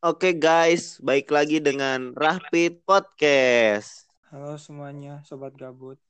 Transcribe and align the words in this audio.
Oke 0.00 0.32
guys, 0.32 0.96
baik 1.04 1.28
lagi 1.28 1.60
dengan 1.60 2.16
Rahpit 2.16 2.88
Podcast. 2.88 4.08
Halo 4.32 4.56
semuanya, 4.56 5.20
sobat 5.28 5.52
gabut. 5.52 6.00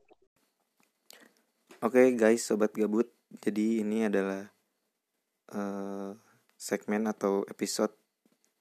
Oke 1.82 2.14
guys, 2.14 2.46
sobat 2.46 2.70
gabut. 2.70 3.10
Jadi 3.42 3.82
ini 3.82 4.06
adalah 4.06 4.46
uh, 5.50 6.14
segmen 6.54 7.10
atau 7.10 7.42
episode 7.50 7.90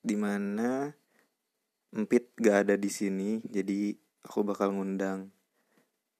di 0.01 0.17
mana 0.17 0.97
Empit 1.93 2.33
gak 2.33 2.65
ada 2.65 2.73
di 2.73 2.89
sini. 2.89 3.37
Jadi 3.45 3.93
aku 4.25 4.41
bakal 4.41 4.73
ngundang 4.73 5.29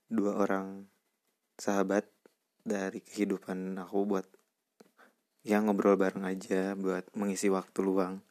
dua 0.06 0.38
orang 0.38 0.86
sahabat 1.58 2.06
dari 2.62 3.02
kehidupan 3.02 3.74
aku 3.74 4.06
buat 4.06 4.30
yang 5.42 5.66
ngobrol 5.66 5.98
bareng 5.98 6.30
aja 6.30 6.78
buat 6.78 7.10
mengisi 7.18 7.50
waktu 7.50 7.82
luang. 7.82 8.29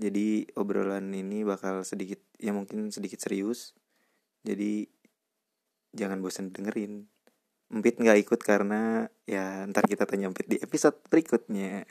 Jadi 0.00 0.48
obrolan 0.56 1.12
ini 1.12 1.44
bakal 1.44 1.84
sedikit 1.84 2.24
ya 2.40 2.56
mungkin 2.56 2.88
sedikit 2.88 3.20
serius. 3.20 3.76
Jadi 4.40 4.88
jangan 5.92 6.24
bosan 6.24 6.56
dengerin. 6.56 7.04
Empit 7.68 8.00
nggak 8.00 8.24
ikut 8.24 8.40
karena 8.40 9.12
ya 9.28 9.68
ntar 9.68 9.84
kita 9.84 10.08
tanya 10.08 10.32
Empit 10.32 10.48
di 10.48 10.56
episode 10.56 10.96
berikutnya. 11.12 11.84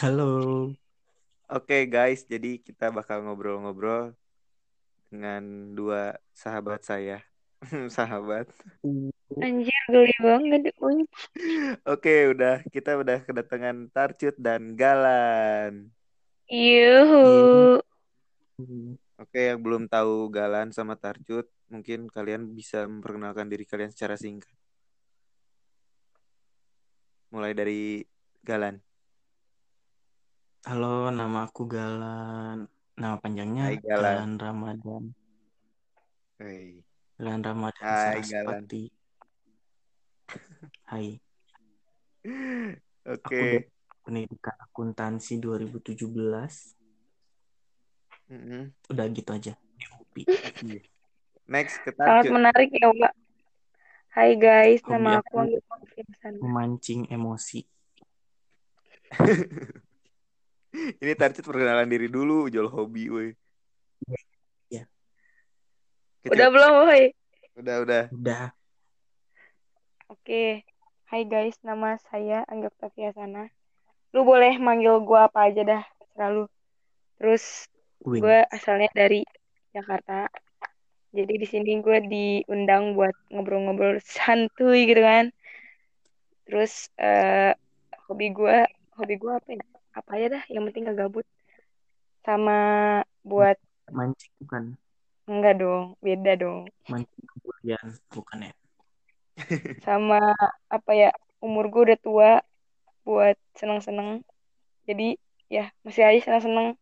Halo. 0.00 0.72
Oke 1.52 1.84
guys, 1.92 2.24
jadi 2.24 2.56
kita 2.64 2.88
bakal 2.88 3.20
ngobrol-ngobrol 3.20 4.16
dengan 5.10 5.72
dua 5.76 6.18
sahabat 6.34 6.82
saya. 6.82 7.22
sahabat. 7.96 8.46
Anjir 9.40 9.82
geli 9.88 10.16
banget 10.20 10.72
Unj. 10.78 11.08
Oke, 11.88 12.30
udah 12.30 12.62
kita 12.68 13.00
udah 13.00 13.24
kedatangan 13.24 13.90
Tarcut 13.90 14.36
dan 14.38 14.76
Galan. 14.76 15.90
Yuhu. 16.46 17.80
Oke, 19.16 19.40
yang 19.50 19.60
belum 19.64 19.88
tahu 19.88 20.28
Galan 20.30 20.70
sama 20.70 20.94
Tarcut, 20.94 21.48
mungkin 21.72 22.06
kalian 22.06 22.52
bisa 22.54 22.84
memperkenalkan 22.86 23.48
diri 23.50 23.64
kalian 23.66 23.90
secara 23.90 24.14
singkat. 24.14 24.52
Mulai 27.32 27.52
dari 27.56 28.06
Galan. 28.46 28.78
Halo, 30.66 31.10
nama 31.10 31.46
aku 31.46 31.66
Galan. 31.66 32.75
Nama 32.96 33.20
panjangnya 33.20 33.68
Hai, 33.68 33.76
Galan. 33.84 34.00
Galan 34.00 34.32
Ramadan. 34.40 35.04
Hei. 36.40 36.80
Galan 37.20 37.40
Ramadan 37.44 37.84
Hai, 37.84 38.24
Saraspati. 38.24 38.84
Hai. 40.88 41.20
Aku 43.06 43.20
Oke. 43.20 43.36
dari 43.38 43.58
pendidikan 44.02 44.56
akuntansi 44.58 45.36
2017. 45.38 46.08
Mm-mm. 48.32 48.72
Udah 48.90 49.06
gitu 49.12 49.30
aja. 49.30 49.52
UPI. 50.00 50.80
Next 51.46 51.78
ke 51.84 51.92
Sangat 51.94 52.32
menarik 52.32 52.72
ya, 52.74 52.90
Mbak. 52.90 53.12
Hai 54.10 54.32
guys, 54.40 54.80
Hobi 54.82 54.96
nama 54.96 55.20
aku- 55.20 55.36
aku 55.44 55.60
Anggi. 55.68 56.40
Memancing 56.40 57.12
emosi. 57.12 57.60
Ini 60.76 61.12
Tarcut 61.16 61.40
perkenalan 61.40 61.88
diri 61.88 62.12
dulu, 62.12 62.52
jual 62.52 62.68
hobi, 62.68 63.08
woi. 63.08 63.28
Iya. 64.68 64.84
Kecil. 66.20 66.36
Udah 66.36 66.48
belum, 66.52 66.72
woi? 66.84 67.04
Udah, 67.56 67.76
udah. 67.80 68.02
Udah. 68.12 68.44
Oke. 70.12 70.68
Hai 71.08 71.22
guys, 71.24 71.56
nama 71.64 71.96
saya 72.12 72.44
Anggi 72.44 72.68
Oktaviasana. 72.68 73.48
Lu 74.12 74.28
boleh 74.28 74.60
manggil 74.60 75.00
gua 75.00 75.32
apa 75.32 75.48
aja 75.48 75.64
dah, 75.64 75.82
selalu. 76.12 76.44
Terus 77.16 77.72
Win. 78.04 78.20
gue 78.20 78.38
asalnya 78.52 78.92
dari 78.92 79.24
Jakarta. 79.72 80.28
Jadi 81.16 81.40
di 81.40 81.46
sini 81.48 81.80
gue 81.80 82.04
diundang 82.04 82.92
buat 82.92 83.16
ngobrol-ngobrol 83.32 83.96
santuy 84.04 84.84
gitu 84.84 85.00
kan. 85.00 85.32
Terus 86.44 86.92
eh 87.00 87.56
hobi 88.04 88.28
gue, 88.36 88.68
hobi 89.00 89.14
gue 89.16 89.32
apa 89.32 89.48
ya? 89.56 89.75
Apa 89.96 90.20
aja 90.20 90.26
dah, 90.36 90.44
yang 90.52 90.68
penting 90.68 90.84
gak 90.92 91.08
gabut. 91.08 91.24
Sama 92.20 92.58
buat 93.24 93.56
Mancing 93.88 94.34
bukan. 94.44 94.62
enggak 95.24 95.54
dong, 95.56 95.96
beda 96.04 96.32
dong. 96.36 96.68
Mancing 96.90 97.24
kemudian 97.32 97.84
bukan 98.12 98.38
ya. 98.50 98.54
Sama 99.86 100.20
apa 100.68 100.92
ya? 100.92 101.10
Umur 101.40 101.72
gue 101.72 101.82
udah 101.92 101.98
tua 101.98 102.30
buat 103.06 103.38
seneng-seneng. 103.56 104.20
Jadi 104.84 105.16
ya 105.48 105.70
masih 105.86 106.04
aja 106.04 106.20
seneng-seneng. 106.28 106.74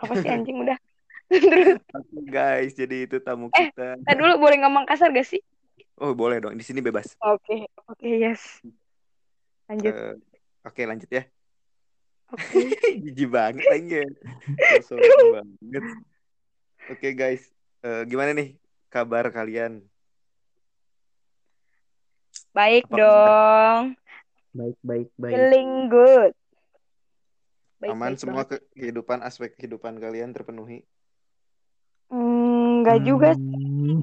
Apa 0.00 0.12
sih 0.16 0.30
anjing 0.32 0.56
udah. 0.64 0.78
Terus, 1.30 1.78
guys, 2.26 2.72
jadi 2.74 3.06
itu 3.06 3.22
tamu 3.22 3.52
Eh, 3.54 3.70
kita. 3.70 4.00
tadi 4.02 4.16
dulu 4.18 4.42
boleh 4.42 4.56
ngomong 4.66 4.82
kasar 4.88 5.12
gak 5.14 5.26
sih? 5.28 5.38
Oh, 6.00 6.16
boleh 6.16 6.40
dong. 6.40 6.56
Di 6.56 6.64
sini 6.64 6.80
bebas. 6.80 7.14
Oke, 7.22 7.68
oke, 7.86 8.08
yes. 8.08 8.64
Lanjut. 9.68 9.92
Eh, 9.92 10.14
Oke, 10.66 10.82
lanjut 10.84 11.08
ya. 11.08 11.22
Oke. 12.30 12.58
Jijik 13.04 13.28
banget 13.30 13.64
anjir. 13.66 14.08
Sosok 14.86 14.98
banget. 15.34 15.84
Oke, 16.90 17.08
guys. 17.12 17.42
Eh, 17.80 18.02
gimana 18.06 18.30
nih 18.36 18.54
kabar 18.86 19.30
kalian? 19.30 19.82
Baik 22.50 22.84
Apa 22.90 22.96
dong. 22.98 23.82
Baik, 24.50 24.76
baik, 24.82 25.08
baik. 25.14 25.32
Feeling 25.34 25.72
good. 25.86 26.32
Baik, 27.80 27.90
Aman 27.94 28.12
baik 28.12 28.20
semua 28.20 28.42
banget. 28.44 28.60
ke 28.60 28.84
kehidupan 28.84 29.18
aspek 29.22 29.50
kehidupan 29.56 29.96
kalian 29.96 30.34
terpenuhi? 30.34 30.82
Hmm, 32.10 32.82
enggak 32.82 32.98
juga, 33.06 33.30
Hmm, 33.38 34.02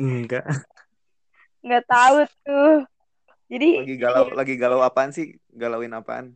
Enggak. 0.00 0.44
enggak 1.60 1.84
tahu 1.84 2.16
tuh. 2.42 2.76
Jadi 3.52 3.70
Lagi 3.84 3.96
galau 4.00 4.24
lagi 4.32 4.54
galau 4.56 4.80
apaan 4.80 5.12
sih? 5.12 5.36
Galauin 5.52 5.92
apaan? 5.92 6.32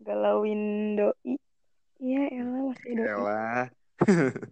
Galauin 0.00 0.62
doi. 0.96 1.36
Iya, 2.00 2.20
elah 2.32 2.60
masih 2.68 2.90
doi. 2.96 3.06
Elah. 3.06 3.64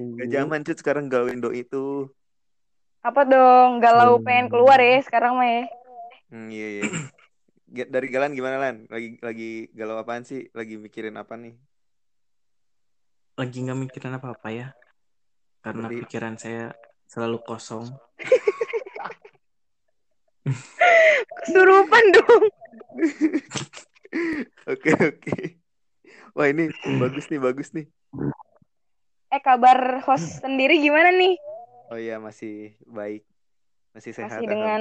Gak 0.00 0.28
zaman 0.30 0.64
cut 0.64 0.78
sekarang 0.78 1.10
galauin 1.10 1.38
doi 1.38 1.62
itu. 1.62 2.08
Apa 3.02 3.24
dong? 3.24 3.80
Galau 3.80 4.16
Hmm. 4.16 4.24
pengen 4.24 4.46
keluar 4.48 4.78
ya 4.78 4.98
sekarang 5.02 5.36
mah 5.36 5.48
ya. 5.48 5.64
Hmm, 6.30 6.48
iya 6.48 6.68
iya. 6.78 6.82
Dari 7.86 8.06
Galan 8.10 8.34
gimana 8.34 8.58
Lan? 8.58 8.76
Lagi 8.86 9.18
lagi 9.18 9.50
galau 9.72 9.98
apaan 9.98 10.22
sih? 10.22 10.46
Lagi 10.54 10.74
mikirin 10.74 11.14
apa 11.14 11.34
nih? 11.34 11.54
Lagi 13.34 13.56
nggak 13.62 13.78
mikirin 13.78 14.14
apa-apa 14.14 14.48
ya. 14.50 14.68
Karena 15.60 15.86
Berarti- 15.86 16.02
pikiran 16.06 16.34
saya 16.36 16.74
selalu 17.06 17.38
kosong. 17.42 17.86
Kesurupan 21.40 22.04
dong. 22.14 22.44
Oke 24.70 24.90
oke. 24.98 25.34
Wah 26.34 26.50
ini 26.50 26.66
bagus 26.98 27.30
nih 27.30 27.38
bagus 27.38 27.70
nih. 27.70 27.86
Eh, 29.30 29.38
kabar 29.38 30.02
host 30.02 30.42
sendiri 30.42 30.82
gimana 30.82 31.14
nih? 31.14 31.38
Oh 31.90 31.98
iya 31.98 32.18
masih 32.18 32.74
baik. 32.86 33.22
Masih 33.94 34.14
sehat 34.14 34.42
Masih 34.42 34.50
dengan 34.50 34.80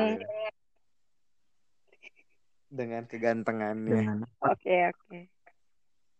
dengan 2.69 3.03
kegantengannya. 3.09 4.25
Oke, 4.41 4.93
oke. 4.93 5.19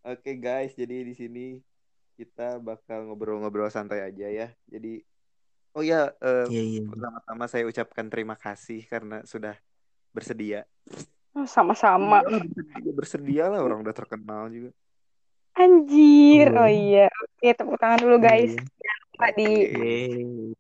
Oke 0.06 0.32
guys, 0.38 0.74
jadi 0.74 1.06
di 1.06 1.14
sini 1.14 1.46
kita 2.18 2.58
bakal 2.58 3.10
ngobrol-ngobrol 3.10 3.70
santai 3.70 4.06
aja 4.06 4.28
ya. 4.30 4.48
Jadi 4.66 5.02
oh 5.78 5.86
ya 5.86 6.14
eh, 6.22 6.46
Iya, 6.50 6.62
iya. 6.62 6.82
pertama-tama 6.90 7.46
saya 7.46 7.64
ucapkan 7.70 8.10
terima 8.10 8.36
kasih 8.38 8.86
karena 8.90 9.22
sudah 9.26 9.58
bersedia. 10.14 10.66
Oh, 11.40 11.48
Sama-sama. 11.48 12.20
Iyalah, 12.20 12.44
bersedia, 12.52 12.92
bersedia 12.92 13.44
lah 13.48 13.64
orang 13.64 13.80
udah 13.80 13.96
terkenal 13.96 14.52
juga. 14.52 14.76
Anjir. 15.56 16.52
Oh. 16.52 16.68
Oh 16.68 16.70
iya. 16.70 17.08
Oke, 17.08 17.56
tepuk 17.56 17.80
tangan 17.80 18.00
dulu 18.04 18.20
guys. 18.20 18.52
Iya. 18.52 18.68
Jangan 18.68 19.00
lupa 19.08 19.28
di 19.32 19.48
Yeay. 19.48 20.52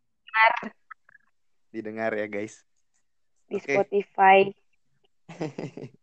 didengar 1.69 2.11
ya 2.15 2.25
guys. 2.31 2.63
di 3.49 3.59
Oke. 3.59 3.75
Spotify. 3.75 4.39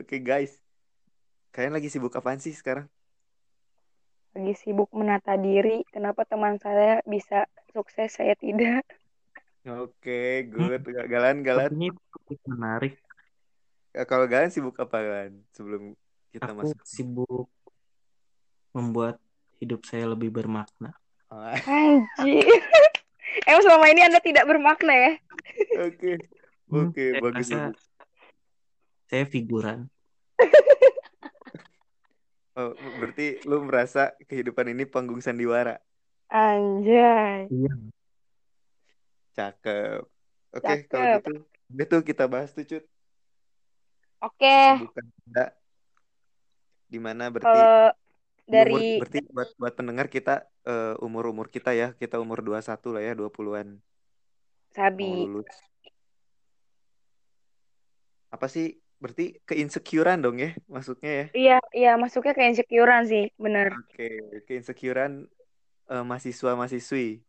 Oke 0.00 0.18
guys, 0.18 0.58
kalian 1.54 1.76
lagi 1.76 1.92
sibuk 1.92 2.16
apaan 2.16 2.42
sih 2.42 2.50
sekarang? 2.56 2.90
Lagi 4.34 4.54
sibuk 4.58 4.90
menata 4.90 5.38
diri. 5.38 5.86
Kenapa 5.94 6.26
teman 6.26 6.58
saya 6.58 7.04
bisa 7.06 7.46
sukses, 7.70 8.18
saya 8.18 8.34
tidak? 8.34 8.82
Oke, 9.68 10.48
good. 10.48 10.80
Galan, 11.12 11.44
galan. 11.44 11.70
Menarik. 12.48 13.00
Eh, 13.96 14.04
Kalau 14.04 14.28
Galan 14.28 14.52
sibuk 14.52 14.76
apa 14.76 14.98
kan 15.00 15.32
sebelum 15.56 15.96
kita 16.28 16.52
Aku 16.52 16.58
masuk? 16.60 16.78
sibuk 16.84 17.48
membuat 18.76 19.16
hidup 19.58 19.82
saya 19.88 20.04
lebih 20.12 20.28
bermakna. 20.30 20.92
Anjir. 21.32 22.44
Emang 23.48 23.62
selama 23.64 23.86
ini 23.88 24.00
Anda 24.04 24.20
tidak 24.20 24.44
bermakna 24.44 24.92
ya? 24.92 25.12
Oke. 25.84 26.12
Hmm, 26.68 26.92
Oke, 26.92 27.00
saya 27.00 27.22
bagus 27.24 27.48
rasa 27.48 27.56
bagus. 27.72 27.84
saya 29.08 29.24
figuran. 29.24 29.78
Oh, 32.58 32.74
berarti 32.98 33.38
lu 33.46 33.62
merasa 33.62 34.12
kehidupan 34.26 34.74
ini 34.74 34.82
panggung 34.82 35.22
sandiwara. 35.22 35.78
Anjay. 36.28 37.46
Iya. 37.48 37.72
Cakep. 39.32 40.02
Oke, 40.58 40.74
kalau 40.90 41.06
Cakep. 41.06 41.22
gitu, 41.22 41.32
tuh 41.88 42.00
kita 42.00 42.24
bahas 42.24 42.50
tuh, 42.56 42.64
Cut. 42.64 42.84
Oke, 44.24 44.58
Kesibukan 44.80 45.06
Anda. 45.28 45.46
Di 46.88 46.98
mana 46.98 47.28
berarti 47.28 47.60
umur 47.60 47.92
dari 48.48 48.96
berarti 48.96 49.20
buat 49.28 49.50
buat 49.60 49.74
pendengar 49.76 50.08
kita 50.08 50.48
eh, 50.64 50.96
umur-umur 51.04 51.52
kita 51.52 51.76
ya, 51.76 51.92
kita 51.94 52.16
umur 52.16 52.40
21 52.40 52.96
lah 52.96 53.02
ya, 53.04 53.12
20-an 53.12 53.68
mau 53.76 53.84
Sabi. 54.72 55.12
Apa 58.28 58.46
sih? 58.48 58.80
Berarti 58.98 59.38
keinsecurean 59.46 60.18
dong 60.18 60.42
ya, 60.42 60.58
maksudnya 60.66 61.10
ya. 61.10 61.26
Iya, 61.30 61.58
iya 61.70 61.92
masuknya 61.94 62.34
ke 62.34 62.42
insecurean 62.50 63.06
sih, 63.06 63.30
bener. 63.38 63.70
Oke, 63.86 64.42
keinsecurean 64.48 65.30
eh, 65.86 66.04
mahasiswa-mahasiswi. 66.04 67.22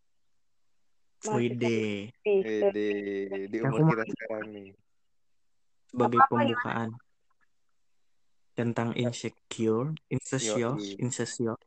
Wide 1.27 1.59
sih. 1.59 2.07
Eh, 2.23 3.47
di 3.51 3.57
umur 3.59 3.83
kita 3.91 4.03
sekarang 4.07 4.47
nih. 4.55 4.71
sebagai 5.89 6.21
pembukaan 6.29 6.93
tentang 8.53 8.93
insecure, 8.93 9.95
insecure, 10.11 10.77
Yoi. 10.77 11.01
insecure. 11.01 11.57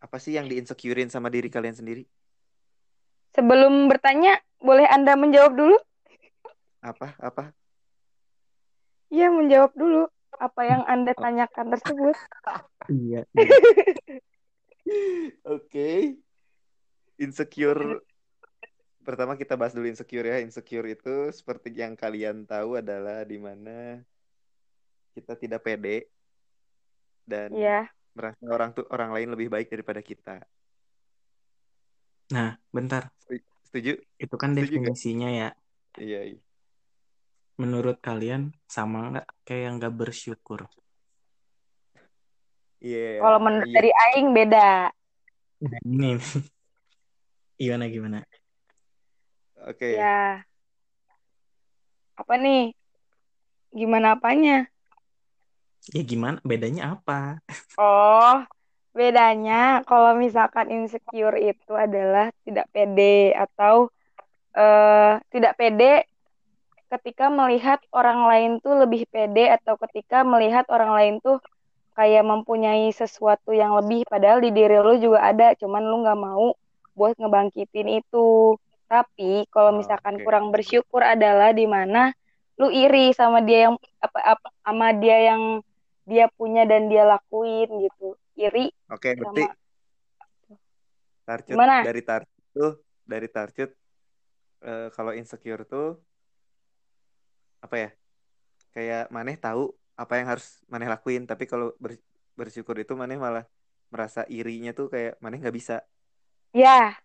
Apa 0.00 0.16
sih 0.16 0.34
yang 0.34 0.48
di-insecurein 0.48 1.12
sama 1.12 1.28
diri 1.30 1.52
kalian 1.52 1.76
sendiri? 1.76 2.02
Sebelum 3.36 3.86
bertanya, 3.86 4.40
boleh 4.58 4.88
Anda 4.88 5.14
menjawab 5.14 5.52
dulu? 5.54 5.76
Apa? 6.80 7.14
Apa? 7.20 7.52
Iya, 9.12 9.28
menjawab 9.30 9.72
dulu. 9.76 10.08
Apa 10.40 10.62
yang 10.64 10.82
Anda 10.88 11.12
tanyakan 11.12 11.66
tersebut? 11.76 12.16
Iya, 12.88 13.28
iya. 13.36 13.50
Oke. 15.54 16.16
Insecure. 17.20 18.00
Pertama 19.08 19.40
kita 19.40 19.56
bahas 19.56 19.72
dulu 19.72 19.88
insecure 19.88 20.28
ya. 20.28 20.36
Insecure 20.44 20.84
itu 20.92 21.32
seperti 21.32 21.72
yang 21.72 21.96
kalian 21.96 22.44
tahu 22.44 22.76
adalah 22.76 23.24
di 23.24 23.40
mana 23.40 24.04
kita 25.16 25.32
tidak 25.32 25.64
pede 25.64 26.12
dan 27.24 27.48
Iya. 27.56 27.88
merasa 28.12 28.44
orang 28.52 28.76
tuh 28.76 28.84
orang 28.92 29.16
lain 29.16 29.32
lebih 29.32 29.48
baik 29.48 29.72
daripada 29.72 30.04
kita. 30.04 30.44
Nah, 32.36 32.60
bentar. 32.68 33.08
Setuju? 33.64 33.96
Itu 34.20 34.36
kan 34.36 34.52
Setuju 34.52 34.76
gak? 34.76 34.92
definisinya 34.92 35.28
ya. 35.32 35.48
Iya, 35.96 36.36
iya. 36.36 36.40
Menurut 37.56 38.04
kalian 38.04 38.52
sama 38.68 39.08
nggak 39.08 39.28
kayak 39.48 39.62
yang 39.72 39.74
nggak 39.80 39.94
bersyukur? 39.96 40.68
Iya, 42.84 43.24
Kalau 43.24 43.40
menurut 43.40 43.72
iya. 43.72 43.76
dari 43.80 43.90
Aing 43.90 44.36
beda. 44.36 44.92
Ini 45.64 46.20
gimana 47.56 47.88
gimana? 47.88 48.20
Oke. 49.66 49.98
Ya. 49.98 50.46
Apa 52.14 52.34
nih? 52.38 52.74
Gimana 53.74 54.18
apanya? 54.18 54.66
Ya 55.94 56.02
gimana? 56.04 56.38
Bedanya 56.44 56.98
apa? 56.98 57.40
Oh, 57.78 58.42
bedanya 58.90 59.86
kalau 59.86 60.18
misalkan 60.18 60.66
insecure 60.74 61.38
itu 61.38 61.72
adalah 61.78 62.34
tidak 62.42 62.66
pede 62.74 63.30
atau 63.30 63.86
eh, 64.50 65.22
tidak 65.30 65.54
pede 65.54 66.02
ketika 66.90 67.30
melihat 67.30 67.78
orang 67.94 68.26
lain 68.26 68.50
tuh 68.58 68.82
lebih 68.82 69.06
pede 69.06 69.46
atau 69.54 69.78
ketika 69.86 70.26
melihat 70.26 70.66
orang 70.74 70.90
lain 70.90 71.14
tuh 71.22 71.38
kayak 71.94 72.26
mempunyai 72.26 72.90
sesuatu 72.90 73.54
yang 73.54 73.78
lebih 73.78 74.02
padahal 74.10 74.42
di 74.42 74.50
diri 74.50 74.78
lu 74.82 74.98
juga 74.98 75.22
ada 75.22 75.54
cuman 75.54 75.82
lu 75.86 76.02
nggak 76.02 76.18
mau 76.18 76.54
buat 76.98 77.14
ngebangkitin 77.14 78.02
itu 78.02 78.58
tapi 78.88 79.44
kalau 79.54 79.76
misalkan 79.76 80.16
Oke. 80.16 80.24
kurang 80.24 80.46
bersyukur 80.54 81.02
adalah 81.04 81.52
di 81.52 81.66
mana 81.68 82.10
lu 82.58 82.72
iri 82.74 83.14
sama 83.14 83.38
dia 83.44 83.70
yang 83.70 83.74
apa, 84.02 84.18
apa 84.34 84.48
sama 84.66 84.86
dia 84.96 85.16
yang 85.30 85.42
dia 86.08 86.26
punya 86.34 86.64
dan 86.64 86.88
dia 86.90 87.04
lakuin 87.04 87.68
gitu 87.84 88.16
iri 88.34 88.72
Oke, 88.88 89.12
berarti 89.14 89.44
sama 89.44 89.54
Tarcut 91.28 91.54
gimana 91.54 91.74
dari 91.84 92.00
Tarcut 92.00 92.44
tuh 92.56 92.72
dari 93.04 93.28
Tarcut 93.28 93.70
eh, 94.64 94.88
kalau 94.96 95.12
insecure 95.12 95.62
tuh 95.68 96.00
apa 97.64 97.76
ya? 97.76 97.88
Kayak 98.74 99.02
maneh 99.10 99.36
tahu 99.36 99.74
apa 99.98 100.12
yang 100.18 100.26
harus 100.32 100.62
maneh 100.70 100.88
lakuin, 100.88 101.26
tapi 101.26 101.44
kalau 101.50 101.74
ber- 101.82 102.02
bersyukur 102.38 102.76
itu 102.78 102.94
maneh 102.94 103.18
malah 103.18 103.44
merasa 103.90 104.22
irinya 104.30 104.70
tuh 104.78 104.86
kayak 104.92 105.18
maneh 105.24 105.38
nggak 105.42 105.56
bisa 105.58 105.74
ya 106.52 106.98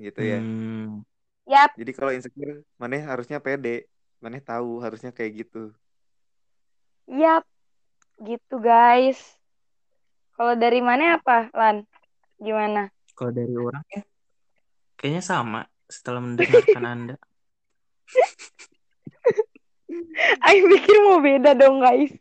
gitu 0.00 0.20
ya. 0.24 0.40
Hmm, 0.40 1.04
yap. 1.44 1.70
Jadi 1.76 1.92
kalau 1.92 2.10
insecure 2.16 2.64
maneh 2.80 3.04
harusnya 3.04 3.36
pede, 3.36 3.84
maneh 4.24 4.40
tahu 4.40 4.80
harusnya 4.80 5.12
kayak 5.12 5.44
gitu. 5.44 5.76
yap. 7.04 7.44
Gitu 8.20 8.56
guys. 8.60 9.20
Kalau 10.36 10.56
dari 10.56 10.80
mana 10.80 11.20
apa 11.20 11.52
Lan? 11.52 11.84
Gimana? 12.40 12.88
Kalau 13.12 13.32
dari 13.36 13.52
orang 13.52 13.84
ya 13.92 14.00
kayaknya 15.00 15.24
sama 15.24 15.64
setelah 15.88 16.20
mendengarkan 16.20 16.84
Anda. 16.92 17.16
Aing 20.44 20.68
pikir 20.68 20.96
mau 21.08 21.24
beda 21.24 21.56
dong 21.56 21.80
guys. 21.80 22.12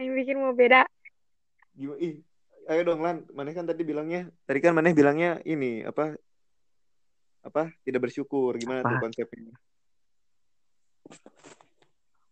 Aing 0.00 0.16
pikir 0.16 0.40
mau 0.40 0.56
beda. 0.56 0.88
Gimana? 1.76 2.24
Ayo 2.68 2.84
dong 2.84 3.00
Lan, 3.00 3.24
maneh 3.32 3.56
kan 3.56 3.64
tadi 3.64 3.80
bilangnya, 3.80 4.28
tadi 4.44 4.60
kan 4.60 4.76
maneh 4.76 4.92
bilangnya 4.92 5.40
ini 5.48 5.80
apa 5.88 6.20
apa 7.40 7.72
tidak 7.80 8.04
bersyukur, 8.04 8.60
gimana 8.60 8.84
tuh 8.84 9.00
Apa? 9.00 9.08
konsepnya? 9.08 9.56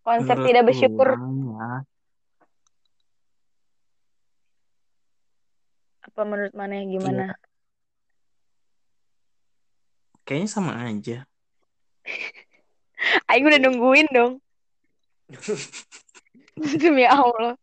konsep 0.05 0.37
Menurut 0.37 0.49
tidak 0.53 0.65
bersyukur. 0.69 1.09
ya, 1.17 1.69
apa 6.07 6.21
menurut 6.23 6.55
mana 6.55 6.79
iya, 6.79 6.87
gimana 6.87 7.25
kayaknya 10.27 10.49
sama 10.51 10.75
aja. 10.85 11.23
Aing 13.31 13.47
udah 13.47 13.61
nungguin 13.63 14.09
dong. 14.11 14.43
Demi 16.83 17.07
Allah 17.07 17.55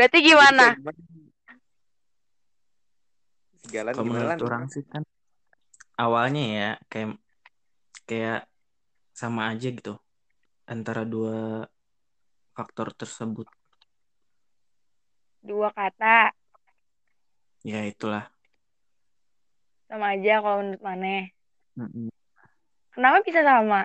berarti 0.00 0.18
gimana? 0.24 0.72
Segalan 3.60 3.92
Kalau 3.92 4.04
gimana 4.08 4.32
orang 4.40 4.64
sih 4.72 4.80
kan 4.88 5.04
awalnya 6.00 6.44
ya 6.48 6.70
kayak 6.88 7.20
kayak 8.08 8.48
sama 9.12 9.52
aja 9.52 9.68
gitu 9.68 10.00
antara 10.64 11.04
dua 11.04 11.68
faktor 12.56 12.96
tersebut. 12.96 13.44
dua 15.44 15.68
kata 15.76 16.32
Ya 17.60 17.84
itulah. 17.84 18.24
sama 19.84 20.16
aja 20.16 20.40
kalau 20.40 20.64
menurut 20.64 20.80
mana 20.80 21.28
Mm-mm. 21.76 22.08
kenapa 22.96 23.20
bisa 23.20 23.44
sama 23.44 23.84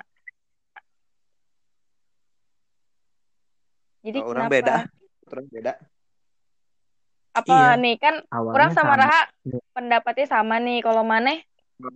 jadi 4.06 4.22
orang 4.24 4.48
kenapa 4.48 4.54
beda, 4.56 4.76
orang 5.28 5.46
beda. 5.52 5.74
Apa 7.40 7.56
Iya, 7.56 7.72
nih? 7.82 7.94
Kan 8.04 8.16
awalnya 8.36 8.56
orang 8.56 8.72
sama 8.78 8.94
sama. 8.94 9.02
Raha 9.02 9.20
pendapatnya 9.76 10.26
sama 10.34 10.56
nih. 10.66 10.78
Kalau 10.86 11.04
mana 11.14 11.30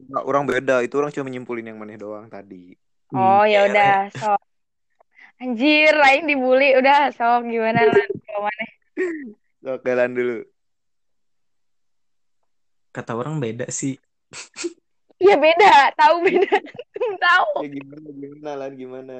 Nggak, 0.09 0.23
orang 0.29 0.43
beda, 0.51 0.73
itu 0.85 0.93
orang 0.99 1.11
cuma 1.15 1.29
nyimpulin 1.31 1.67
yang 1.69 1.77
maneh 1.79 1.97
doang 2.03 2.25
tadi. 2.35 2.75
oh 3.15 3.43
Hmm, 3.47 3.49
ya 3.53 3.59
udah. 3.69 3.89
Sok. 4.17 4.39
Anjir 5.43 5.93
lain 6.03 6.23
dibully. 6.29 6.67
Udah 6.79 6.97
sok. 7.17 7.39
Gimana 7.51 7.79
lah 7.89 7.99
kalau 8.27 8.41
mana 8.47 8.63
So, 9.63 9.79
jalan 9.85 10.11
dulu. 10.15 10.35
kata 12.95 13.11
orang 13.19 13.35
beda 13.43 13.65
sih. 13.79 13.93
Iya 15.23 15.35
beda. 15.43 15.65
Tahu 15.99 16.15
beda. 16.27 16.49
Tahu. 17.23 17.51
Ya 17.61 17.67
gimana, 17.75 18.09
gimana 18.21 18.49
Lan, 18.59 18.71
gimana? 18.81 19.13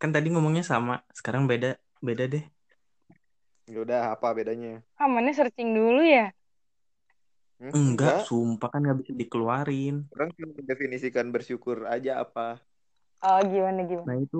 Kan 0.00 0.10
tadi 0.14 0.26
ngomongnya 0.32 0.62
sama, 0.70 0.92
sekarang 1.18 1.42
beda, 1.50 1.68
beda 2.06 2.24
deh. 2.32 2.42
Ya 3.68 3.78
udah, 3.84 4.00
apa 4.16 4.28
bedanya? 4.38 4.80
ah 5.00 5.08
mana 5.14 5.30
searching 5.36 5.70
dulu 5.78 6.00
ya 6.16 6.32
Hmm? 7.58 7.74
Enggak, 7.74 8.22
Enggak, 8.22 8.28
sumpah 8.30 8.68
kan 8.70 8.80
nggak 8.86 8.98
bisa 9.02 9.12
dikeluarin. 9.18 9.94
orang 10.14 10.28
cuma 10.38 10.48
mendefinisikan 10.58 11.26
bersyukur 11.34 11.90
aja 11.90 12.22
apa. 12.22 12.62
oh 13.26 13.38
gimana 13.50 13.80
gimana 13.90 14.06
Nah 14.08 14.16
itu 14.24 14.38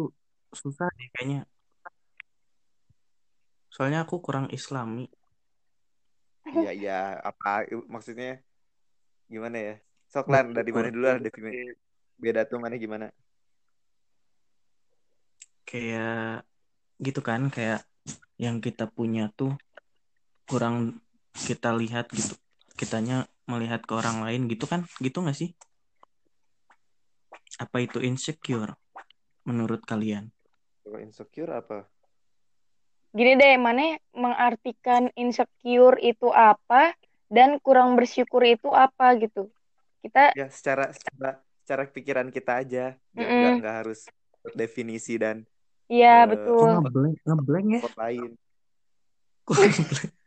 susah 0.55 0.87
deh 0.99 1.09
kayaknya. 1.15 1.41
Soalnya 3.75 3.99
aku 4.07 4.17
kurang 4.27 4.47
islami. 4.55 5.11
Iya 6.49 6.71
iya 6.79 6.93
apa 7.29 7.49
maksudnya 7.95 8.39
gimana 9.33 9.57
ya? 9.67 9.73
Sok 10.13 10.27
lan 10.33 10.47
dari 10.57 10.71
mana 10.77 10.89
dulu 10.95 11.05
lah 11.11 11.19
definisi 11.27 11.59
beda 12.23 12.41
tuh 12.51 12.59
mana 12.63 12.75
gimana? 12.85 13.07
Kayak 15.69 16.49
gitu 17.05 17.21
kan 17.29 17.41
kayak 17.55 17.79
yang 18.39 18.63
kita 18.63 18.87
punya 18.87 19.31
tuh 19.35 19.55
kurang 20.49 21.03
kita 21.35 21.75
lihat 21.75 22.11
gitu. 22.15 22.35
Kitanya 22.79 23.27
melihat 23.51 23.83
ke 23.83 23.93
orang 23.97 24.23
lain 24.23 24.47
gitu 24.47 24.65
kan? 24.71 24.87
Gitu 25.03 25.19
gak 25.19 25.37
sih? 25.37 25.53
Apa 27.59 27.83
itu 27.83 27.99
insecure 27.99 28.79
menurut 29.43 29.83
kalian? 29.83 30.31
Kalau 30.85 30.99
insecure 31.03 31.53
apa? 31.53 31.89
Gini 33.13 33.35
deh, 33.35 33.57
mana 33.57 33.97
mengartikan 34.13 35.09
insecure 35.17 35.97
itu 36.05 36.29
apa 36.31 36.93
dan 37.33 37.57
kurang 37.61 37.97
bersyukur 37.97 38.45
itu 38.45 38.69
apa 38.73 39.17
gitu. 39.17 39.49
Kita 40.05 40.37
Ya 40.37 40.49
secara 40.53 40.93
secara 40.93 41.41
secara 41.65 41.83
pikiran 41.89 42.29
kita 42.33 42.65
aja, 42.65 42.85
nggak 43.17 43.29
nggak 43.29 43.53
nggak 43.61 43.77
harus 43.85 44.01
definisi 44.57 45.21
dan 45.21 45.45
iya 45.89 46.25
Eh, 46.25 46.29
betul. 46.31 46.61
Kok 46.61 46.81
ngeblank, 46.85 47.17
ngeblank 47.25 47.67
ya? 47.69 47.81
kok 47.83 47.97
lain. 47.97 48.31
Kok 49.45 49.57
ngeblank? 49.57 50.13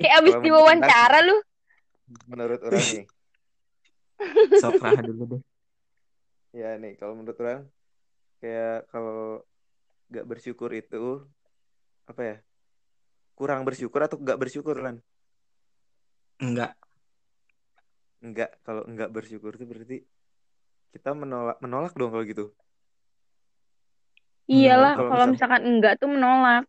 Kayak 0.00 0.14
abis 0.24 0.34
diwawancara 0.40 1.18
lu. 1.22 1.36
Menurut 2.26 2.60
orang 2.64 2.82
nih, 2.82 3.04
Sok 4.62 4.80
Raha 4.80 5.02
dulu 5.04 5.24
deh. 5.36 5.42
ya 6.50 6.74
nih 6.74 6.98
kalau 6.98 7.14
menurut 7.14 7.38
orang 7.38 7.62
kayak 8.42 8.90
kalau 8.90 9.46
nggak 10.10 10.26
bersyukur 10.26 10.70
itu 10.74 11.22
apa 12.10 12.22
ya? 12.24 12.36
Kurang 13.38 13.62
bersyukur 13.62 14.02
atau 14.02 14.18
nggak 14.18 14.40
bersyukur 14.40 14.74
kan? 14.74 14.98
Enggak. 16.42 16.74
Enggak, 18.20 18.58
kalau 18.66 18.82
nggak 18.84 19.10
bersyukur 19.14 19.54
itu 19.54 19.64
berarti 19.64 19.98
kita 20.90 21.14
menolak 21.14 21.56
menolak 21.62 21.94
dong 21.94 22.10
kalau 22.10 22.26
gitu. 22.26 22.50
Iyalah, 24.50 24.92
kalau 24.98 25.10
kalau 25.10 25.24
misal- 25.30 25.34
misalkan 25.38 25.62
enggak 25.62 25.94
tuh 25.96 26.08
menolak. 26.10 26.64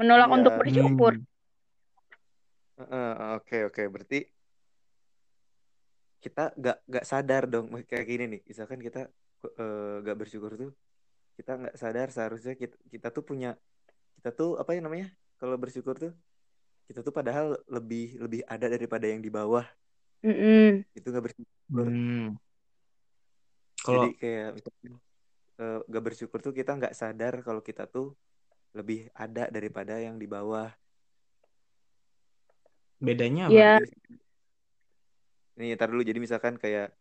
Menolak 0.00 0.28
Iya. 0.28 0.36
untuk 0.40 0.52
bersyukur. 0.56 1.12
Hmm. 1.20 1.28
Heeh, 2.80 3.12
Oke 3.36 3.58
oke 3.68 3.82
berarti 3.92 4.24
kita 6.20 6.52
nggak 6.56 6.78
nggak 6.84 7.04
sadar 7.04 7.44
dong 7.44 7.68
kayak 7.84 8.04
gini 8.04 8.24
nih 8.28 8.40
misalkan 8.44 8.80
kita 8.80 9.08
eh, 9.44 9.94
nggak 10.00 10.16
bersyukur 10.16 10.52
tuh 10.52 10.72
kita 11.36 11.56
nggak 11.56 11.76
sadar 11.76 12.12
seharusnya 12.12 12.52
kita, 12.56 12.76
kita 12.92 13.08
tuh 13.08 13.24
punya 13.24 13.56
kita 14.20 14.28
tuh 14.32 14.60
apa 14.60 14.76
ya 14.76 14.84
namanya 14.84 15.08
kalau 15.40 15.56
bersyukur 15.56 15.96
tuh 15.96 16.12
kita 16.88 17.00
tuh 17.00 17.12
padahal 17.12 17.56
lebih 17.68 18.20
lebih 18.20 18.40
ada 18.44 18.68
daripada 18.68 19.08
yang 19.08 19.20
di 19.20 19.32
bawah 19.32 19.64
Mm-mm. 20.20 20.84
itu 20.92 21.06
nggak 21.08 21.24
bersyukur 21.24 21.48
Hmm. 21.72 22.36
Kalau 23.80 24.04
jadi 24.04 24.10
kayak 24.16 24.48
misalkan 25.60 25.84
eh, 25.84 25.88
nggak 25.88 26.04
bersyukur 26.04 26.38
tuh 26.40 26.56
kita 26.56 26.72
nggak 26.80 26.96
sadar 26.96 27.44
kalau 27.44 27.60
kita 27.60 27.84
tuh 27.84 28.16
lebih 28.72 29.12
ada 29.12 29.50
daripada 29.52 30.00
yang 30.00 30.16
di 30.16 30.24
bawah 30.24 30.72
bedanya 33.00 33.48
apa? 33.48 33.52
Iya. 33.52 33.72
Ini 35.60 35.76
ntar 35.76 35.92
dulu 35.92 36.00
jadi 36.00 36.16
misalkan 36.16 36.56
kayak 36.56 36.96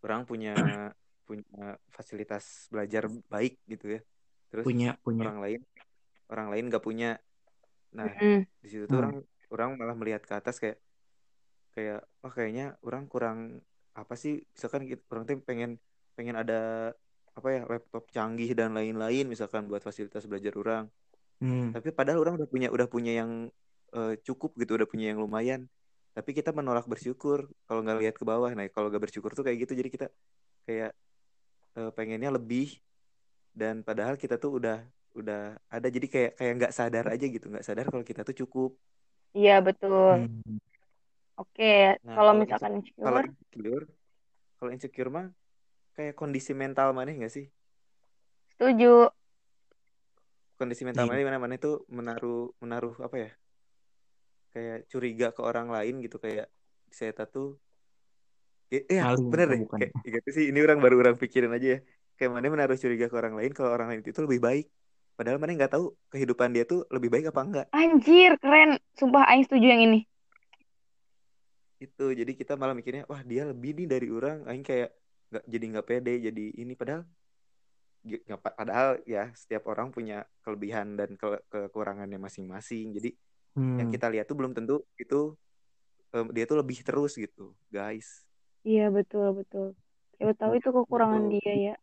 orang 0.00 0.24
punya 0.24 0.56
punya 1.28 1.76
fasilitas 1.92 2.68
belajar 2.72 3.08
baik 3.28 3.60
gitu 3.68 3.98
ya. 3.98 4.00
Terus 4.52 4.64
Punya, 4.68 4.96
punya. 5.00 5.28
orang 5.28 5.38
lain 5.40 5.60
orang 6.32 6.48
lain 6.52 6.64
nggak 6.72 6.84
punya. 6.84 7.20
Nah, 7.92 8.08
Mm-mm. 8.08 8.48
di 8.64 8.68
situ 8.68 8.88
tuh 8.88 8.96
Hmm. 8.96 9.02
orang 9.04 9.14
orang 9.52 9.68
malah 9.76 9.96
melihat 9.96 10.24
ke 10.24 10.32
atas 10.32 10.56
kayak 10.56 10.80
kayak 11.76 12.04
wah 12.24 12.32
kayaknya 12.32 12.76
orang 12.84 13.04
kurang 13.08 13.60
apa 13.92 14.16
sih 14.16 14.40
misalkan 14.56 14.88
gitu, 14.88 15.00
orang 15.12 15.24
tuh 15.28 15.36
pengen 15.44 15.76
pengen 16.16 16.36
ada 16.36 16.92
apa 17.32 17.48
ya 17.48 17.62
laptop 17.64 18.04
canggih 18.12 18.52
dan 18.52 18.76
lain-lain 18.76 19.24
misalkan 19.24 19.64
buat 19.64 19.80
fasilitas 19.80 20.28
belajar 20.28 20.52
orang. 20.56 20.84
Hmm. 21.40 21.72
Tapi 21.72 21.90
padahal 21.90 22.22
orang 22.22 22.34
udah 22.38 22.48
punya 22.48 22.68
udah 22.68 22.86
punya 22.86 23.12
yang 23.24 23.48
eh, 23.96 24.14
cukup 24.22 24.54
gitu, 24.60 24.76
udah 24.76 24.88
punya 24.88 25.12
yang 25.16 25.20
lumayan. 25.20 25.66
Tapi 26.12 26.36
kita 26.36 26.52
menolak 26.52 26.84
bersyukur 26.84 27.48
kalau 27.64 27.80
nggak 27.80 27.98
lihat 28.04 28.14
ke 28.20 28.24
bawah. 28.28 28.52
Nah, 28.52 28.68
kalau 28.68 28.92
nggak 28.92 29.08
bersyukur 29.08 29.32
tuh 29.32 29.42
kayak 29.48 29.64
gitu. 29.64 29.72
Jadi 29.80 29.88
kita 29.88 30.06
kayak 30.68 30.92
eh, 31.80 31.90
pengennya 31.96 32.30
lebih 32.36 32.76
dan 33.56 33.80
padahal 33.80 34.20
kita 34.20 34.36
tuh 34.36 34.60
udah 34.60 34.84
udah 35.16 35.56
ada. 35.72 35.88
Jadi 35.88 36.06
kayak 36.08 36.32
kayak 36.36 36.52
nggak 36.60 36.72
sadar 36.76 37.04
aja 37.08 37.26
gitu, 37.26 37.48
nggak 37.48 37.64
sadar 37.64 37.88
kalau 37.88 38.04
kita 38.04 38.22
tuh 38.28 38.36
cukup. 38.44 38.76
Iya 39.32 39.64
betul. 39.64 40.28
Hmm. 40.28 40.60
Oke, 41.40 41.96
Nah, 42.04 42.12
kalau 42.12 42.36
kalau 42.36 42.40
misalkan 42.44 42.72
Kalau 42.92 43.20
insecure, 43.24 43.32
insecure, 43.32 43.84
kalau 44.60 44.70
insecure 44.70 45.10
mah 45.10 45.26
kayak 45.96 46.14
kondisi 46.20 46.52
mental 46.62 46.88
mana 46.96 47.10
nggak 47.12 47.32
sih? 47.36 47.46
setuju. 48.56 49.10
Kondisi 50.58 50.82
mental 50.86 51.04
Iya. 51.04 51.10
mana 51.10 51.22
mana 51.28 51.38
mana 51.44 51.54
itu 51.58 51.70
menaruh 51.90 52.54
menaruh 52.62 52.94
apa 53.06 53.16
ya? 53.18 53.30
Kayak 54.52 54.78
curiga 54.90 55.26
ke 55.36 55.40
orang 55.40 55.66
lain 55.74 55.94
gitu 56.04 56.16
kayak 56.24 56.46
saya 56.92 57.12
tuh 57.34 57.56
Eh, 58.72 58.88
ya, 58.88 59.04
Maling 59.04 59.28
bener 59.28 59.46
deh. 59.52 59.60
bukan? 59.68 59.78
Kayak 59.84 60.12
gitu 60.16 60.28
sih. 60.32 60.44
Ini 60.48 60.58
orang 60.64 60.78
baru 60.80 60.96
orang 61.04 61.16
pikirin 61.20 61.52
aja 61.52 61.68
ya. 61.76 61.78
Kayak 62.16 62.30
mana 62.32 62.46
menaruh 62.48 62.78
curiga 62.80 63.06
ke 63.12 63.16
orang 63.20 63.34
lain 63.36 63.52
kalau 63.52 63.70
orang 63.76 63.88
lain 63.92 64.00
itu 64.00 64.20
lebih 64.24 64.40
baik. 64.40 64.64
Padahal 65.12 65.36
mana 65.36 65.52
nggak 65.52 65.72
tahu 65.76 65.92
kehidupan 66.08 66.56
dia 66.56 66.64
tuh 66.64 66.88
lebih 66.88 67.12
baik 67.12 67.28
apa 67.28 67.40
enggak. 67.44 67.66
Anjir, 67.76 68.40
keren. 68.40 68.80
Sumpah 68.96 69.28
Aing 69.28 69.44
setuju 69.44 69.66
yang 69.76 69.82
ini. 69.92 69.98
Itu. 71.84 72.16
Jadi 72.16 72.32
kita 72.32 72.56
malah 72.56 72.72
mikirnya, 72.72 73.04
wah 73.12 73.20
dia 73.20 73.44
lebih 73.44 73.76
nih 73.76 73.86
dari 73.92 74.08
orang. 74.08 74.48
Aing 74.48 74.64
kayak 74.64 74.88
nggak 75.32 75.44
jadi 75.48 75.64
nggak 75.72 75.86
pede. 75.88 76.14
Jadi 76.28 76.44
ini 76.60 76.76
padahal 76.76 77.02
pa- 78.36 78.52
padahal 78.52 79.00
ya 79.08 79.32
setiap 79.32 79.64
orang 79.72 79.88
punya 79.88 80.28
kelebihan 80.44 80.92
dan 80.94 81.16
ke- 81.16 81.42
kekurangannya 81.48 82.20
masing-masing. 82.20 82.92
Jadi 82.92 83.10
yang 83.56 83.88
Hmm. 83.88 83.92
kita 83.92 84.12
lihat 84.12 84.28
tuh 84.28 84.36
belum 84.36 84.52
tentu 84.52 84.84
itu 84.96 85.32
em, 86.12 86.28
dia 86.28 86.44
tuh 86.44 86.60
lebih 86.60 86.84
terus 86.84 87.16
gitu, 87.16 87.56
guys. 87.72 88.28
Iya 88.62 88.92
betul 88.92 89.32
betul. 89.32 89.72
Siapa 90.20 90.36
tahu 90.36 90.52
itu 90.60 90.68
kekurangan 90.68 91.24
Betul. 91.26 91.40
dia 91.40 91.54
ya. 91.72 91.74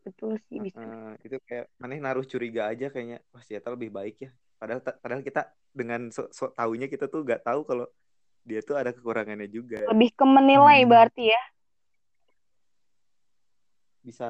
Betul 0.00 0.32
sih 0.48 0.58
bisa. 0.64 0.80
Eh, 0.80 1.12
itu 1.28 1.36
kayak 1.44 1.68
mana 1.76 2.00
naruh 2.00 2.24
curiga 2.24 2.72
aja 2.72 2.88
kayaknya 2.88 3.20
wah 3.30 3.44
si 3.44 3.52
Eta 3.52 3.68
lebih 3.68 3.92
baik 3.92 4.16
ya 4.24 4.30
padahal 4.56 4.80
padahal 4.80 5.22
kita 5.24 5.52
dengan 5.72 6.08
so, 6.08 6.28
so 6.32 6.52
taunya 6.52 6.88
kita 6.88 7.08
tuh 7.08 7.20
nggak 7.24 7.44
tahu 7.44 7.64
kalau 7.64 7.86
dia 8.44 8.60
tuh 8.64 8.76
ada 8.80 8.92
kekurangannya 8.96 9.48
juga 9.48 9.84
Lebih 9.92 10.16
ke 10.16 10.24
menilai 10.24 10.84
Hmm. 10.84 10.90
berarti 10.90 11.32
ya. 11.32 11.42
Bisa 14.06 14.24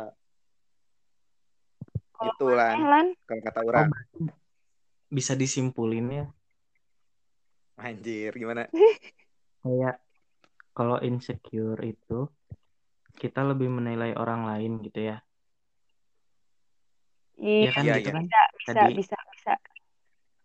Kalau 2.17 2.35
itu 2.35 2.45
lan 2.59 2.79
Lan, 2.91 3.07
kalau 3.27 3.43
kata 3.47 3.61
Oh, 3.77 3.85
orang 3.85 3.89
bisa 5.17 5.33
disimpulin 5.41 6.07
ya 6.19 6.25
anjir 7.77 8.33
gimana 8.39 8.63
kayak 9.63 9.95
kalau 10.77 10.99
insecure 11.09 11.81
itu 11.93 12.15
kita 13.23 13.41
lebih 13.51 13.69
menilai 13.77 14.11
orang 14.23 14.41
lain 14.51 14.73
gitu 14.87 15.01
ya. 15.11 15.17
iya 17.45 17.67
Ya 17.67 17.71
kan 17.77 17.85
Iya, 17.85 17.95
gitu 17.97 18.09
iya. 18.09 18.13
kan? 18.17 18.25
bisa 18.25 18.39
bisa 18.59 18.81
Tadi 18.81 18.87
bisa 18.99 19.17
bisa. 19.33 19.53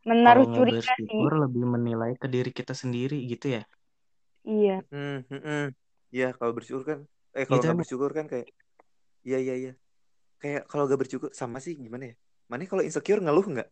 Menaruh 0.09 0.47
curiga 0.55 0.93
sih. 1.07 1.25
lebih 1.43 1.63
menilai 1.75 2.11
ke 2.21 2.27
diri 2.33 2.51
kita 2.59 2.73
sendiri 2.81 3.15
gitu 3.31 3.47
ya. 3.55 3.61
Iya. 4.45 4.83
hmm, 4.91 5.15
hmm, 5.29 5.39
hmm. 5.45 5.61
Iya 6.15 6.25
kalau 6.37 6.53
bersyukur 6.57 6.83
kan 6.91 6.99
eh 7.37 7.45
kalau 7.49 7.61
Gitu 7.61 7.65
nggak 7.65 7.79
bersyukur 7.81 8.09
kan 8.17 8.25
kayak 8.31 8.47
iya 9.27 9.37
iya 9.45 9.53
iya 9.61 9.71
kayak 10.41 10.61
kalau 10.69 10.83
nggak 10.87 10.99
bersyukur 11.01 11.29
sama 11.41 11.57
sih 11.65 11.73
gimana 11.85 12.03
ya 12.11 12.15
mana 12.49 12.61
kalau 12.71 12.83
insecure 12.87 13.19
ngeluh 13.23 13.45
nggak 13.53 13.67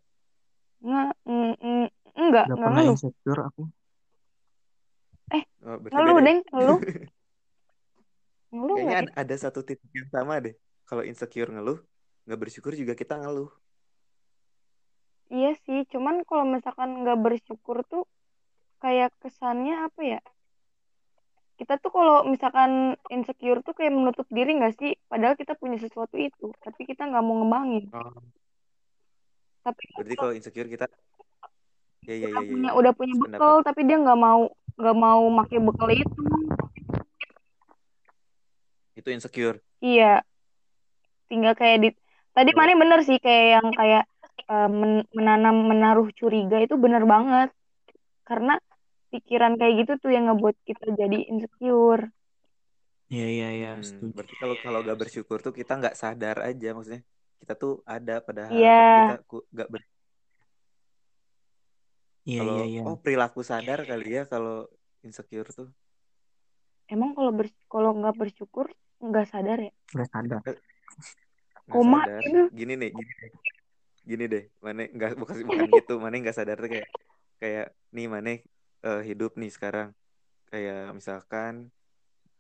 Nggak, 0.84 1.12
mm, 1.30 1.54
mm, 1.64 1.86
enggak, 2.20 2.46
Gak 2.50 2.58
enggak 2.58 2.60
pernah 2.64 2.82
ngeluh. 2.84 2.96
insecure 2.96 3.42
aku. 3.48 3.62
oh, 5.64 5.78
berarti 5.82 5.96
Ngeluh, 5.96 6.18
ya? 6.20 6.24
Deng, 6.28 6.40
ngeluh. 6.54 6.80
Ngeluh 8.54 8.76
kayaknya 8.78 8.96
nggak? 9.00 9.16
ada, 9.16 9.22
ada 9.22 9.36
satu 9.44 9.60
titik 9.68 9.90
yang 9.98 10.10
sama 10.16 10.34
deh 10.46 10.54
kalau 10.88 11.04
insecure 11.10 11.50
ngeluh 11.56 11.78
nggak 12.28 12.40
bersyukur 12.42 12.74
juga 12.82 12.94
kita 13.02 13.14
ngeluh 13.22 13.50
Iya 15.34 15.50
sih, 15.64 15.80
cuman 15.92 16.16
kalau 16.30 16.46
misalkan 16.56 16.90
nggak 17.02 17.18
bersyukur 17.26 17.78
tuh 17.92 18.04
kayak 18.84 19.10
kesannya 19.22 19.74
apa 19.88 20.02
ya? 20.14 20.20
Kita 21.64 21.80
tuh 21.80 21.96
kalau 21.96 22.28
misalkan 22.28 23.00
insecure 23.08 23.64
tuh 23.64 23.72
kayak 23.72 23.96
menutup 23.96 24.28
diri 24.28 24.60
nggak 24.60 24.76
sih? 24.76 25.00
Padahal 25.08 25.40
kita 25.40 25.56
punya 25.56 25.80
sesuatu 25.80 26.20
itu, 26.20 26.52
tapi 26.60 26.84
kita 26.84 27.08
nggak 27.08 27.24
mau 27.24 27.40
ngembangin. 27.40 27.88
Oh. 27.96 28.20
Tapi 29.64 29.80
Berarti 29.96 30.16
kalau 30.20 30.34
insecure 30.36 30.68
kita 30.68 30.92
ya 32.04 32.20
ya 32.20 32.28
ya 32.28 32.36
ya, 32.36 32.40
punya 32.44 32.68
ya. 32.68 32.76
udah 32.76 32.92
punya 32.92 33.16
Sependapat. 33.16 33.40
bekal, 33.40 33.56
tapi 33.64 33.82
dia 33.88 33.96
nggak 33.96 34.20
mau 34.20 34.42
nggak 34.76 34.98
mau 35.00 35.22
pakai 35.40 35.58
bekal 35.64 35.90
itu. 35.96 36.20
Itu 38.94 39.08
insecure. 39.08 39.58
Iya, 39.80 40.20
tinggal 41.32 41.56
kayak 41.56 41.78
di 41.80 41.90
tadi 42.36 42.52
Oh. 42.52 42.58
mana 42.60 42.76
bener 42.76 43.00
sih 43.08 43.24
kayak 43.24 43.46
yang 43.56 43.68
kayak 43.72 44.04
uh, 44.52 44.68
men 44.68 45.08
menanam 45.16 45.64
menaruh 45.64 46.12
curiga 46.12 46.60
itu 46.60 46.76
bener 46.76 47.08
banget 47.08 47.56
karena 48.28 48.60
pikiran 49.14 49.54
kayak 49.56 49.74
gitu 49.86 49.92
tuh 50.02 50.12
yang 50.12 50.26
ngebuat 50.28 50.58
kita 50.66 50.86
jadi 50.98 51.18
insecure 51.30 52.10
Iya 53.08 53.28
iya 53.30 53.48
iya. 53.54 53.70
Hmm, 53.78 54.10
berarti 54.10 54.34
kalau 54.42 54.56
kalau 54.58 54.80
gak 54.82 54.98
bersyukur 54.98 55.38
tuh 55.38 55.54
kita 55.54 55.78
nggak 55.78 55.94
sadar 55.94 56.42
aja 56.42 56.74
maksudnya 56.74 57.06
kita 57.38 57.54
tuh 57.54 57.86
ada 57.86 58.18
padahal 58.20 58.50
Iya. 58.50 58.82
kita 58.98 59.16
nggak 59.54 59.70
ber 59.70 59.82
Iya 62.24 62.40
kalau 62.40 62.54
iya 62.58 62.66
iya. 62.66 62.82
oh 62.88 62.96
perilaku 62.98 63.42
sadar 63.44 63.84
kali 63.84 64.08
ya 64.10 64.24
kalau 64.26 64.66
insecure 65.04 65.52
tuh 65.52 65.70
emang 66.88 67.12
kalau 67.14 67.30
ber 67.30 67.48
kalau 67.68 67.92
nggak 67.94 68.16
bersyukur 68.16 68.72
nggak 68.98 69.28
sadar 69.28 69.60
ya 69.60 69.72
Nggak 69.92 70.10
sadar. 70.10 70.40
nggak 70.42 70.58
Koma 71.70 72.00
sadar 72.02 72.22
gitu. 72.24 72.42
gini 72.56 72.74
nih 72.80 72.92
gini 72.92 73.14
deh 73.20 73.32
gini 74.04 74.26
deh 74.26 74.44
mana 74.58 74.82
nggak 74.88 75.10
bukan 75.20 75.38
bukan 75.44 75.68
gitu 75.70 75.94
mana 76.00 76.16
nggak 76.18 76.36
sadar 76.36 76.58
tuh 76.58 76.70
kayak 76.72 76.88
kayak 77.38 77.66
nih 77.92 78.08
mana 78.08 78.32
eh, 78.88 79.00
hidup 79.10 79.32
nih 79.42 79.52
sekarang. 79.56 79.90
Kayak 80.50 80.80
misalkan 80.98 81.54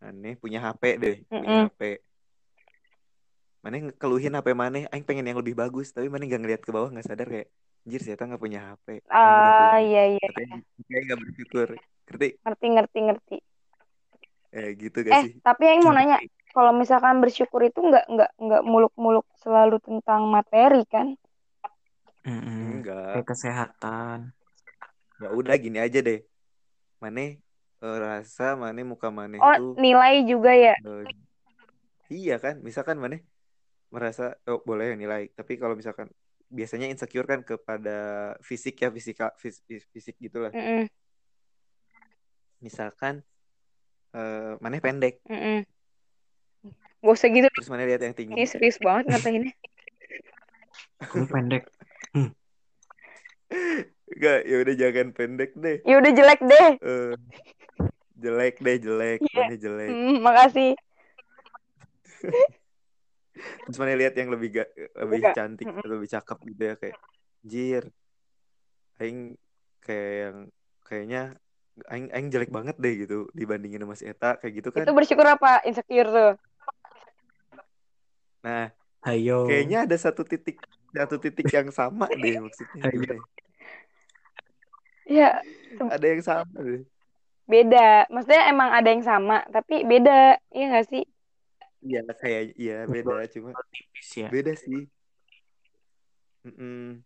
aneh 0.05 0.33
punya 0.43 0.59
HP 0.65 0.83
deh 1.03 1.15
punya 1.39 1.55
Mm-mm. 1.55 1.63
HP 1.65 1.79
mana 3.63 3.75
keluhin 4.01 4.33
HP 4.37 4.47
mana? 4.61 4.77
Aing 4.93 5.05
pengen 5.07 5.25
yang 5.29 5.39
lebih 5.41 5.55
bagus 5.61 5.87
tapi 5.95 6.07
mana 6.11 6.23
nggak 6.27 6.41
ngeliat 6.41 6.61
ke 6.67 6.71
bawah 6.75 6.89
nggak 6.93 7.07
sadar 7.09 7.27
kayak 7.33 7.47
anjir 7.83 8.01
saya 8.03 8.15
nggak 8.29 8.43
punya 8.45 8.59
HP 8.67 8.87
ah 9.09 9.77
punya 9.77 9.87
iya 9.87 10.01
iya 10.13 10.27
katanya 10.27 10.55
kayak 10.89 11.01
nggak 11.07 11.19
bersyukur. 11.23 11.67
Ngerti? 12.07 12.27
Ngerti 12.43 12.65
ngerti 12.73 12.97
ngerti. 13.07 13.35
Eh 14.57 14.69
gitu 14.81 14.97
gak 15.07 15.17
eh 15.17 15.23
sih? 15.23 15.33
tapi 15.45 15.63
yang 15.69 15.79
mau 15.85 15.93
nanya 15.97 16.17
kalau 16.55 16.71
misalkan 16.81 17.15
bersyukur 17.23 17.61
itu 17.69 17.79
nggak 17.89 18.05
nggak 18.13 18.31
nggak 18.45 18.61
muluk-muluk 18.71 19.25
selalu 19.41 19.75
tentang 19.87 20.21
materi 20.35 20.81
kan? 20.93 21.07
Mm-mm. 22.27 22.83
enggak. 22.83 23.03
Kayak 23.11 23.27
kesehatan. 23.31 24.19
ya 25.21 25.27
udah 25.39 25.55
gini 25.63 25.77
aja 25.85 25.99
deh 26.07 26.19
mana 27.03 27.35
eh, 27.83 27.97
rasa 27.99 28.55
mana 28.55 28.79
muka 28.87 29.11
mana 29.11 29.35
oh 29.43 29.55
tuh 29.59 29.71
nilai 29.75 30.23
juga 30.23 30.55
ya? 30.55 30.71
Eh, 30.79 31.03
iya 32.07 32.39
kan 32.39 32.63
misalkan 32.63 32.95
mana 32.95 33.19
merasa 33.91 34.39
oh 34.47 34.63
boleh 34.63 34.95
nilai 34.95 35.27
tapi 35.35 35.59
kalau 35.59 35.75
misalkan 35.75 36.07
biasanya 36.47 36.87
insecure 36.87 37.27
kan 37.27 37.43
kepada 37.43 37.97
fisik 38.39 38.79
ya 38.79 38.87
fisika 38.93 39.35
fis, 39.35 39.59
fis- 39.67 39.89
fisik 39.91 40.15
gitulah. 40.21 40.53
Mm-mm, 40.55 40.87
misalkan 42.63 43.25
eh 44.15 44.53
mana 44.63 44.79
pendek. 44.79 45.19
Mm-mm. 45.27 45.67
gak 47.03 47.11
usah 47.19 47.27
gitu. 47.27 47.51
Terus 47.51 47.67
mana 47.67 47.83
lihat 47.83 47.99
yang 47.99 48.15
ini 48.15 48.19
tinggi 48.23 48.47
serius 48.47 48.79
banget 48.79 49.11
ngatainnya 49.11 49.51
Kamu 51.03 51.25
pendek. 51.27 51.63
enggak 54.13 54.39
ya 54.45 54.55
udah 54.61 54.75
jangan 54.77 55.07
pendek 55.11 55.51
deh 55.55 55.77
ya 55.83 55.95
udah 55.97 56.11
jelek 56.11 56.41
deh 56.41 56.69
Eh, 56.79 57.13
jelek 58.15 58.55
deh 58.59 58.77
jelek 58.77 59.19
Iya. 59.21 59.35
mana 59.35 59.55
jelek 59.57 59.89
Hmm, 59.91 60.15
makasih 60.21 60.71
terus 63.65 63.77
mana 63.81 63.97
lihat 63.97 64.13
yang 64.13 64.29
lebih 64.29 64.61
ga, 64.61 64.65
lebih 65.03 65.19
Enggak. 65.25 65.35
cantik 65.35 65.67
Mm-mm. 65.67 65.81
atau 65.81 65.95
lebih 65.97 66.09
cakep 66.11 66.37
gitu 66.53 66.61
ya 66.63 66.75
kayak 66.77 66.97
jir 67.43 67.83
aing 69.01 69.19
kayak 69.81 70.11
yang 70.15 70.37
kayaknya 70.85 71.21
aing 71.89 72.07
aing 72.13 72.27
jelek 72.29 72.53
banget 72.53 72.77
deh 72.77 72.93
gitu 73.03 73.27
dibandingin 73.33 73.81
sama 73.81 73.95
si 73.97 74.05
Eta 74.05 74.37
kayak 74.37 74.53
gitu 74.61 74.69
kan 74.69 74.85
itu 74.85 74.93
bersyukur 74.93 75.25
apa 75.25 75.65
insecure 75.65 76.07
tuh 76.07 76.31
nah 78.43 78.69
Ayo. 79.03 79.49
kayaknya 79.49 79.83
ada 79.83 79.97
satu 79.99 80.23
titik 80.23 80.61
satu 80.93 81.17
titik 81.19 81.49
yang 81.49 81.67
sama 81.73 82.07
deh 82.21 82.37
maksudnya 82.39 82.85
Ayo. 82.85 82.93
gimana 82.95 83.23
ya? 85.07 85.39
ya 85.39 85.85
ada 85.89 86.05
yang 86.05 86.21
sama 86.23 86.57
deh 86.61 86.83
beda. 87.43 88.07
Maksudnya 88.07 88.43
emang 88.49 88.69
ada 88.71 88.87
yang 88.89 89.03
sama 89.03 89.43
tapi 89.51 89.83
beda. 89.83 90.39
Iya 90.51 90.65
gak 90.79 90.87
sih? 90.89 91.03
Iya 91.83 91.99
kayak 92.15 92.55
iya 92.55 92.87
beda 92.87 93.27
cuma 93.27 93.51
tipis 93.71 94.09
ya. 94.15 94.27
beda 94.31 94.53
sih. 94.55 94.87
Mm-mm. 96.43 96.99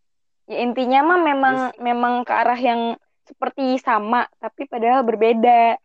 ya 0.47 0.65
intinya 0.65 1.05
mah 1.05 1.19
memang 1.21 1.57
memang 1.77 2.25
ke 2.25 2.33
arah 2.33 2.57
yang 2.57 2.97
seperti 3.27 3.77
sama 3.81 4.25
tapi 4.41 4.69
padahal 4.69 5.01
berbeda. 5.05 5.77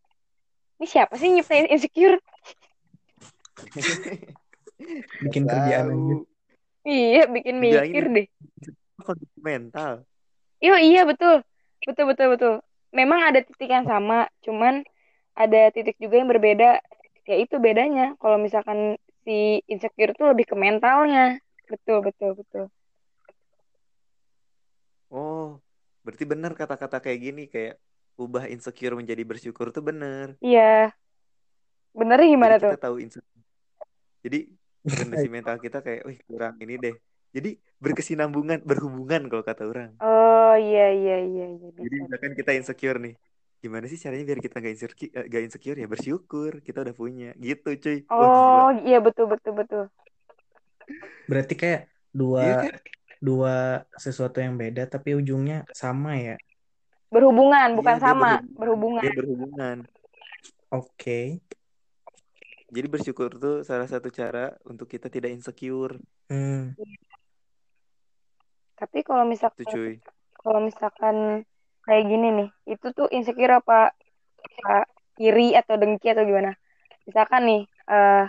Ini 0.80 0.86
siapa 0.88 1.16
sih 1.16 1.32
nyiptain 1.32 1.68
insecure? 1.68 2.16
Bikin 5.24 5.46
Nggak 5.46 5.56
kerjaan 5.62 5.86
aja. 5.94 6.14
iya 6.82 7.22
bikin 7.30 7.56
Bilangin 7.62 7.92
mikir 7.92 8.04
deh. 8.10 8.26
kondisi 8.98 9.38
mental. 9.40 10.02
Iya 10.62 10.76
iya 10.82 11.02
betul 11.06 11.42
betul 11.88 12.04
betul 12.10 12.26
betul. 12.34 12.54
Memang 12.92 13.20
ada 13.24 13.40
titik 13.40 13.70
yang 13.72 13.88
sama 13.88 14.28
cuman 14.44 14.84
ada 15.32 15.72
titik 15.72 15.96
juga 15.96 16.20
yang 16.20 16.28
berbeda. 16.28 16.78
Ya 17.24 17.36
itu 17.38 17.56
bedanya 17.62 18.18
kalau 18.20 18.36
misalkan 18.36 18.98
si 19.24 19.62
insecure 19.70 20.12
tuh 20.18 20.34
lebih 20.34 20.46
ke 20.50 20.56
mentalnya. 20.58 21.38
Betul 21.70 22.04
betul 22.04 22.36
betul. 22.36 22.64
Oh 25.12 25.60
berarti 26.02 26.24
benar 26.26 26.52
kata-kata 26.58 26.98
kayak 26.98 27.20
gini 27.22 27.42
kayak 27.46 27.78
ubah 28.18 28.50
insecure 28.50 28.98
menjadi 28.98 29.22
bersyukur 29.22 29.70
tuh 29.70 29.80
bener 29.80 30.34
iya. 30.42 30.90
Benernya 31.92 32.28
gimana 32.32 32.54
jadi 32.56 32.62
tuh? 32.62 32.72
kita 32.74 32.80
tahu 32.80 32.96
insecure. 33.04 33.42
Jadi 34.24 34.38
kondisi 34.98 35.28
mental 35.28 35.56
kita 35.62 35.78
kayak 35.84 36.02
wih 36.08 36.18
kurang 36.26 36.54
ini 36.58 36.74
deh 36.80 36.94
jadi 37.32 37.50
berkesinambungan 37.82 38.62
berhubungan 38.62 39.26
kalau 39.30 39.44
kata 39.44 39.62
orang 39.66 39.90
oh 40.00 40.54
iya 40.56 40.84
iya 40.92 41.16
iya 41.24 41.44
iya 41.56 41.68
jadi 41.76 41.88
bisa 41.88 42.02
misalkan 42.04 42.32
kita 42.38 42.50
insecure 42.54 42.98
nih 43.02 43.14
gimana 43.62 43.84
sih 43.86 43.98
caranya 43.98 44.24
biar 44.26 44.40
kita 44.42 44.56
gak 44.58 44.72
insecure 44.74 45.10
eh, 45.18 45.24
gak 45.30 45.42
insecure 45.46 45.78
ya 45.82 45.86
bersyukur 45.86 46.52
kita 46.66 46.78
udah 46.84 46.94
punya 46.94 47.28
gitu 47.38 47.68
cuy 47.78 47.98
Wah, 48.10 48.26
oh 48.26 48.70
iya 48.82 48.98
betul 48.98 49.26
betul 49.32 49.52
betul 49.54 49.84
Berarti 51.30 51.54
kayak 51.54 51.80
Iya 51.86 52.18
dua 52.20 52.44
kan? 52.62 52.72
dua 53.22 53.54
sesuatu 53.96 54.42
yang 54.42 54.58
beda 54.58 54.82
tapi 54.90 55.14
ujungnya 55.14 55.62
sama 55.72 56.18
ya. 56.18 56.34
berhubungan 57.12 57.68
bukan 57.78 57.96
Iya, 57.96 58.02
dia 58.02 58.06
sama 58.08 58.28
berhubungan. 58.40 58.58
berhubungan 58.60 59.02
dia 59.04 59.12
berhubungan 59.14 59.76
Oke. 60.72 61.18
jadi 62.72 62.86
bersyukur 62.88 63.36
tuh 63.36 63.54
salah 63.68 63.84
satu 63.84 64.08
cara 64.08 64.56
untuk 64.64 64.88
kita 64.88 65.06
tidak 65.12 65.30
insecure 65.36 65.96
Hmm. 66.32 66.72
Tapi 68.82 69.06
kalau 69.06 69.22
misalkan 69.22 69.70
cuy. 69.70 69.94
kalau 70.42 70.58
misalkan 70.58 71.46
kayak 71.86 72.04
gini 72.10 72.28
nih 72.34 72.48
itu 72.74 72.90
tuh 72.90 73.06
insecure 73.14 73.62
apa 73.62 73.94
apa 74.42 74.76
iri 75.22 75.54
atau 75.54 75.78
dengki 75.78 76.10
atau 76.10 76.26
gimana? 76.26 76.58
Misalkan 77.06 77.46
nih 77.46 77.62
eh 77.86 78.26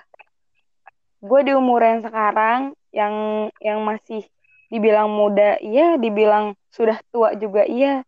gue 1.25 1.39
di 1.41 1.51
umuran 1.57 2.05
sekarang 2.05 2.77
yang 2.93 3.49
yang 3.57 3.81
masih 3.81 4.21
dibilang 4.69 5.09
muda 5.09 5.57
iya 5.57 5.97
dibilang 5.97 6.53
sudah 6.69 7.01
tua 7.09 7.33
juga 7.33 7.65
iya. 7.65 8.05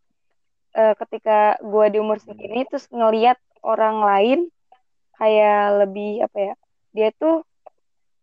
Eh, 0.76 0.94
ketika 1.00 1.56
gue 1.64 1.86
di 1.88 1.98
umur 2.04 2.20
segini 2.20 2.68
terus 2.68 2.92
ngelihat 2.92 3.40
orang 3.64 4.04
lain 4.04 4.40
kayak 5.16 5.88
lebih 5.88 6.28
apa 6.28 6.38
ya 6.52 6.54
dia 6.92 7.10
tuh 7.16 7.48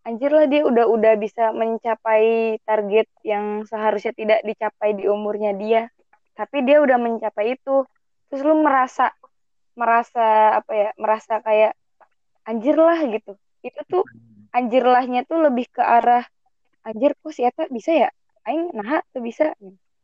anjir 0.03 0.31
lah 0.35 0.47
dia 0.51 0.67
udah 0.67 0.87
udah 0.91 1.15
bisa 1.19 1.55
mencapai 1.55 2.59
target 2.67 3.07
yang 3.23 3.63
seharusnya 3.67 4.13
tidak 4.15 4.41
dicapai 4.43 4.99
di 4.99 5.07
umurnya 5.07 5.55
dia. 5.55 5.83
Tapi 6.35 6.67
dia 6.67 6.83
udah 6.83 6.99
mencapai 6.99 7.55
itu. 7.59 7.87
Terus 8.31 8.43
lu 8.43 8.59
merasa 8.65 9.13
merasa 9.73 10.59
apa 10.61 10.73
ya 10.73 10.91
merasa 10.99 11.41
kayak 11.41 11.73
anjir 12.49 12.77
lah 12.77 12.99
gitu. 13.07 13.39
Itu 13.63 13.81
tuh 13.87 14.05
anjir 14.53 14.85
lahnya 14.85 15.23
tuh 15.25 15.39
lebih 15.47 15.71
ke 15.71 15.83
arah 15.83 16.27
anjir 16.83 17.15
kok 17.17 17.33
si 17.33 17.47
Eta 17.47 17.71
bisa 17.71 17.95
ya? 17.95 18.11
Aing 18.49 18.75
nah 18.75 19.01
tuh 19.15 19.23
bisa. 19.23 19.55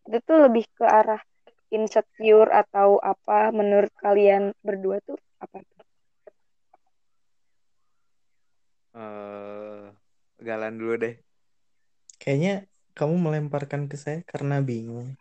Itu 0.07 0.19
tuh 0.25 0.47
lebih 0.47 0.65
ke 0.79 0.87
arah 0.87 1.21
insecure 1.69 2.49
atau 2.49 2.97
apa 3.03 3.53
menurut 3.53 3.93
kalian 4.01 4.57
berdua 4.65 5.05
tuh 5.05 5.21
apa 5.43 5.61
tuh 5.61 5.78
eh 8.95 9.85
galan 10.39 10.75
dulu 10.79 10.95
deh. 11.01 11.15
Kayaknya 12.19 12.67
kamu 12.99 13.15
melemparkan 13.19 13.87
ke 13.87 13.95
saya 13.95 14.23
karena 14.27 14.59
bingung. 14.59 15.15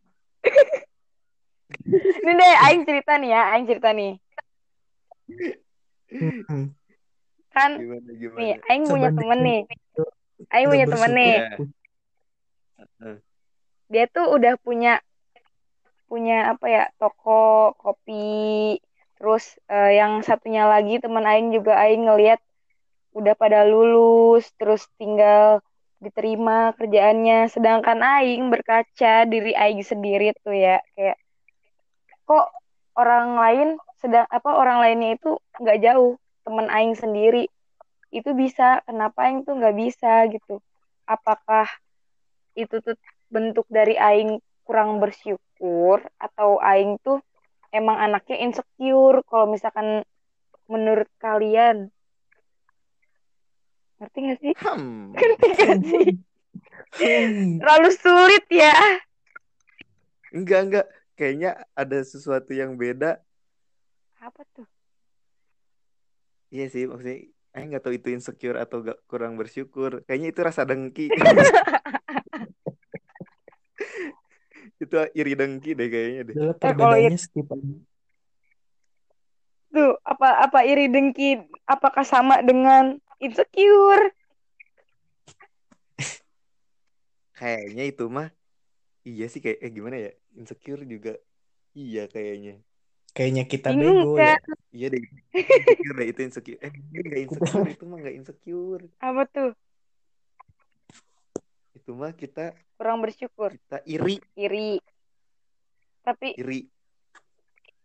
ini 2.23 2.33
deh 2.33 2.55
aing 2.65 2.83
cerita 2.87 3.21
nih 3.21 3.29
ya 3.33 3.41
aing 3.53 3.65
cerita 3.69 3.89
nih. 3.93 4.13
Hmm. 6.07 6.71
kan 7.51 7.71
gimana 7.75 8.11
gimana? 8.15 8.37
nih 8.39 8.51
aing 8.69 8.85
punya 8.87 9.09
Sebanding 9.11 9.27
temen 9.27 9.39
nih. 9.43 9.61
aing 10.53 10.67
punya 10.69 10.85
temen 10.87 11.11
nih. 11.11 11.33
Eh, 12.77 13.17
dia 13.89 14.05
tuh 14.09 14.25
udah 14.31 14.53
punya 14.61 15.01
punya 16.07 16.55
apa 16.55 16.65
ya 16.65 16.83
toko 16.97 17.75
kopi. 17.75 18.79
Terus 19.17 19.57
eh, 19.67 19.97
yang 19.97 20.21
satunya 20.21 20.69
lagi 20.69 21.01
teman 21.01 21.25
aing 21.25 21.49
juga 21.51 21.75
aing 21.81 22.05
ngelihat 22.05 22.39
udah 23.17 23.33
pada 23.33 23.65
lulus 23.65 24.45
terus 24.61 24.85
tinggal 25.01 25.65
diterima 25.97 26.77
kerjaannya. 26.77 27.49
Sedangkan 27.49 27.99
aing 28.05 28.53
berkaca 28.53 29.25
diri 29.25 29.57
aing 29.57 29.81
sendiri 29.81 30.37
tuh 30.45 30.53
ya 30.53 30.77
kayak 30.93 31.17
kok 32.29 32.53
orang 32.93 33.27
lain 33.41 33.67
sedang 33.97 34.29
apa 34.29 34.49
orang 34.53 34.77
lainnya 34.85 35.17
itu 35.17 35.41
nggak 35.57 35.79
jauh 35.81 36.13
temen 36.45 36.69
aing 36.69 36.93
sendiri. 36.93 37.49
Itu 38.13 38.37
bisa 38.37 38.85
kenapa 38.85 39.27
aing 39.27 39.41
tuh 39.43 39.57
nggak 39.57 39.75
bisa 39.75 40.29
gitu? 40.29 40.61
Apakah 41.09 41.65
itu 42.53 42.77
tuh 42.85 42.95
bentuk 43.33 43.65
dari 43.67 43.97
aing 43.97 44.37
kurang 44.67 45.01
bersyukur 45.01 46.03
atau 46.21 46.61
aing 46.61 47.01
tuh 47.01 47.17
emang 47.73 47.97
anaknya 47.97 48.37
insecure? 48.45 49.25
Kalau 49.25 49.49
misalkan 49.49 50.05
menurut 50.67 51.09
kalian 51.17 51.89
ngerti 53.97 54.17
gak 54.23 54.39
sih 54.41 54.53
Hmm. 54.61 55.11
ngerti 55.17 55.47
gak 55.57 55.79
sih 55.85 56.07
Hmm. 56.97 57.61
terlalu 57.61 57.89
sulit 57.93 58.45
ya 58.49 58.73
Enggak, 60.27 60.59
enggak. 60.67 60.85
Kayaknya 61.15 61.51
ada 61.71 61.99
sesuatu 62.03 62.51
yang 62.51 62.75
beda. 62.75 63.23
apa 64.19 64.43
tuh 64.51 64.67
Iya 66.51 66.67
sih, 66.67 66.83
maksudnya 66.87 67.31
Aing 67.55 67.73
nggak 67.73 67.83
tahu 67.83 67.93
itu 67.97 68.09
insecure 68.13 68.59
atau 68.59 68.85
gak 68.85 68.99
kurang 69.09 69.33
bersyukur. 69.33 70.05
Kayaknya 70.05 70.27
itu 70.29 70.41
rasa 70.45 70.61
dengki. 70.67 71.09
itu 74.83 74.93
iri 75.17 75.33
dengki 75.33 75.73
deh 75.73 75.89
kayaknya 75.89 76.21
deh. 76.27 76.35
Eh, 76.37 76.53
kalau 76.61 76.61
perbedaannya 76.61 77.17
skip 77.17 77.47
aja. 77.49 77.75
tuh 79.67 79.99
apa 80.01 80.47
apa 80.47 80.59
iri 80.63 80.87
dengki 80.87 81.43
apakah 81.67 82.01
sama 82.07 82.39
dengan 82.41 82.97
insecure 83.17 84.13
Kayaknya 87.37 87.83
itu 87.85 88.05
mah 88.09 88.33
iya 89.05 89.29
sih 89.29 89.37
kayak 89.45 89.61
eh 89.61 89.69
gimana 89.69 89.95
ya? 90.01 90.11
Insecure 90.33 90.81
juga 90.89 91.13
iya 91.77 92.09
kayaknya. 92.09 92.57
Kayaknya 93.13 93.43
kita 93.45 93.69
bingung 93.77 94.17
bego 94.17 94.17
ya. 94.17 94.41
kan 94.41 94.57
Iya 94.73 94.87
deh. 94.89 95.03
Insecure 95.37 95.95
deh 96.01 96.07
itu 96.09 96.21
insecure. 96.25 96.59
Eh 96.65 96.71
nggak 96.73 97.21
insecure 97.29 97.69
itu 97.69 97.83
mah 97.85 97.97
nggak 98.01 98.15
insecure. 98.17 98.83
apa 98.97 99.21
tuh 99.29 99.51
Itu 101.77 101.93
mah 101.93 102.09
kita 102.17 102.57
kurang 102.77 103.05
bersyukur 103.05 103.53
kita 103.53 103.85
iri, 103.85 104.17
iri 104.33 104.81
tapi 106.01 106.33
iri. 106.37 106.65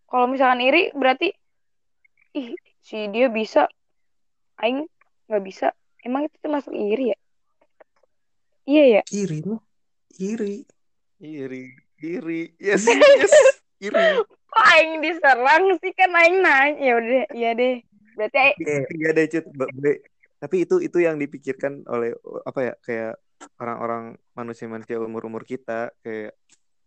kalau 0.09 0.29
misalkan 0.29 0.65
iri 0.65 0.93
berarti 0.97 1.33
ih 2.37 2.57
si 2.81 3.09
dia 3.09 3.29
bisa 3.33 3.69
aing 4.61 4.85
nggak 5.29 5.43
bisa 5.45 5.67
emang 6.03 6.27
itu 6.27 6.37
termasuk 6.43 6.73
iri 6.75 7.15
ya 7.15 7.19
iya 8.67 8.85
ya 8.99 9.03
Iri. 9.11 9.43
Iri. 10.21 10.67
Iri, 11.23 11.71
iri. 12.03 12.51
Yes, 12.59 12.83
yes. 12.83 13.31
Iri. 13.79 13.95
kok 14.53 14.65
aing 14.75 15.01
diserang 15.01 15.79
sih 15.79 15.95
kan 15.95 16.11
aing 16.13 16.43
nanya 16.43 16.77
ya 16.83 16.93
udah 16.99 17.25
iya 17.33 17.51
deh 17.55 17.75
berarti 18.19 18.39
aing- 18.43 18.59
Kayak 18.61 18.85
Iya 18.91 19.11
deh 19.15 19.27
Cut. 19.31 19.45
Tapi 20.43 20.57
itu 20.67 20.77
itu 20.83 20.99
yang 20.99 21.17
dipikirkan 21.23 21.87
oleh 21.87 22.13
apa 22.43 22.61
ya 22.61 22.75
kayak 22.83 23.13
orang-orang 23.63 24.19
manusia-manusia 24.35 24.99
umur-umur 24.99 25.47
kita 25.47 25.95
kayak 26.03 26.35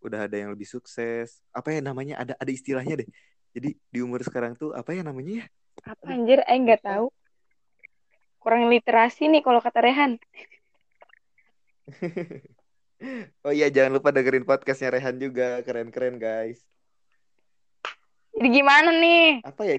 udah 0.04 0.28
ada 0.28 0.36
yang 0.36 0.52
lebih 0.52 0.68
sukses. 0.68 1.40
Apa 1.56 1.72
ya 1.74 1.80
namanya? 1.80 2.20
Ada 2.20 2.34
ada 2.38 2.52
istilahnya 2.52 3.02
deh. 3.02 3.10
Jadi 3.56 3.72
di 3.80 4.00
umur 4.04 4.20
sekarang 4.22 4.60
tuh 4.60 4.76
apa 4.76 4.92
ya 4.92 5.02
namanya 5.02 5.42
ya? 5.42 5.46
apa 5.84 6.08
anjir 6.08 6.40
aing 6.48 6.64
nggak 6.68 6.84
tahu 6.88 7.12
kurang 8.46 8.70
literasi 8.70 9.26
nih 9.26 9.42
kalau 9.42 9.58
kata 9.58 9.82
Rehan 9.82 10.22
Oh 13.44 13.52
iya 13.52 13.68
jangan 13.68 14.00
lupa 14.00 14.10
dengerin 14.10 14.46
podcastnya 14.46 14.88
Rehan 14.90 15.18
juga 15.18 15.60
keren-keren 15.62 16.16
guys. 16.16 16.62
jadi 18.32 18.48
gimana 18.54 18.90
nih 18.94 19.42
Apa 19.42 19.62
ya 19.66 19.76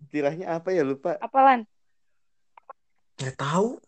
istilahnya 0.00 0.46
apa 0.48 0.70
ya 0.70 0.82
lupa. 0.82 1.18
apalan 1.18 1.66
nggak 3.18 3.36
tahu. 3.36 3.78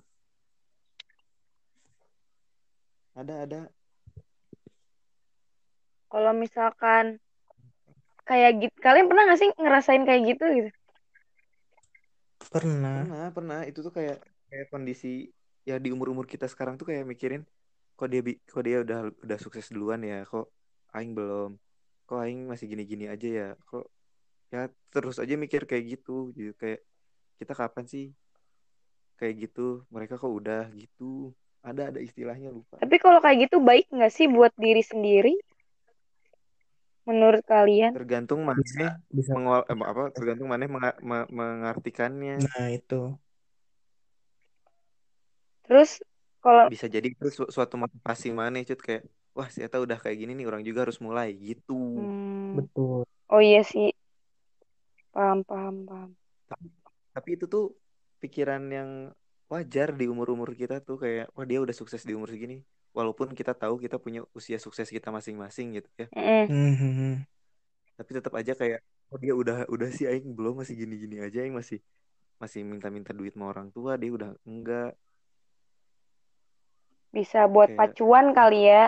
Ada 3.15 3.35
ada. 3.47 3.61
kalau 6.07 6.31
misalkan 6.31 7.19
kayak 8.23 8.63
gitu 8.63 8.77
kalian 8.79 9.11
pernah 9.11 9.27
gak 9.27 9.41
sih 9.43 9.51
ngerasain 9.59 10.07
kayak 10.07 10.23
gitu 10.31 10.45
gitu 10.55 10.71
Pernah. 12.55 13.03
Pernah 13.03 13.27
pernah. 13.35 13.61
Itu 13.67 13.79
tuh 13.87 13.91
kayak 13.91 14.23
kayak 14.51 14.67
kondisi 14.71 15.27
ya 15.67 15.77
di 15.83 15.89
umur-umur 15.91 16.27
kita 16.31 16.47
sekarang 16.47 16.79
tuh 16.79 16.87
kayak 16.87 17.05
mikirin 17.09 17.43
kok 17.99 18.09
dia 18.13 18.21
bi- 18.27 18.39
kok 18.47 18.63
dia 18.63 18.79
udah 18.87 19.11
udah 19.25 19.39
sukses 19.43 19.67
duluan 19.75 20.01
ya? 20.07 20.23
Kok 20.23 20.47
aing 20.95 21.13
belum 21.19 21.51
kok 22.07 22.19
aing 22.23 22.41
masih 22.47 22.67
gini-gini 22.71 23.11
aja 23.11 23.29
ya? 23.29 23.49
Kok 23.67 23.85
ya 24.55 24.71
terus 24.95 25.17
aja 25.19 25.35
mikir 25.35 25.67
kayak 25.67 25.85
gitu 25.99 26.31
gitu. 26.39 26.55
Kayak 26.55 26.81
kita 27.43 27.53
kapan 27.59 27.85
sih 27.91 28.07
kayak 29.19 29.35
gitu? 29.51 29.83
Mereka 29.91 30.15
kok 30.23 30.31
udah 30.31 30.71
gitu? 30.79 31.35
Ada 31.65 31.91
ada 31.91 31.99
istilahnya 31.99 32.55
lupa. 32.55 32.79
Tapi 32.79 32.97
kalau 33.03 33.19
kayak 33.25 33.49
gitu 33.49 33.59
baik 33.59 33.91
nggak 33.91 34.13
sih 34.15 34.27
buat 34.31 34.53
diri 34.55 34.85
sendiri 34.85 35.35
menurut 37.05 37.45
kalian 37.45 37.93
tergantung 37.93 38.41
mana 38.49 38.61
Bisa. 38.61 38.97
Bisa. 39.13 39.31
mengol 39.37 39.61
eh, 39.69 39.77
apa 39.77 40.03
tergantung 40.17 40.49
mana 40.49 40.65
menga- 40.65 41.01
me- 41.05 41.29
mengartikannya 41.29 42.41
Nah 42.41 42.67
itu. 42.73 43.13
terus 45.65 46.01
kalau 46.45 46.69
bisa 46.69 46.85
jadi 46.89 47.09
itu 47.09 47.29
su- 47.33 47.49
suatu 47.49 47.81
motivasi 47.81 48.29
mana 48.33 48.61
cut 48.65 48.81
kayak 48.81 49.03
wah 49.33 49.49
ternyata 49.49 49.81
udah 49.81 49.97
kayak 49.97 50.17
gini 50.21 50.33
nih 50.37 50.47
orang 50.49 50.61
juga 50.61 50.85
harus 50.85 51.01
mulai 51.01 51.33
gitu 51.37 51.73
hmm, 51.77 52.57
Betul. 52.61 53.09
oh 53.09 53.41
iya 53.41 53.65
sih 53.65 53.93
paham 55.13 55.41
paham 55.45 55.89
paham 55.89 56.11
tapi 57.17 57.39
itu 57.39 57.49
tuh 57.49 57.73
pikiran 58.21 58.61
yang 58.69 58.91
wajar 59.49 59.93
di 59.95 60.05
umur-umur 60.11 60.53
kita 60.53 60.81
tuh 60.85 61.01
kayak 61.01 61.33
wah 61.33 61.47
dia 61.49 61.61
udah 61.65 61.73
sukses 61.77 62.03
di 62.05 62.13
umur 62.13 62.29
segini 62.29 62.61
walaupun 62.95 63.35
kita 63.35 63.53
tahu 63.53 63.77
kita 63.77 63.99
punya 63.99 64.23
usia 64.33 64.57
sukses 64.57 64.87
kita 64.87 65.11
masing-masing 65.11 65.77
gitu 65.77 65.91
ya. 65.99 66.07
Hmm. 66.15 67.27
tapi 67.95 68.11
tetap 68.15 68.33
aja 68.33 68.55
kayak 68.55 68.81
oh 69.11 69.19
dia 69.19 69.35
udah 69.35 69.67
udah 69.67 69.91
sih 69.91 70.07
aing 70.07 70.33
belum 70.33 70.63
masih 70.63 70.79
gini-gini 70.79 71.19
aja 71.19 71.43
aing 71.43 71.53
masih 71.53 71.83
masih 72.39 72.63
minta-minta 72.63 73.11
duit 73.11 73.35
sama 73.35 73.51
orang 73.51 73.69
tua 73.71 73.99
dia 73.99 74.11
udah 74.11 74.31
enggak 74.43 74.95
bisa 77.11 77.47
buat 77.47 77.71
Kayak- 77.71 77.79
pacuan 77.79 78.27
kali 78.31 78.63
ya 78.67 78.85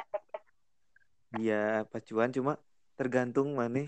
Iya, 1.37 1.85
pacuan 1.93 2.33
cuma 2.33 2.57
tergantung 2.97 3.53
mana 3.53 3.85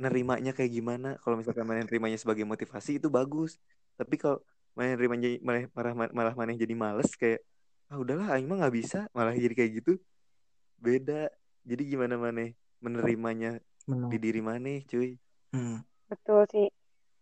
nerimanya 0.00 0.56
kayak 0.56 0.72
gimana. 0.72 1.20
Kalau 1.20 1.36
misalkan 1.36 1.68
mana 1.68 1.84
nerimanya 1.84 2.16
sebagai 2.16 2.46
motivasi 2.48 2.96
itu 2.96 3.12
bagus. 3.12 3.60
Tapi 4.00 4.16
kalau 4.16 4.40
mana 4.72 4.96
nerimanya 4.96 5.36
malah 5.44 5.68
malah 5.76 5.92
malah 6.14 6.34
mana 6.38 6.56
jadi 6.56 6.72
males 6.72 7.12
kayak 7.20 7.44
ah 7.90 7.98
udahlah 7.98 8.38
aing 8.38 8.46
mah 8.46 8.62
nggak 8.62 8.74
bisa, 8.74 9.10
malah 9.12 9.34
jadi 9.34 9.54
kayak 9.54 9.72
gitu. 9.82 9.92
Beda. 10.78 11.28
Jadi 11.66 11.82
gimana 11.92 12.16
mana 12.16 12.48
menerimanya 12.80 13.60
Menang. 13.84 14.08
di 14.08 14.18
diri 14.22 14.40
mana, 14.40 14.80
cuy. 14.86 15.18
Hmm. 15.50 15.82
betul 16.06 16.46
sih 16.50 16.66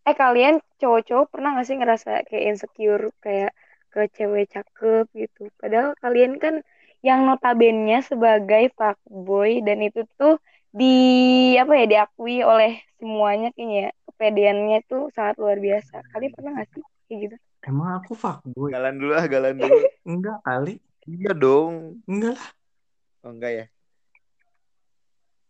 eh 0.09 0.17
kalian 0.17 0.61
cowok-cowok 0.81 1.27
pernah 1.29 1.57
gak 1.57 1.67
sih 1.69 1.77
ngerasa 1.77 2.25
kayak 2.29 2.45
insecure 2.49 3.13
kayak 3.21 3.53
ke 3.93 4.09
cewek 4.17 4.49
cakep 4.53 5.05
gitu 5.13 5.49
padahal 5.61 5.93
kalian 6.01 6.41
kan 6.41 6.61
yang 7.05 7.25
notabene 7.29 8.01
sebagai 8.05 8.73
fuckboy 8.77 9.61
dan 9.65 9.81
itu 9.85 10.05
tuh 10.17 10.41
di 10.73 10.97
apa 11.57 11.73
ya 11.73 11.85
diakui 11.89 12.45
oleh 12.45 12.81
semuanya 13.01 13.49
kayaknya 13.57 13.89
ya. 13.89 13.91
kepedeannya 14.09 14.79
tuh 14.89 15.09
sangat 15.13 15.37
luar 15.41 15.57
biasa 15.61 16.05
kalian 16.13 16.33
pernah 16.37 16.53
gak 16.57 16.69
sih 16.73 16.85
kayak 17.09 17.19
gitu 17.29 17.37
Emang 17.69 18.01
aku 18.01 18.17
fuckboy? 18.17 18.73
Galan 18.73 18.97
dulu 18.97 19.13
ah, 19.13 19.29
galan 19.29 19.61
dulu. 19.61 19.77
Enggak 20.09 20.39
kali. 20.41 20.81
iya 21.05 21.33
dong. 21.37 22.01
Enggak 22.09 22.41
lah. 22.41 22.49
Oh 23.29 23.33
enggak 23.37 23.53
ya? 23.53 23.67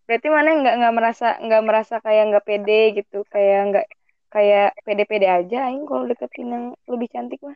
berarti 0.08 0.28
mana 0.32 0.56
nggak 0.56 0.74
nggak 0.80 0.94
merasa 0.96 1.26
nggak 1.36 1.62
merasa 1.68 1.94
kayak 2.00 2.32
nggak 2.32 2.46
pede 2.48 2.80
gitu 2.96 3.28
kayak 3.28 3.60
nggak 3.68 3.86
kayak 4.32 4.72
pede-pede 4.88 5.28
aja 5.28 5.68
aing 5.68 5.84
kalau 5.84 6.08
deketin 6.08 6.48
yang 6.48 6.66
lebih 6.88 7.12
cantik 7.12 7.40
mah 7.44 7.52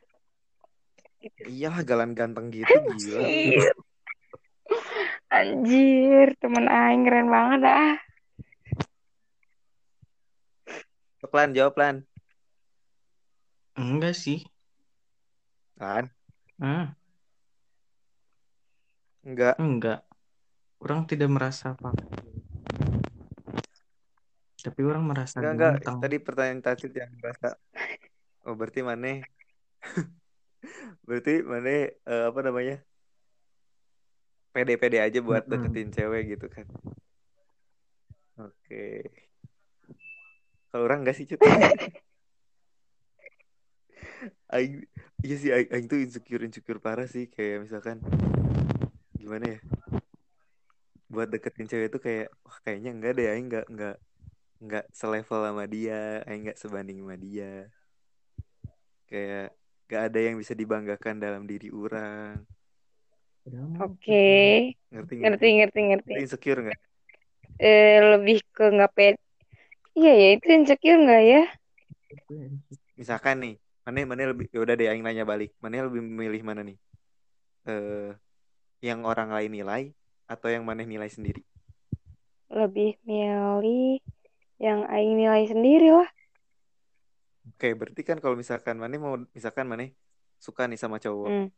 gitu 1.25 1.48
Iyalah 1.48 1.81
galan 1.81 2.12
ganteng 2.12 2.53
gitu 2.53 2.68
gila. 3.01 3.25
Anjir. 3.25 3.72
Anjir, 5.33 6.29
temen 6.37 6.66
Aing 6.68 7.09
keren 7.09 7.29
banget 7.33 7.61
ah. 7.64 7.96
Plan 11.31 11.57
jawab 11.57 11.72
plan. 11.72 11.96
Enggak 13.79 14.12
sih. 14.18 14.44
Lan, 15.82 16.06
Hmm. 16.62 16.94
enggak. 19.26 19.58
Enggak. 19.58 20.06
Orang 20.78 21.10
tidak 21.10 21.26
merasa 21.26 21.74
fuckboy. 21.74 22.38
Tapi 24.62 24.80
orang 24.86 25.02
merasa 25.10 25.42
Enggak, 25.42 25.82
enggak. 25.82 25.94
Tadi 25.98 26.16
pertanyaan 26.22 26.62
tadi 26.62 26.86
yang 26.94 27.10
merasa. 27.18 27.58
Oh, 28.46 28.54
berarti 28.54 28.80
mana? 28.86 29.26
berarti 31.06 31.42
mana 31.42 31.90
eh, 31.90 32.24
apa 32.30 32.40
namanya? 32.46 32.78
pede-pede 34.52 35.00
aja 35.00 35.18
buat 35.24 35.48
Mm-mm. 35.48 35.64
deketin 35.64 35.88
cewek 35.96 36.36
gitu 36.36 36.46
kan 36.52 36.68
oke 38.36 38.84
kalau 40.68 40.84
orang 40.84 41.00
enggak 41.02 41.16
sih 41.16 41.24
cut 41.24 41.40
Aing, 44.52 44.85
iya 45.24 45.37
sih 45.38 45.50
Aing, 45.50 45.68
Aing 45.72 45.87
tuh 45.90 45.98
insecure 45.98 46.42
insecure 46.44 46.80
parah 46.82 47.08
sih. 47.08 47.26
Kayak 47.30 47.68
misalkan 47.68 47.98
gimana 49.16 49.58
ya? 49.58 49.58
Buat 51.12 51.28
deketin 51.28 51.68
cewek 51.68 51.92
itu 51.92 51.98
kayak 52.00 52.28
wah 52.44 52.58
kayaknya 52.64 52.90
enggak 52.92 53.12
deh. 53.18 53.26
Aing 53.30 53.46
enggak 53.50 53.66
enggak 53.68 53.96
enggak 54.62 54.85
selevel 54.94 55.40
sama 55.42 55.64
dia. 55.66 56.22
Aing 56.26 56.48
enggak 56.48 56.58
sebanding 56.58 56.98
sama 57.02 57.16
dia. 57.18 57.52
Kayak 59.11 59.52
gak 59.92 60.02
ada 60.08 60.18
yang 60.24 60.37
bisa 60.40 60.56
dibanggakan 60.56 61.20
dalam 61.20 61.44
diri 61.44 61.68
orang. 61.68 62.40
Oke, 63.82 64.72
ngerti 64.88 65.14
ngerti 65.20 65.46
ngerti 65.58 65.80
ngerti. 65.90 66.12
Insecure 66.22 66.61
nggak? 66.62 66.80
Eh, 67.61 67.98
lebih 68.16 68.38
ke 68.54 68.64
nggak 68.70 68.92
pede. 68.94 69.20
Iya 69.92 70.12
ya, 70.16 70.28
itu 70.40 70.46
insecure 70.48 71.00
nggak 71.04 71.22
ya. 71.26 71.42
misalkan 72.96 73.37
nih 73.40 73.54
mana 73.86 73.98
mana 74.06 74.22
lebih 74.30 74.46
ya 74.54 74.58
udah 74.64 74.74
deh 74.78 74.86
Aing 74.90 75.02
nanya 75.06 75.24
balik 75.26 75.50
mana 75.62 75.86
lebih 75.86 76.02
memilih 76.02 76.42
mana 76.48 76.60
nih 76.68 76.76
eh 77.70 78.10
yang 78.82 79.00
orang 79.06 79.30
lain 79.36 79.50
nilai 79.54 79.82
atau 80.26 80.48
yang 80.54 80.64
mana 80.66 80.82
nilai 80.86 81.10
sendiri 81.10 81.42
Lebih 82.52 83.00
milih 83.08 83.98
yang 84.60 84.84
aing 84.86 85.14
nilai 85.16 85.42
sendiri 85.48 85.88
lah. 85.88 86.08
Oke, 87.48 87.74
berarti 87.74 88.02
kan 88.06 88.18
kalau 88.22 88.36
misalkan 88.38 88.76
Mane 88.78 88.96
mau 89.00 89.14
misalkan 89.34 89.66
Mane 89.66 89.94
suka 90.38 90.66
nih 90.70 90.78
sama 90.78 90.98
cowok, 91.02 91.32
Hmm. 91.32 91.48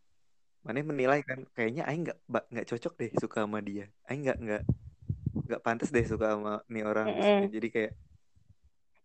Mane 0.65 0.81
menilai 0.81 1.21
kan 1.27 1.45
kayaknya 1.57 1.85
Aing 1.89 2.09
nggak 2.09 2.19
nggak 2.53 2.67
cocok 2.71 2.93
deh 3.01 3.11
suka 3.21 3.45
sama 3.45 3.59
dia, 3.61 3.85
Aing 4.09 4.23
nggak 4.25 4.39
nggak 4.45 4.63
nggak 5.45 5.61
pantas 5.67 5.91
deh 5.93 6.05
suka 6.07 6.27
sama 6.37 6.63
nih 6.73 6.83
orang, 6.89 7.07
Mm-mm. 7.11 7.21
maksudnya. 7.21 7.49
jadi 7.53 7.69
kayak 7.75 7.93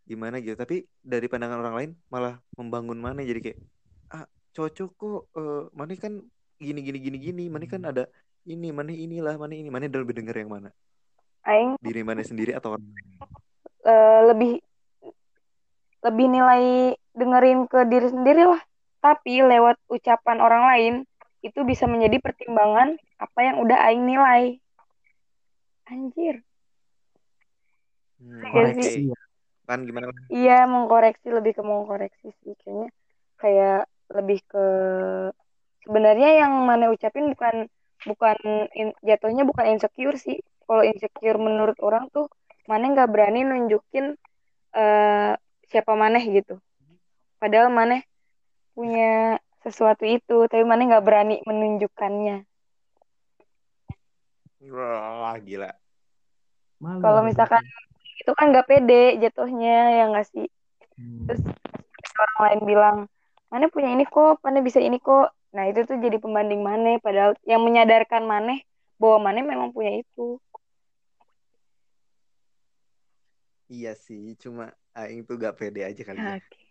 gimana 0.09 0.41
gitu. 0.41 0.57
Tapi 0.57 0.89
dari 1.05 1.29
pandangan 1.29 1.61
orang 1.61 1.75
lain 1.77 1.91
malah 2.09 2.41
membangun 2.57 2.97
Mane 2.97 3.29
jadi 3.29 3.37
kayak 3.45 3.59
ah 4.09 4.25
cocok 4.57 4.89
kok, 4.97 5.21
eh, 5.37 5.63
Mane 5.77 5.93
kan 6.01 6.17
gini 6.57 6.81
gini 6.81 6.97
gini 6.97 7.17
gini, 7.21 7.43
Mane 7.45 7.69
kan 7.69 7.85
ada 7.85 8.09
ini, 8.49 8.73
Mane 8.73 8.97
inilah, 8.97 9.37
Mane 9.37 9.61
ini, 9.61 9.69
Mane 9.69 9.85
udah 9.85 10.01
lebih 10.01 10.17
denger 10.17 10.41
yang 10.41 10.49
mana, 10.49 10.69
Aing 11.45 11.77
diri 11.77 12.01
Mane 12.01 12.25
sendiri 12.25 12.57
atau 12.57 12.73
orang 12.73 12.89
lain? 12.89 13.05
eh, 13.85 14.21
lebih 14.33 14.53
lebih 15.99 16.27
nilai 16.31 16.63
dengerin 17.13 17.69
ke 17.69 17.85
diri 17.85 18.07
sendiri 18.09 18.43
lah. 18.49 18.61
Tapi 18.99 19.45
lewat 19.45 19.77
ucapan 19.87 20.37
orang 20.43 20.63
lain 20.73 20.93
itu 21.39 21.63
bisa 21.63 21.87
menjadi 21.87 22.19
pertimbangan 22.19 22.99
apa 23.15 23.39
yang 23.39 23.63
udah 23.63 23.77
aing 23.87 24.03
nilai. 24.03 24.59
Anjir. 25.87 26.43
Hmm, 28.19 28.43
koreksi 28.51 29.07
ya 29.07 29.28
Lan 29.69 29.85
gimana? 29.85 30.09
Iya, 30.33 30.65
mengkoreksi 30.65 31.27
lebih 31.29 31.53
ke 31.57 31.61
mengkoreksi 31.61 32.27
sih 32.41 32.53
kayaknya. 32.61 32.89
Kayak 33.37 33.79
lebih 34.17 34.39
ke 34.49 34.65
sebenarnya 35.85 36.29
yang 36.41 36.53
mana 36.69 36.89
ucapin 36.89 37.29
bukan 37.33 37.55
bukan 38.09 38.37
in- 38.73 38.97
jatuhnya 39.05 39.43
bukan 39.45 39.65
insecure 39.77 40.17
sih. 40.17 40.37
Kalau 40.65 40.81
insecure 40.81 41.37
menurut 41.37 41.77
orang 41.85 42.09
tuh 42.09 42.25
mana 42.69 42.89
nggak 42.93 43.09
berani 43.13 43.45
nunjukin 43.45 44.17
eh, 44.73 45.31
siapa 45.69 45.93
maneh 45.93 46.23
gitu. 46.33 46.57
Padahal 47.41 47.69
maneh 47.69 48.01
punya 48.73 49.37
sesuatu 49.61 50.03
itu, 50.07 50.47
tapi 50.49 50.63
maneh 50.65 50.89
nggak 50.89 51.05
berani 51.05 51.35
menunjukkannya. 51.45 52.37
Wah, 54.73 55.37
gila. 55.39 55.69
malu 56.83 56.99
Kalau 57.03 57.21
misalkan 57.27 57.63
itu 58.29 58.37
kan 58.37 58.53
nggak 58.53 58.69
pede 58.69 59.17
jatuhnya 59.25 59.77
ya 59.89 60.03
nggak 60.13 60.27
sih. 60.29 60.45
Hmm. 61.01 61.25
Terus 61.25 61.41
orang 62.13 62.37
lain 62.45 62.61
bilang, 62.61 62.97
mana 63.49 63.65
punya 63.73 63.89
ini 63.89 64.05
kok, 64.05 64.37
mana 64.45 64.61
bisa 64.61 64.77
ini 64.77 65.01
kok. 65.01 65.33
Nah 65.49 65.65
itu 65.65 65.81
tuh 65.89 65.97
jadi 65.97 66.21
pembanding 66.21 66.61
mana, 66.61 67.01
padahal 67.01 67.33
yang 67.41 67.65
menyadarkan 67.65 68.21
mana 68.29 68.61
bahwa 69.01 69.33
mana 69.33 69.41
memang 69.41 69.73
punya 69.73 69.97
itu. 69.97 70.37
Iya 73.65 73.97
sih, 73.97 74.37
cuma 74.37 74.77
Aing 74.93 75.25
tuh 75.25 75.41
gak 75.41 75.57
pede 75.57 75.81
aja 75.81 76.01
kali 76.05 76.21
ya. 76.21 76.37
Oke. 76.37 76.61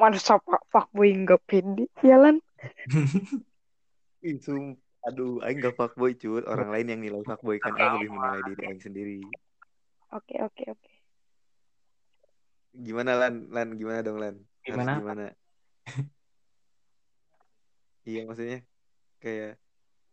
Mana 0.00 0.16
siapa 0.16 0.64
fuckboy 0.72 1.12
nggak 1.12 1.44
pede, 1.44 1.92
jalan. 2.00 2.40
Ih, 4.24 4.40
sum- 4.40 4.80
Aduh, 5.04 5.44
Aing 5.44 5.60
gak 5.60 5.76
fuckboy 5.76 6.16
cut. 6.16 6.48
Orang 6.48 6.72
lain 6.72 6.88
yang 6.88 7.00
nilai 7.04 7.20
fuckboy 7.20 7.60
kan 7.60 7.76
Aing 7.76 8.00
lebih 8.00 8.16
menilai 8.16 8.40
diri 8.48 8.62
Aing 8.64 8.80
sendiri. 8.80 9.20
Oke 10.14 10.38
oke 10.38 10.64
oke. 10.70 10.92
Gimana 12.76 13.16
Lan? 13.16 13.48
Lan 13.50 13.74
gimana 13.74 14.04
dong 14.04 14.18
Lan? 14.20 14.36
Harus 14.36 14.66
Gimana? 14.66 14.92
gimana? 15.00 15.26
Iya 18.06 18.22
maksudnya 18.22 18.62
kayak 19.18 19.58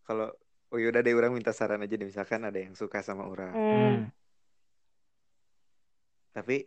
kalau 0.02 0.34
oh 0.74 0.80
yaudah 0.82 1.06
deh 1.06 1.14
orang 1.14 1.30
minta 1.30 1.54
saran 1.54 1.86
aja 1.86 1.94
deh 1.94 2.10
misalkan 2.10 2.42
ada 2.42 2.58
yang 2.58 2.74
suka 2.74 3.06
sama 3.06 3.30
orang 3.30 3.54
Hmm. 3.54 3.70
Hmm. 3.70 3.98
tapi 6.34 6.66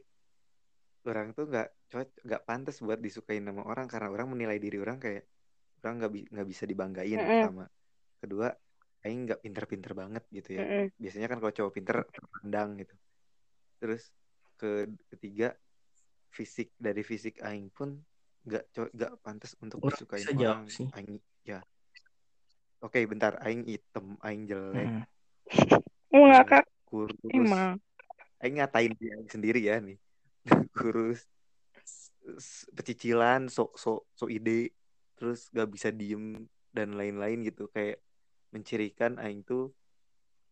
orang 1.03 1.35
tuh 1.35 1.51
nggak 1.51 1.69
cocok 1.91 2.23
nggak 2.31 2.43
pantas 2.47 2.79
buat 2.79 3.03
disukain 3.03 3.43
sama 3.43 3.67
orang 3.67 3.91
karena 3.91 4.07
orang 4.15 4.31
menilai 4.31 4.63
diri 4.63 4.79
orang 4.79 5.03
kayak 5.03 5.27
orang 5.83 5.95
nggak 5.99 6.13
bi- 6.15 6.29
nggak 6.31 6.47
bisa 6.47 6.63
dibanggain 6.63 7.19
Mm-mm. 7.19 7.27
pertama 7.27 7.65
kedua 8.23 8.49
Aing 9.03 9.27
nggak 9.27 9.43
pinter-pinter 9.43 9.93
banget 9.99 10.23
gitu 10.31 10.51
ya 10.55 10.63
Mm-mm. 10.63 10.95
biasanya 10.95 11.27
kan 11.27 11.39
kalau 11.43 11.55
cowok 11.59 11.73
pinter 11.75 11.97
terpandang 12.07 12.79
gitu 12.87 12.95
terus 13.77 14.13
ke 14.57 14.89
ketiga 15.13 15.55
fisik. 16.33 16.73
Dari 16.77 17.01
fisik 17.01 17.41
Aing 17.41 17.73
pun 17.73 17.97
nggak 18.47 18.65
nggak 18.95 19.13
pantas 19.25 19.59
untuk 19.59 19.83
Orang 19.83 19.97
disukain 19.97 20.23
bisa 20.23 20.33
jawab 20.37 20.57
orang 20.63 20.69
sih. 20.71 20.87
Aing 20.93 21.17
ya. 21.43 21.61
Oke 22.85 23.03
bentar. 23.09 23.41
Aing 23.41 23.65
hitam 23.65 24.21
Aing 24.21 24.45
jelek. 24.45 24.87
Hmm. 24.87 25.05
Ngakak 26.13 26.65
kurus. 26.87 27.17
Emang. 27.33 27.81
Aing 28.41 28.61
ngatain 28.61 28.93
dia 29.01 29.17
sendiri 29.33 29.61
ya 29.65 29.81
nih. 29.81 29.99
Kurus. 30.77 31.27
Pecicilan 32.71 33.49
sok 33.49 33.81
sok 33.81 34.07
sok 34.15 34.31
ide. 34.31 34.71
Terus 35.17 35.49
gak 35.49 35.73
bisa 35.73 35.89
diem 35.89 36.45
dan 36.71 36.93
lain-lain 36.93 37.41
gitu. 37.49 37.73
Kayak 37.73 38.05
mencirikan 38.53 39.17
Aing 39.17 39.43
tuh 39.43 39.73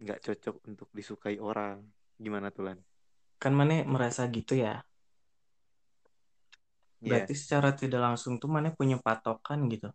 nggak 0.01 0.25
cocok 0.25 0.57
untuk 0.67 0.89
disukai 0.91 1.37
orang. 1.39 1.85
Gimana 2.17 2.49
tuh 2.51 2.67
Lan? 2.73 2.79
Kan 3.45 3.53
mana 3.53 3.85
merasa 3.85 4.25
gitu 4.33 4.57
ya. 4.57 4.81
Iya. 7.05 7.09
Berarti 7.21 7.33
secara 7.37 7.77
tidak 7.77 8.01
langsung 8.01 8.41
tuh 8.41 8.49
mana 8.49 8.73
punya 8.73 8.97
patokan 8.97 9.69
gitu. 9.69 9.93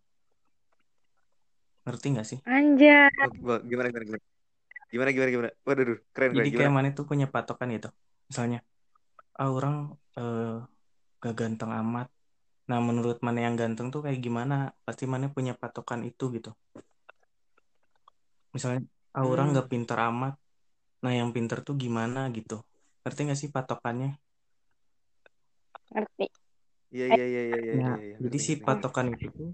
Ngerti 1.90 2.06
nggak 2.14 2.28
sih? 2.30 2.40
Anjay. 2.46 3.10
Oh, 3.26 3.34
gua- 3.42 3.64
gimana 3.66 3.90
gimana 3.90 4.06
gimana 4.06 4.22
gimana 4.94 5.10
gimana 5.14 5.30
gimana 5.34 5.50
waduh 5.66 5.84
duh, 5.90 5.98
keren 6.14 6.30
keren 6.30 6.38
Jadi 6.38 6.50
gimana 6.54 6.62
kayak 6.62 6.74
mana 6.78 6.88
tuh 6.94 7.06
punya 7.10 7.26
patokan 7.34 7.68
gitu. 7.74 7.90
Misalnya, 8.30 8.60
ah 9.42 9.50
orang 9.50 9.76
eh, 10.22 10.54
gak 11.26 11.34
ganteng 11.34 11.72
amat. 11.82 12.08
Nah 12.70 12.80
menurut 12.86 13.18
mana 13.26 13.40
yang 13.50 13.58
ganteng 13.58 13.90
tuh 13.90 14.06
kayak 14.06 14.22
gimana? 14.22 14.78
Pasti 14.86 15.10
mana 15.10 15.26
punya 15.34 15.58
patokan 15.58 16.06
itu 16.06 16.30
gitu. 16.38 16.54
Misalnya, 18.54 18.86
ah 19.18 19.26
orang 19.26 19.48
Hmm. 19.50 19.58
gak 19.58 19.68
pinter 19.74 19.98
amat. 20.10 20.34
Nah 21.02 21.12
yang 21.18 21.30
pinter 21.34 21.58
tuh 21.66 21.74
gimana 21.74 22.30
gitu. 22.38 22.62
Ngerti 23.10 23.26
gak 23.26 23.42
sih 23.42 23.50
patokannya? 23.50 24.22
Ngerti. 25.90 26.26
iya 26.94 27.06
iya 27.10 27.26
iya 27.34 27.42
iya 27.50 27.58
iya 27.66 27.74
Nah, 27.82 27.98
iya, 27.98 28.06
iya, 28.06 28.18
jadi 28.22 28.38
si 28.46 28.54
patokan 28.62 29.08
itu 29.18 29.28
tuh 29.34 29.50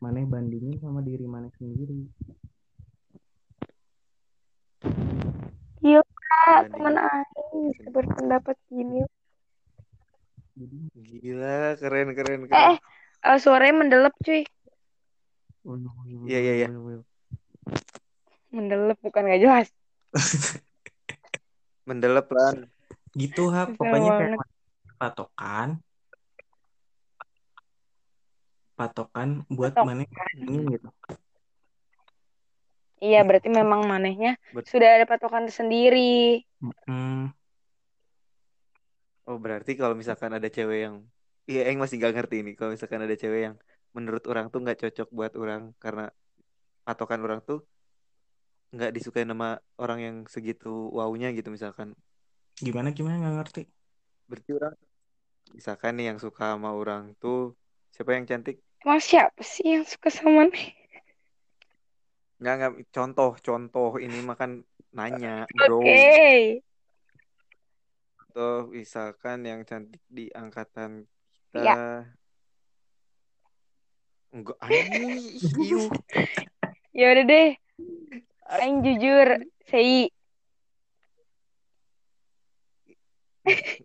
mana 0.00 0.24
bandingin 0.24 0.80
sama 0.80 1.04
diri 1.04 1.28
mana 1.28 1.52
sendiri. 1.60 2.08
Gila, 5.84 6.00
Bandingin 6.40 6.72
teman 6.72 6.96
aing 7.04 7.64
berpendapat 7.92 8.56
gini. 8.72 9.00
Gila 11.20 11.76
keren 11.80 12.08
keren 12.16 12.40
Eh, 12.48 12.48
keren 12.48 12.72
eh, 12.72 12.78
eh, 13.28 13.36
suaranya 13.44 13.74
mendelep 13.76 14.14
cuy. 14.24 14.40
Iya, 16.24 16.38
iya, 16.40 16.52
iya. 16.64 16.68
Mendelep 18.56 18.96
bukan 19.04 19.22
nggak 19.28 19.40
jelas. 19.44 19.68
mendelep 21.88 22.26
Lan 22.30 22.68
gitu 23.16 23.50
ha, 23.50 23.66
pokoknya 23.70 24.10
kayak 24.14 24.38
patokan, 25.00 25.68
patokan 28.76 29.28
buat 29.50 29.72
Patok. 29.74 29.84
mana 29.86 30.02
ini 30.36 30.76
gitu. 30.76 30.88
Iya, 33.00 33.24
berarti 33.24 33.48
memang 33.48 33.88
manehnya 33.88 34.36
Bet- 34.52 34.68
sudah 34.68 35.00
ada 35.00 35.08
patokan 35.08 35.48
sendiri. 35.48 36.44
Hmm, 36.84 37.32
Oh 39.24 39.38
berarti 39.38 39.78
kalau 39.78 39.94
misalkan 39.94 40.34
ada 40.34 40.50
cewek 40.50 40.90
yang 40.90 41.06
Iya 41.46 41.70
Eng 41.70 41.78
masih 41.78 42.02
gak 42.02 42.18
ngerti 42.18 42.42
ini 42.42 42.52
Kalau 42.58 42.74
misalkan 42.74 43.00
ada 43.00 43.14
cewek 43.14 43.40
yang 43.46 43.56
Menurut 43.94 44.26
orang 44.26 44.50
tuh 44.50 44.58
gak 44.66 44.82
cocok 44.82 45.08
buat 45.14 45.32
orang 45.38 45.70
Karena 45.78 46.10
Patokan 46.82 47.22
orang 47.22 47.40
tuh 47.46 47.62
nggak 48.70 48.94
disukai 48.94 49.26
nama 49.26 49.58
orang 49.78 49.98
yang 49.98 50.16
segitu 50.30 50.90
wownya 50.94 51.34
gitu 51.34 51.50
misalkan. 51.50 51.94
Gimana 52.58 52.94
gimana? 52.94 53.18
Nggak 53.18 53.36
ngerti. 53.42 53.62
Berarti 54.30 54.50
orang 54.54 54.74
misalkan 55.50 55.92
nih 55.98 56.14
yang 56.14 56.18
suka 56.22 56.54
sama 56.54 56.70
orang 56.70 57.18
tuh 57.18 57.58
siapa 57.90 58.14
yang 58.14 58.26
cantik? 58.26 58.62
Emang 58.80 59.02
siapa 59.02 59.42
sih 59.42 59.76
yang 59.76 59.84
suka 59.84 60.08
sama 60.08 60.46
nih? 60.48 60.72
nggak 62.40 62.54
nggak. 62.56 62.72
Contoh 62.94 63.36
contoh. 63.42 64.00
Ini 64.00 64.18
makan 64.24 64.64
nanya 64.96 65.44
Oke. 65.44 65.60
bro 65.68 65.84
atau 68.30 68.70
misalkan 68.70 69.42
yang 69.42 69.66
cantik 69.66 69.98
di 70.06 70.30
angkatan 70.30 71.02
kita. 71.50 71.66
Ya. 71.66 71.74
enggak 74.30 74.54
iu. 75.66 75.90
Ya 76.94 77.06
udah 77.10 77.24
deh. 77.26 77.50
Aing 78.50 78.82
jujur, 78.82 79.28
Sei. 79.70 80.10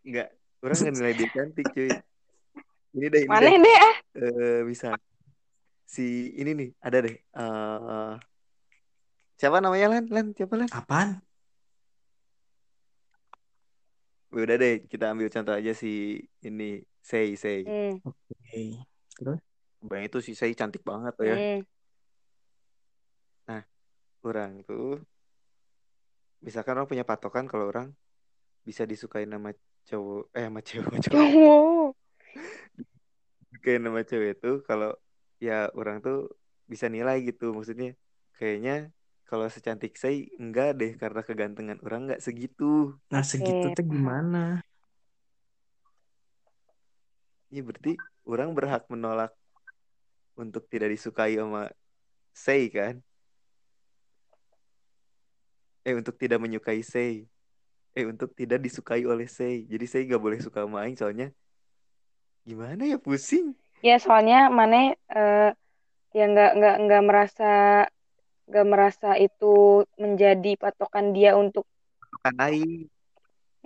enggak 0.06 0.30
orang 0.62 0.78
nggak 0.78 0.94
nilai 0.98 1.14
dia 1.14 1.30
cantik 1.32 1.68
cuy. 1.74 1.90
Ini 2.96 3.06
deh 3.12 3.22
ini 3.26 3.30
Mana 3.30 3.50
deh. 3.50 3.58
deh 3.62 3.78
ah? 3.78 3.96
Eh, 4.18 4.60
bisa. 4.66 4.90
Si 5.86 6.34
ini 6.34 6.52
nih 6.58 6.70
ada 6.82 6.98
deh. 7.06 7.16
Eh 7.16 8.14
siapa 9.38 9.62
namanya 9.62 10.00
Lan? 10.00 10.06
Lan 10.10 10.26
siapa 10.34 10.54
Lan? 10.58 10.70
Apaan? 10.74 11.22
Udah 14.34 14.58
deh 14.60 14.84
kita 14.90 15.14
ambil 15.14 15.30
contoh 15.32 15.54
aja 15.56 15.72
si 15.78 16.20
ini 16.42 16.82
Sei 17.06 17.38
Sei. 17.38 17.62
Hmm. 17.64 18.02
oke 18.02 18.60
terus? 19.16 19.40
Bang 19.86 20.02
itu 20.04 20.18
si 20.26 20.34
Sei 20.34 20.58
cantik 20.58 20.82
banget 20.82 21.14
ya. 21.22 21.36
Hmm. 21.38 21.60
Orang 24.26 24.66
tuh 24.66 24.98
misalkan 26.42 26.76
orang 26.78 26.90
punya 26.90 27.06
patokan 27.06 27.46
kalau 27.46 27.70
orang 27.70 27.94
bisa 28.66 28.82
disukai 28.84 29.30
nama 29.30 29.54
cowok 29.86 30.34
eh 30.34 30.46
sama 30.50 30.60
cewek 30.66 30.86
sama 30.90 31.00
cowok. 31.06 31.30
Wow. 31.38 31.86
kayak 33.64 33.82
nama 33.82 34.02
cewek 34.06 34.42
itu 34.42 34.52
kalau 34.66 34.94
ya 35.42 35.70
orang 35.78 36.02
tuh 36.02 36.34
bisa 36.66 36.90
nilai 36.90 37.22
gitu. 37.22 37.54
Maksudnya 37.54 37.94
kayaknya 38.38 38.90
kalau 39.26 39.50
secantik 39.50 39.98
saya 39.98 40.26
enggak 40.38 40.78
deh 40.78 40.92
karena 40.98 41.22
kegantengan 41.22 41.80
orang 41.86 42.10
nggak 42.10 42.22
segitu. 42.22 42.98
Nah 43.10 43.22
segitu 43.26 43.74
tuh 43.74 43.86
gimana? 43.86 44.62
Ya 47.54 47.62
berarti 47.62 47.98
orang 48.26 48.54
berhak 48.54 48.86
menolak 48.90 49.32
untuk 50.36 50.68
tidak 50.68 50.92
disukai 50.94 51.38
sama 51.40 51.72
say 52.36 52.68
kan 52.68 53.00
eh 55.86 55.94
untuk 55.94 56.18
tidak 56.18 56.42
menyukai 56.42 56.82
say 56.82 57.30
eh 57.96 58.06
untuk 58.10 58.34
tidak 58.34 58.60
disukai 58.66 59.06
oleh 59.06 59.30
say 59.30 59.64
jadi 59.70 59.86
saya 59.86 60.02
nggak 60.10 60.24
boleh 60.26 60.40
suka 60.42 60.66
sama 60.66 60.84
Aing 60.84 60.98
soalnya 60.98 61.30
gimana 62.46 62.86
ya 62.86 62.98
pusing. 63.02 63.58
Ya 63.82 63.98
soalnya 63.98 64.50
Mane 64.54 64.98
eh, 65.10 65.50
ya 66.14 66.24
nggak 66.30 66.52
nggak 66.58 66.76
nggak 66.86 67.04
merasa 67.06 67.52
nggak 68.46 68.68
merasa 68.70 69.10
itu 69.18 69.82
menjadi 69.98 70.52
patokan 70.58 71.14
dia 71.14 71.34
untuk 71.34 71.66
kan 72.22 72.36
Aing. 72.38 72.86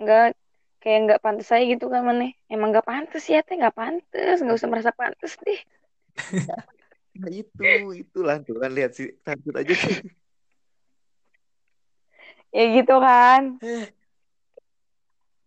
Nggak 0.00 0.36
kayak 0.80 0.98
nggak 1.04 1.20
pantas 1.20 1.52
aja 1.52 1.64
gitu 1.64 1.92
kan 1.92 2.04
Mane. 2.04 2.36
Emang 2.48 2.72
nggak 2.72 2.88
pantas 2.88 3.24
ya 3.28 3.44
teh. 3.44 3.56
Nggak 3.56 3.76
pantas. 3.76 4.36
Nggak 4.40 4.56
usah 4.56 4.68
merasa 4.72 4.92
pantas 4.96 5.32
deh. 5.40 5.60
nah 7.20 7.28
itu 7.28 7.64
itulah 8.00 8.40
tuh 8.40 8.56
kan 8.56 8.70
lihat 8.72 8.96
si 8.96 9.12
takut 9.20 9.52
aja 9.52 9.74
Ya 12.50 12.62
gitu 12.74 12.94
kan. 12.98 13.42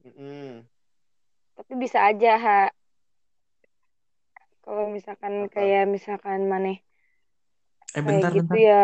Mm-mm. 0.03 0.63
Tapi 1.55 1.73
bisa 1.83 1.99
aja 2.09 2.31
ha. 2.39 2.59
Kalau 4.63 4.87
misalkan 4.87 5.33
Apa? 5.47 5.51
kayak 5.59 5.83
misalkan 5.91 6.47
Mane 6.47 6.79
eh 7.93 8.01
kayak 8.01 8.07
bentar 8.07 8.31
gitu 8.31 8.41
bentar 8.47 8.57
ya 8.57 8.81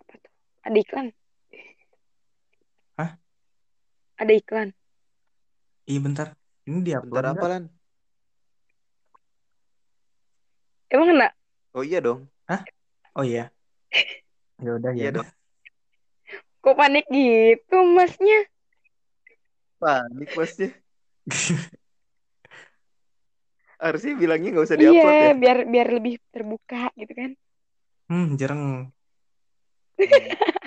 apa 0.00 0.14
tuh? 0.22 0.32
Ada 0.66 0.78
iklan. 0.80 1.06
Hah? 2.98 3.10
Ada 4.16 4.32
iklan. 4.32 4.68
iya 5.90 5.98
bentar 6.02 6.28
ini 6.66 6.78
di 6.86 6.90
bentar 6.94 7.24
apa 7.34 7.46
lan 7.46 7.62
Emang 10.90 11.08
kena? 11.10 11.28
oh 11.76 11.82
iya 11.86 11.98
dong 12.02 12.20
oh 13.18 13.24
iya 13.26 13.50
ya 14.64 14.70
udah 14.78 14.90
ya 14.96 14.98
iya 14.98 15.08
udah. 15.12 15.22
dong 15.22 15.35
Kok 16.66 16.74
panik 16.74 17.06
gitu 17.14 17.78
masnya? 17.94 18.38
panik 19.78 20.30
masnya 20.34 20.68
harusnya 23.84 24.12
bilangnya 24.16 24.48
nggak 24.56 24.66
usah 24.66 24.78
diupload 24.80 25.14
Iya, 25.14 25.30
ya 25.30 25.32
biar 25.36 25.58
biar 25.68 25.88
lebih 25.94 26.14
terbuka 26.34 26.90
gitu 26.98 27.12
kan. 27.14 27.30
hmm 28.10 28.34
jarang 28.40 28.62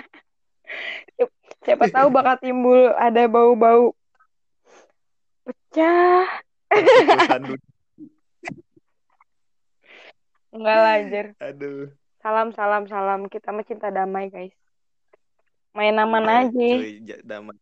Siapa 1.64 1.86
tahu 1.92 2.08
bakal 2.08 2.40
timbul 2.40 2.88
ada 2.96 3.28
bau-bau 3.28 3.92
pecah. 5.44 6.24
Enggak 10.54 10.76
lah, 10.82 10.92
anjir. 10.98 11.26
aduh 11.38 11.92
Salam, 12.22 12.48
salam, 12.56 12.84
salam. 12.90 13.20
Kita 13.32 13.48
mah 13.54 13.64
cinta 13.68 13.88
damai, 13.92 14.28
guys. 14.34 14.59
Main 15.74 15.96
aman 16.02 16.26
Eh, 16.26 16.40
aja. 16.40 16.68
cuy, 16.68 16.90
damai 17.28 17.56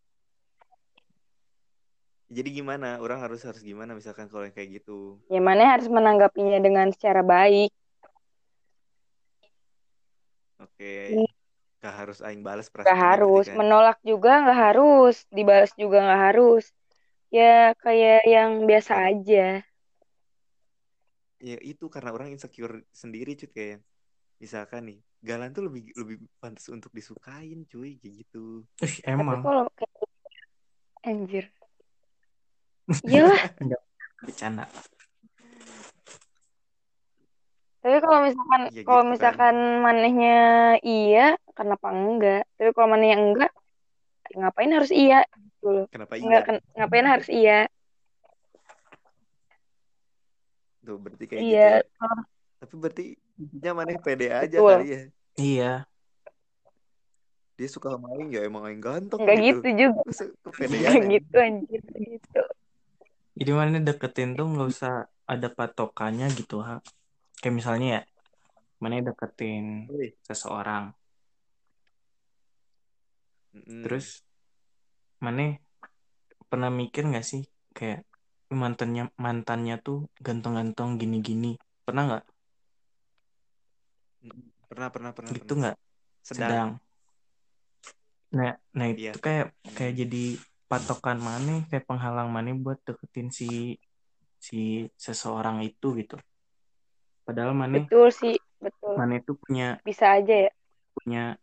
jadi 2.37 2.49
gimana 2.59 2.89
orang 3.05 3.19
harus 3.25 3.41
harus 3.49 3.63
gimana 3.65 3.93
misalkan 3.99 4.27
kalau 4.31 4.45
yang 4.47 4.55
kayak 4.57 4.71
gitu 4.81 4.93
Ya 5.35 5.41
mana 5.49 5.63
harus 5.73 5.89
menanggapinya 5.97 6.59
dengan 6.67 6.87
secara 6.95 7.21
baik. 7.33 7.71
oke 10.63 10.85
Hmm. 11.09 11.27
gak 11.83 11.95
harus 12.01 12.19
aing 12.27 12.43
balas 12.49 12.69
Gak 12.85 12.97
perasaannya 13.01 13.07
harus. 13.07 13.45
kan 13.49 13.59
Menolak 13.59 13.99
juga 14.11 14.31
nggak 14.43 14.59
harus. 14.67 15.15
Dibalas 15.37 15.73
juga 15.83 15.97
nggak 16.05 16.21
harus. 16.27 16.65
Ya 17.37 17.75
kayak 17.85 18.21
yang 18.35 18.51
biasa 18.69 18.93
aja. 19.11 19.43
ya 21.39 21.57
itu 21.71 21.85
karena 21.95 22.11
orang 22.17 22.29
insecure 22.35 22.75
sendiri 23.03 23.31
cuy 23.41 23.51
kayak 23.57 23.79
misalkan 24.43 24.83
nih 24.89 24.99
Galan 25.19 25.51
tuh 25.51 25.67
lebih 25.67 25.91
lebih 25.99 26.17
pantas 26.39 26.71
untuk 26.71 26.95
disukain 26.95 27.67
cuy 27.67 27.99
kayak 27.99 28.15
gitu 28.23 28.63
Ih, 28.79 29.03
Tapi 29.03 29.11
emang 29.19 29.43
kalau 29.43 29.67
kayak 29.75 29.93
anjir. 31.03 31.45
Iyalah. 33.11 33.43
bercanda 34.23 34.65
Tapi 37.79 37.97
kalau 38.03 38.19
misalkan 38.27 38.63
Iya 38.75 38.83
kalau 38.83 39.03
gitu 39.03 39.07
kan. 39.07 39.13
misalkan 39.15 39.57
manehnya 39.87 40.39
iya, 40.83 41.39
kenapa 41.55 41.95
enggak? 41.95 42.43
Tapi 42.59 42.71
kalau 42.75 42.89
manehnya 42.91 43.17
enggak, 43.23 43.53
ya 44.29 44.35
ngapain 44.43 44.71
harus 44.75 44.91
iya? 44.91 45.23
Gitu 45.31 45.67
loh. 45.67 45.87
kenapa 45.91 46.15
Enggak 46.19 46.43
iya 46.43 46.47
ken- 46.47 46.65
ngapain 46.75 47.07
harus 47.07 47.29
iya? 47.31 47.59
tuh 50.83 50.97
berarti 50.97 51.25
kayak 51.29 51.43
Iya. 51.45 51.53
gitu 51.53 51.69
ya. 51.69 52.09
tapi 52.59 52.75
berarti 52.81 53.05
intinya 53.39 53.71
mana 53.83 53.95
pede 54.03 54.27
aja 54.35 54.59
Betul. 54.59 54.71
kali 54.83 54.87
ya 54.91 55.03
iya 55.39 55.73
dia 57.59 57.69
suka 57.71 57.95
sama 57.95 58.15
aing 58.15 58.31
ya 58.31 58.47
emang 58.47 58.67
aing 58.71 58.83
ganteng 58.83 59.19
Enggak 59.19 59.39
gitu 59.43 59.67
gitu 59.67 59.69
juga. 59.75 60.01
Enggak 60.07 60.29
kepedean 60.47 60.91
aing? 60.95 61.11
gitu 61.15 61.37
anjir 61.39 61.83
gitu. 61.99 62.43
jadi 63.39 63.51
mana 63.55 63.79
deketin 63.83 64.31
tuh 64.39 64.47
nggak 64.47 64.69
usah 64.71 64.95
ada 65.27 65.49
patokannya 65.51 66.27
gitu 66.35 66.63
ha 66.63 66.79
kayak 67.39 67.55
misalnya 67.55 67.89
ya 67.99 68.03
mana 68.83 69.03
deketin 69.03 69.91
Wih. 69.91 70.15
seseorang 70.27 70.95
Mm-mm. 73.55 73.83
terus 73.87 74.23
mana 75.19 75.59
pernah 76.47 76.71
mikir 76.71 77.11
nggak 77.11 77.27
sih 77.27 77.43
kayak 77.75 78.07
mantannya 78.55 79.11
mantannya 79.19 79.77
tuh 79.83 80.07
ganteng-ganteng 80.23 80.97
gini-gini 80.97 81.59
pernah 81.85 82.03
nggak. 82.09 82.25
Pernah 84.69 84.89
pernah 84.93 85.11
pernah 85.15 85.31
gitu 85.33 85.45
pernah 85.55 85.61
nggak 85.73 85.77
sedang 86.23 86.49
sedang 86.49 86.69
nah 88.29 88.53
nah 88.77 88.87
Iya. 88.87 89.17
itu 89.17 89.19
kayak 89.19 89.47
kayak 89.73 89.95
jadi 90.05 90.25
patokan 90.69 91.17
mana 91.17 91.65
kayak 91.73 91.89
penghalang 91.89 92.29
mana 92.29 92.53
buat 92.53 92.77
deketin 92.85 93.33
si 93.33 93.81
si 94.37 94.85
seseorang 95.01 95.65
itu 95.65 95.97
gitu 95.97 96.21
padahal 97.25 97.57
mana 97.57 97.85
Betul 97.85 98.09
sih, 98.13 98.37
betul. 98.61 98.95
mana 98.97 99.21
itu 99.21 99.33
punya 99.37 99.81
Bisa 99.85 100.17
aja 100.17 100.49
ya. 100.49 100.53
punya 100.93 101.37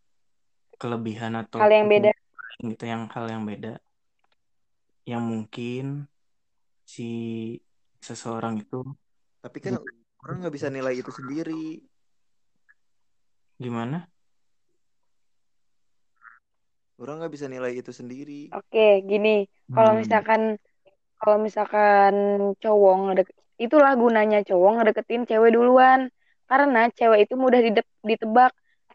kelebihan 0.77 1.33
atau 1.37 1.61
Hal 1.61 1.73
yang 1.73 1.89
beda. 1.89 2.13
gitu 2.61 2.83
yang 2.85 3.09
hal 3.11 3.25
yang 3.27 3.43
beda 3.43 3.81
yang 5.05 5.21
mungkin 5.25 6.05
si 6.85 7.09
seseorang 7.99 8.61
itu 8.61 8.85
tapi 9.41 9.57
kan 9.59 9.75
orang 10.21 10.35
nggak 10.45 10.53
bisa 10.55 10.69
nilai 10.69 10.95
itu 10.97 11.09
sendiri 11.09 11.81
gimana 13.63 14.07
orang 17.01 17.15
nggak 17.19 17.33
bisa 17.35 17.47
nilai 17.53 17.71
itu 17.81 17.91
sendiri 17.99 18.33
Oke, 18.55 18.79
gini. 19.09 19.29
Kalau 19.75 19.91
Hmm. 19.91 19.99
misalkan 20.01 20.41
kalau 21.19 21.37
misalkan 21.47 22.13
cowok 22.63 22.93
ngedek 23.03 23.27
itulah 23.65 23.91
gunanya 24.01 24.37
cowok 24.49 24.71
ngedeketin 24.79 25.21
cewek 25.29 25.51
duluan. 25.55 26.01
Karena 26.49 26.79
cewek 26.97 27.19
itu 27.25 27.33
mudah 27.43 27.59
didep- 27.65 27.95
ditebak. 28.09 28.51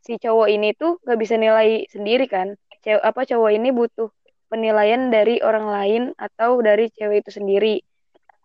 Si 0.06 0.12
cowok 0.24 0.48
ini 0.54 0.68
tuh 0.80 0.96
gak 1.06 1.18
bisa 1.22 1.34
nilai 1.44 1.84
sendiri 1.94 2.24
kan. 2.34 2.48
Cewek 2.84 3.02
apa 3.10 3.20
cowok 3.30 3.50
ini 3.58 3.68
butuh 3.78 4.08
penilaian 4.50 5.02
dari 5.14 5.34
orang 5.48 5.66
lain 5.76 6.02
atau 6.26 6.50
dari 6.64 6.88
cewek 6.96 7.26
itu 7.26 7.30
sendiri. 7.38 7.74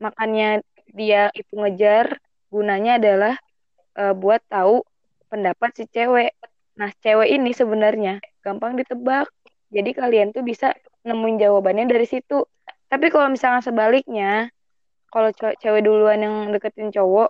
Makanya 0.04 0.62
dia 1.00 1.32
itu 1.40 1.54
ngejar 1.62 2.08
gunanya 2.54 2.92
adalah 3.00 3.34
eh, 4.00 4.14
buat 4.22 4.42
tahu 4.52 4.84
pendapat 5.32 5.70
si 5.78 5.84
cewek. 5.96 6.32
Nah, 6.80 6.92
cewek 7.04 7.30
ini 7.36 7.52
sebenarnya 7.56 8.20
gampang 8.46 8.74
ditebak. 8.80 9.28
Jadi 9.76 9.92
kalian 10.00 10.30
tuh 10.36 10.44
bisa 10.46 10.72
nemuin 11.08 11.38
jawabannya 11.44 11.86
dari 11.92 12.06
situ. 12.08 12.46
Tapi 12.92 13.06
kalau 13.14 13.28
misalnya 13.34 13.62
sebaliknya, 13.66 14.50
kalau 15.14 15.30
ce- 15.36 15.58
cewek 15.62 15.82
duluan 15.88 16.20
yang 16.26 16.36
deketin 16.54 16.90
cowok, 16.96 17.30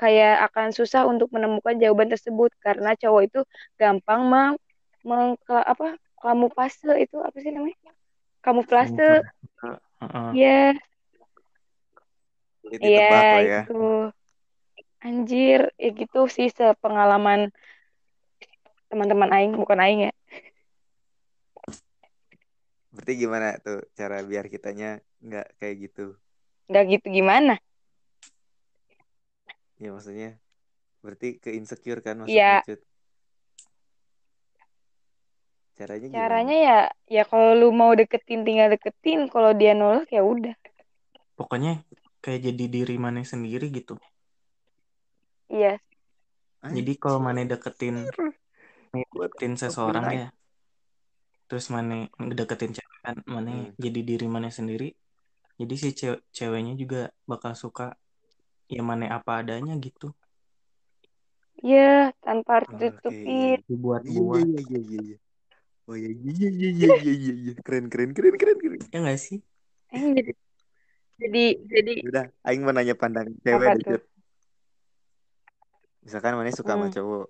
kayak 0.00 0.34
akan 0.50 0.68
susah 0.74 1.02
untuk 1.06 1.28
menemukan 1.34 1.76
jawaban 1.82 2.08
tersebut 2.12 2.50
karena 2.64 2.94
cowok 2.98 3.22
itu 3.28 3.40
gampang 3.80 4.20
meng, 4.32 4.54
meng 5.06 5.36
apa 5.48 5.96
kamuflase 6.22 6.90
itu 7.04 7.16
apa 7.22 7.36
sih 7.42 7.52
namanya? 7.54 7.92
Kamuflase. 8.44 9.02
Heeh. 9.62 9.78
Iya, 10.36 10.48
iya 12.86 12.98
ya 13.20 13.36
itu. 13.46 13.72
Anjir, 15.04 15.60
ya 15.82 15.88
gitu 16.00 16.18
sih 16.34 16.48
sepengalaman 16.48 17.40
teman-teman 18.88 19.30
aing, 19.36 19.52
bukan 19.60 19.78
aing 19.84 20.00
ya. 20.08 20.12
berarti 22.94 23.12
gimana 23.18 23.46
tuh 23.64 23.82
cara 23.98 24.22
biar 24.22 24.46
kitanya 24.46 25.02
nggak 25.26 25.46
kayak 25.58 25.76
gitu 25.90 26.14
Nggak 26.70 26.84
gitu 26.96 27.06
gimana? 27.10 27.54
ya 29.82 29.90
maksudnya 29.92 30.38
berarti 31.02 31.36
ke 31.42 31.50
insecure 31.58 32.00
kan 32.00 32.16
maksudnya 32.22 32.62
Cut? 32.64 32.80
caranya 35.74 36.06
gimana 36.06 36.16
Caranya 36.16 36.56
ya 36.56 36.78
ya 37.10 37.22
kalau 37.26 37.50
lu 37.58 37.68
mau 37.74 37.92
deketin 37.98 38.46
tinggal 38.46 38.70
deketin, 38.70 39.26
kalau 39.28 39.50
dia 39.52 39.74
nolak 39.74 40.06
ya 40.14 40.22
udah. 40.22 40.54
Pokoknya 41.34 41.82
kayak 42.22 42.40
jadi 42.46 42.64
diri 42.70 42.94
mana 42.96 43.20
sendiri 43.26 43.68
gitu. 43.74 43.98
Iya. 45.54 45.78
Jadi 46.64 46.92
kalau 46.98 47.22
mana 47.22 47.46
deketin 47.46 48.02
deketin 48.90 49.54
seseorang 49.54 50.06
ya, 50.10 50.28
terus 51.46 51.70
mana 51.70 52.10
deketin 52.18 52.74
cewek 52.74 52.98
kan, 53.04 53.16
mana 53.28 53.70
hmm. 53.70 53.76
jadi 53.78 54.00
diri 54.00 54.26
mana 54.26 54.48
sendiri, 54.50 54.96
jadi 55.60 55.74
si 55.76 55.92
ce 55.92 56.08
ceweknya 56.32 56.74
juga 56.74 57.12
bakal 57.28 57.52
suka 57.52 57.94
ya 58.66 58.80
mana 58.80 59.12
apa 59.12 59.44
adanya 59.44 59.76
gitu. 59.76 60.10
Iya, 61.60 62.16
tanpa 62.24 62.64
harus 62.64 62.68
ditutupin. 62.80 63.60
Dibuat-buat. 63.68 64.44
Iya, 64.44 64.60
iya, 64.64 64.78
iya, 64.80 65.00
iya. 65.04 65.16
Oh 65.84 65.96
iya, 65.96 66.10
iya, 66.10 66.32
iya, 66.32 66.48
iya, 66.48 66.88
iya, 66.96 67.12
iya, 67.12 67.32
iya. 67.44 67.52
Keren, 67.60 67.92
keren, 67.92 68.16
keren, 68.16 68.34
keren, 68.40 68.56
keren. 68.56 68.80
Ya 68.88 68.98
nggak 69.04 69.20
sih? 69.20 69.38
Aing 69.92 70.16
jadi, 70.16 70.32
jadi, 71.20 71.44
jadi. 71.68 71.94
Udah, 72.08 72.24
Aing 72.44 72.64
mau 72.64 72.72
nanya 72.72 72.96
pandangan 72.96 73.36
cewek. 73.44 73.68
Apa 73.68 74.13
Misalkan 76.04 76.34
mana 76.38 76.50
suka 76.58 76.72
sama 76.76 76.86
Hmm. 76.86 76.94
cowok. 76.94 77.24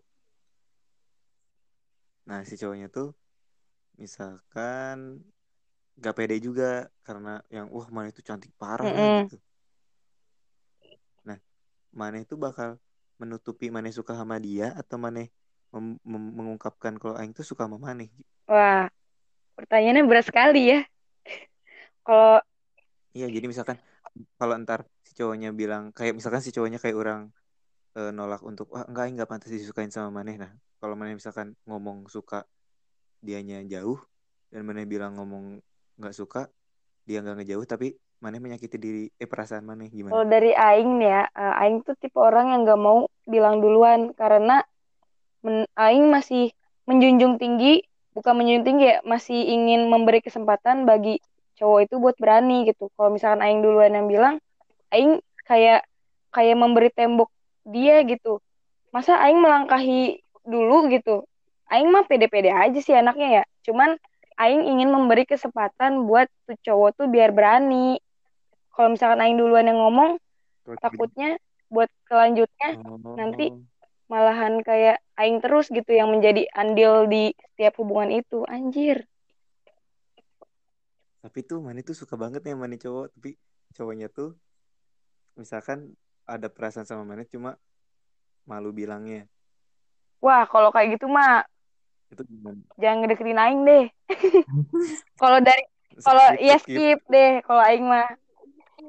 Nah, 2.29 2.41
si 2.49 2.55
cowoknya 2.61 2.89
tuh 2.97 3.09
misalkan 4.03 4.97
gak 6.05 6.14
pede 6.18 6.37
juga 6.47 6.64
karena 7.07 7.31
yang 7.57 7.66
wah 7.75 7.89
mana 7.95 8.09
itu 8.12 8.22
cantik 8.29 8.53
parah 8.61 8.91
lah 8.97 9.07
Mm-mm. 9.09 9.18
gitu. 9.18 9.35
Nah, 11.29 11.39
mana 12.01 12.16
itu 12.25 12.35
bakal 12.47 12.70
menutupi 13.20 13.66
mana 13.77 13.89
suka 13.99 14.12
sama 14.20 14.37
dia 14.47 14.66
atau 14.81 14.97
mana 15.05 15.20
mengungkapkan 16.39 16.95
kalau 17.01 17.14
aing 17.20 17.35
tuh 17.39 17.47
suka 17.51 17.62
sama 17.66 17.79
mana 17.89 18.05
Wah, 18.51 18.89
pertanyaannya 19.59 20.05
berat 20.11 20.27
sekali 20.31 20.61
ya. 20.72 20.79
Kalau 22.05 22.41
Iya, 23.16 23.25
jadi 23.35 23.47
misalkan 23.53 23.79
kalau 24.39 24.55
ntar 24.62 24.81
si 25.07 25.12
cowoknya 25.18 25.49
bilang 25.61 25.83
kayak 25.97 26.12
misalkan 26.18 26.43
si 26.47 26.51
cowoknya 26.57 26.79
kayak 26.85 26.99
orang 27.03 27.20
eh, 27.99 28.11
nolak 28.14 28.42
untuk 28.42 28.66
wah 28.74 28.84
enggak 28.86 29.05
enggak 29.14 29.28
pantas 29.30 29.51
disukain 29.51 29.90
sama 29.90 30.11
Maneh. 30.11 30.36
Nah, 30.38 30.51
kalau 30.82 30.95
Maneh 30.99 31.14
misalkan 31.16 31.55
ngomong 31.66 32.07
suka 32.11 32.45
dianya 33.24 33.64
jauh 33.64 33.99
dan 34.53 34.62
Maneh 34.68 34.84
bilang 34.84 35.16
ngomong 35.16 35.59
nggak 35.99 36.14
suka 36.14 36.51
dia 37.07 37.20
nggak 37.22 37.42
ngejauh 37.42 37.66
tapi 37.66 37.95
Maneh 38.22 38.40
menyakiti 38.40 38.76
diri 38.80 39.05
eh 39.20 39.28
perasaan 39.28 39.64
Maneh 39.68 39.92
gimana? 39.92 40.16
kalau 40.16 40.26
dari 40.28 40.53
aing 40.57 40.90
nih 41.01 41.09
ya, 41.12 41.22
eh, 41.32 41.55
aing 41.64 41.76
tuh 41.84 41.95
tipe 42.01 42.16
orang 42.16 42.53
yang 42.53 42.61
gak 42.64 42.80
mau 42.80 43.05
bilang 43.28 43.61
duluan 43.61 44.12
karena 44.16 44.64
men- 45.45 45.68
aing 45.76 46.09
masih 46.09 46.53
menjunjung 46.88 47.36
tinggi, 47.36 47.84
bukan 48.16 48.32
menjunjung 48.36 48.64
tinggi 48.68 48.84
ya, 48.92 48.99
masih 49.05 49.40
ingin 49.45 49.88
memberi 49.92 50.20
kesempatan 50.24 50.88
bagi 50.88 51.20
cowok 51.61 51.78
itu 51.88 51.95
buat 52.01 52.16
berani 52.16 52.64
gitu. 52.68 52.88
Kalau 52.97 53.11
misalkan 53.12 53.40
aing 53.45 53.61
duluan 53.64 53.92
yang 53.92 54.07
bilang, 54.09 54.34
aing 54.92 55.20
kayak 55.45 55.84
kayak 56.32 56.57
memberi 56.57 56.88
tembok 56.92 57.28
dia 57.65 58.05
gitu. 58.05 58.39
Masa 58.95 59.19
aing 59.19 59.41
melangkahi 59.41 60.23
dulu 60.45 60.87
gitu. 60.93 61.25
Aing 61.73 61.89
mah 61.91 62.05
pede-pede 62.05 62.53
aja 62.53 62.79
sih 62.79 62.95
anaknya 62.95 63.43
ya. 63.43 63.45
Cuman 63.67 63.97
aing 64.39 64.69
ingin 64.69 64.93
memberi 64.93 65.25
kesempatan 65.25 66.05
buat 66.05 66.29
tuh 66.47 66.57
cowok 66.62 66.91
tuh 67.01 67.07
biar 67.09 67.33
berani. 67.33 67.99
Kalau 68.75 68.93
misalkan 68.93 69.23
aing 69.25 69.39
duluan 69.41 69.67
yang 69.67 69.81
ngomong, 69.81 70.21
takutnya 70.79 71.41
buat 71.73 71.91
kelanjutnya 72.07 72.79
Oh. 72.85 73.17
nanti 73.19 73.51
malahan 74.07 74.61
kayak 74.61 75.01
aing 75.17 75.41
terus 75.41 75.73
gitu 75.73 75.91
yang 75.91 76.12
menjadi 76.12 76.47
andil 76.55 77.09
di 77.09 77.33
setiap 77.55 77.81
hubungan 77.81 78.12
itu. 78.12 78.45
Anjir. 78.47 79.09
Tapi 81.25 81.41
tuh 81.41 81.65
Maneh 81.65 81.81
tuh 81.81 81.97
suka 81.97 82.21
banget 82.21 82.45
ya 82.45 82.53
Maneh 82.53 82.77
cowok, 82.77 83.09
tapi 83.17 83.41
cowoknya 83.73 84.12
tuh 84.12 84.37
misalkan 85.41 85.97
ada 86.25 86.49
perasaan 86.49 86.89
sama 86.89 87.05
Maneh 87.05 87.29
cuma 87.29 87.57
malu 88.45 88.72
bilangnya. 88.72 89.29
Wah, 90.20 90.49
kalau 90.49 90.72
kayak 90.72 90.97
gitu 90.97 91.09
mah 91.09 91.45
Itu 92.09 92.25
gimana? 92.25 92.61
jangan 92.81 92.97
ngedeketin 93.05 93.41
aing 93.41 93.61
deh. 93.64 93.85
Kalau 95.20 95.39
dari 95.41 95.64
kalau 96.03 96.27
ya 96.43 96.59
skip. 96.59 96.99
deh 97.07 97.39
kalau 97.47 97.62
aing 97.62 97.87
mah. 97.87 98.09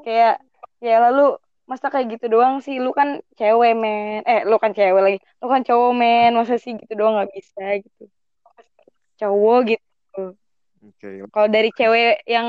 Kayak 0.01 0.41
ya 0.81 0.97
lalu 0.97 1.37
masa 1.69 1.93
kayak 1.93 2.17
gitu 2.17 2.33
doang 2.33 2.65
sih. 2.65 2.81
Lu 2.81 2.91
kan 2.97 3.21
cewek 3.37 3.77
men. 3.77 4.25
Eh 4.25 4.41
lu 4.47 4.57
kan 4.57 4.73
cewek 4.73 5.01
lagi. 5.01 5.19
Lu 5.37 5.45
kan 5.45 5.61
cowok 5.61 5.91
men. 5.93 6.33
Masa 6.33 6.57
sih 6.57 6.73
gitu 6.73 6.93
doang? 6.97 7.19
Nggak 7.21 7.29
bisa 7.29 7.63
gitu. 7.77 8.03
Cowok 9.21 9.59
gitu. 9.77 10.23
Oke, 10.85 11.07
kalau 11.33 11.49
dari 11.49 11.69
cewek 11.73 12.21
yang 12.29 12.47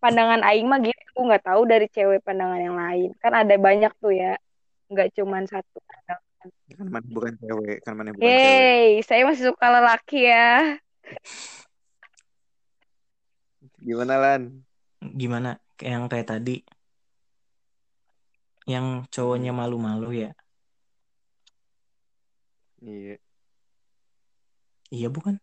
pandangan 0.00 0.40
aing 0.48 0.66
mah 0.66 0.80
gitu 0.80 1.20
nggak 1.20 1.44
tahu 1.44 1.62
dari 1.68 1.86
cewek 1.92 2.24
pandangan 2.24 2.60
yang 2.60 2.76
lain 2.76 3.10
kan 3.20 3.32
ada 3.36 3.54
banyak 3.60 3.92
tuh 4.00 4.12
ya 4.16 4.34
nggak 4.90 5.12
cuman 5.14 5.44
satu 5.46 5.78
kan 6.80 6.86
mana 6.88 7.04
bukan 7.04 7.34
cewek, 7.36 7.78
kan 7.84 7.92
mana 7.92 8.10
bukan 8.16 8.24
cewek. 8.24 8.64
Yeay, 8.64 9.04
saya 9.04 9.28
masih 9.28 9.52
suka 9.52 9.66
lelaki 9.68 10.24
ya. 10.24 10.80
Gimana 13.76 14.14
Lan? 14.16 14.42
Gimana? 15.04 15.60
Kayak 15.76 15.92
yang 15.92 16.06
kayak 16.08 16.28
tadi. 16.32 16.56
Yang 18.64 18.86
cowoknya 19.12 19.52
malu-malu 19.52 20.24
ya. 20.24 20.30
Iya, 22.80 23.20
Iya 24.88 25.08
bukan? 25.12 25.36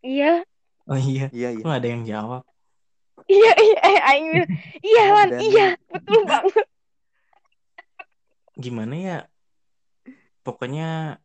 Iya, 0.00 0.40
Oh 0.88 0.96
iya. 0.96 1.28
iya, 1.28 1.48
iya. 1.52 1.60
Kok 1.60 1.68
nggak 1.68 1.80
ada 1.84 1.90
yang 1.92 2.04
jawab? 2.08 2.47
Iya, 3.28 3.52
iya, 3.60 3.78
eh, 3.88 3.98
aing 4.10 4.28
iya 4.82 5.02
Oh, 5.08 5.14
Lan, 5.16 5.28
dan- 5.30 5.42
iya, 5.44 5.66
betul 5.92 6.20
banget. 6.24 6.64
Gimana 8.58 8.94
ya? 8.98 9.18
Pokoknya 10.42 11.20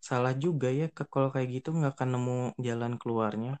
salah 0.00 0.32
juga 0.34 0.68
ya 0.72 0.88
ke 0.90 1.04
kalau 1.06 1.28
kayak 1.30 1.48
gitu 1.60 1.68
nggak 1.76 1.92
akan 1.94 2.08
nemu 2.16 2.38
jalan 2.66 2.92
keluarnya. 3.00 3.52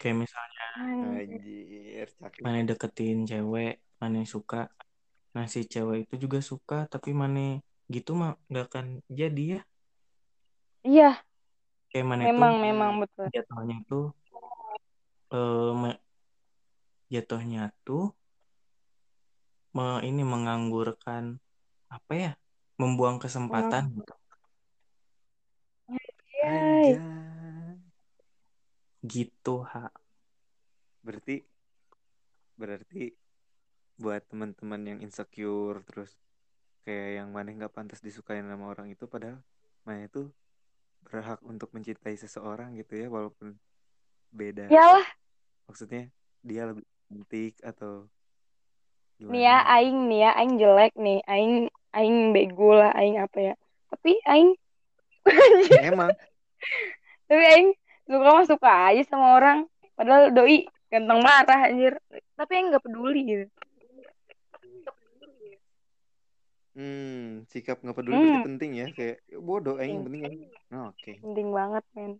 Kayak 0.00 0.16
misalnya 0.24 0.64
Anjir, 0.80 2.08
mana 2.40 2.58
deketin 2.64 3.28
cewek, 3.28 3.80
mana 4.00 4.24
suka. 4.24 4.72
Nah 5.36 5.44
si 5.50 5.64
cewek 5.68 6.08
itu 6.08 6.14
juga 6.28 6.38
suka, 6.40 6.88
tapi 6.88 7.10
mana 7.12 7.60
gitu 7.90 8.14
mah 8.16 8.38
nggak 8.48 8.64
akan 8.70 8.86
jadi 9.10 9.44
ya. 9.58 9.60
Iya, 10.80 11.10
Kayak 11.92 12.06
mana 12.06 12.22
memang, 12.30 12.52
tuh 12.56 12.62
memang 12.64 12.90
betul. 13.02 13.24
jatuhnya 13.34 13.76
tuh 13.90 14.04
eh, 15.32 15.94
jatuhnya 17.10 17.74
tuh 17.86 18.14
me- 19.76 20.02
ini 20.08 20.22
menganggurkan 20.22 21.38
apa 21.90 22.12
ya 22.14 22.32
membuang 22.80 23.18
kesempatan 23.22 23.84
gitu. 23.98 24.14
Anjay. 25.90 27.02
gitu 29.00 29.64
ha 29.64 29.88
berarti 31.00 31.40
berarti 32.60 33.16
buat 33.96 34.20
teman-teman 34.28 34.80
yang 34.84 34.98
insecure 35.00 35.80
terus 35.88 36.20
kayak 36.84 37.24
yang 37.24 37.28
mana 37.32 37.52
nggak 37.52 37.72
pantas 37.72 38.00
disukain 38.04 38.44
sama 38.44 38.72
orang 38.72 38.92
itu 38.92 39.04
padahal 39.08 39.40
mana 39.84 40.04
itu 40.08 40.28
berhak 41.04 41.40
untuk 41.44 41.72
mencintai 41.72 42.16
seseorang 42.16 42.76
gitu 42.76 42.96
ya 43.00 43.08
walaupun 43.08 43.56
beda. 44.30 44.68
Yalah, 44.68 45.06
maksudnya 45.70 46.10
dia 46.42 46.62
lebih 46.68 46.84
cantik 47.06 47.54
atau 47.70 48.10
gimana 49.18 49.38
nih 49.38 49.42
ya 49.46 49.56
aing 49.74 49.98
nih 50.10 50.18
ya 50.24 50.30
aing 50.38 50.54
jelek 50.62 50.92
nih, 50.98 51.18
aing 51.30 51.54
aing 51.96 52.16
bego 52.34 52.70
lah, 52.80 52.90
aing 52.98 53.16
apa 53.24 53.38
ya. 53.48 53.54
Tapi 53.90 54.12
aing 54.26 54.50
emang 55.90 56.10
tapi 57.28 57.42
aing 57.52 57.68
suka 58.10 58.26
mah 58.36 58.46
suka 58.50 58.70
aja 58.90 59.02
sama 59.06 59.26
orang. 59.38 59.58
Padahal 59.94 60.34
doi 60.36 60.66
ganteng 60.90 61.20
marah 61.22 61.60
anjir. 61.70 61.94
Tapi 62.38 62.50
aing 62.56 62.66
nggak 62.74 62.84
peduli 62.86 63.20
gitu. 63.30 63.46
hmm, 66.74 67.46
sikap 67.52 67.76
nggak 67.82 67.98
peduli 67.98 68.18
Hmm. 68.18 68.42
penting 68.46 68.70
ya 68.80 68.86
kayak 68.96 69.16
"Ya 69.30 69.38
bodoh 69.38 69.76
aing 69.78 70.02
Penting. 70.02 70.06
penting 70.06 70.22
aing." 70.26 70.42
Oh, 70.74 70.84
oke 70.90 71.12
Penting 71.22 71.48
banget, 71.54 71.84
men. 71.94 72.12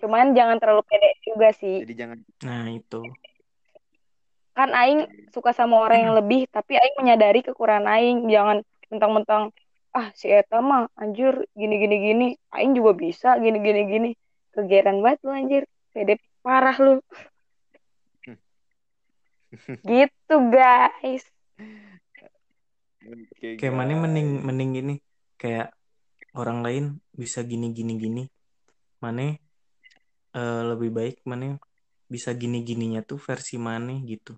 Cuman 0.00 0.32
jangan 0.32 0.56
terlalu 0.56 0.82
pede 0.88 1.10
juga 1.22 1.52
sih. 1.52 1.84
jadi 1.84 1.94
jangan 2.06 2.18
nah 2.42 2.66
itu 2.72 3.00
Kan 4.50 4.74
aing 4.74 5.30
suka 5.30 5.54
sama 5.54 5.78
orang 5.78 6.10
yang 6.10 6.14
lebih, 6.18 6.44
tapi 6.50 6.76
aing 6.76 6.98
menyadari 6.98 7.40
kekurangan 7.40 7.86
aing. 7.96 8.28
Jangan 8.28 8.60
mentang-mentang 8.90 9.54
ah 9.94 10.10
si 10.12 10.26
Eta 10.28 10.58
mah 10.60 10.90
anjir 10.98 11.46
gini 11.54 11.80
gini 11.80 11.96
gini, 12.02 12.26
aing 12.52 12.74
juga 12.76 12.92
bisa 12.92 13.38
gini 13.38 13.62
gini 13.62 13.80
gini. 13.86 14.10
Kegeran 14.52 15.00
banget 15.00 15.18
lu 15.22 15.30
anjir. 15.32 15.62
Pede 15.94 16.18
parah 16.42 16.76
lu. 16.76 16.98
Gitu, 19.86 20.34
guys. 20.50 21.24
Oke, 23.00 23.56
kayak 23.56 23.74
mana 23.74 23.96
mending 23.96 24.44
mending 24.44 24.70
gini 24.76 24.94
kayak 25.40 25.72
orang 26.36 26.60
lain 26.60 26.84
bisa 27.16 27.40
gini 27.42 27.72
gini 27.72 27.96
gini 27.96 28.24
mana 29.00 29.34
eh, 30.38 30.62
lebih 30.70 30.90
baik 30.98 31.16
mana 31.30 31.58
bisa 32.14 32.30
gini 32.40 32.58
gininya 32.68 33.00
tuh 33.10 33.18
versi 33.28 33.56
mana 33.58 33.92
gitu 34.10 34.32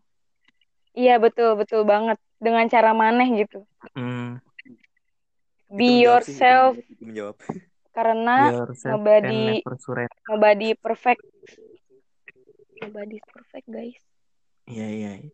Iya, 0.93 1.13
betul, 1.25 1.49
betul 1.61 1.81
banget. 1.93 2.19
Dengan 2.45 2.65
cara 2.69 2.91
maneh 2.93 3.29
gitu. 3.41 3.65
hmm, 3.97 4.37
Itu 5.73 5.79
Be 5.79 5.89
itu 5.89 6.05
yourself 6.05 6.77
menjawab, 6.77 6.77
itu 6.93 7.03
menjawab 7.09 7.37
karena 7.97 8.37
yourself 8.37 9.01
nobody 9.01 9.65
nobody 10.29 10.69
perfect. 10.77 11.23
Nobody 12.83 13.19
perfect, 13.33 13.67
guys. 13.71 14.01
iya 14.71 14.87
iya 14.97 15.11
iya. 15.23 15.31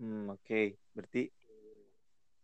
Hmm, 0.00 0.28
oke. 0.34 0.60
Berarti 0.94 1.22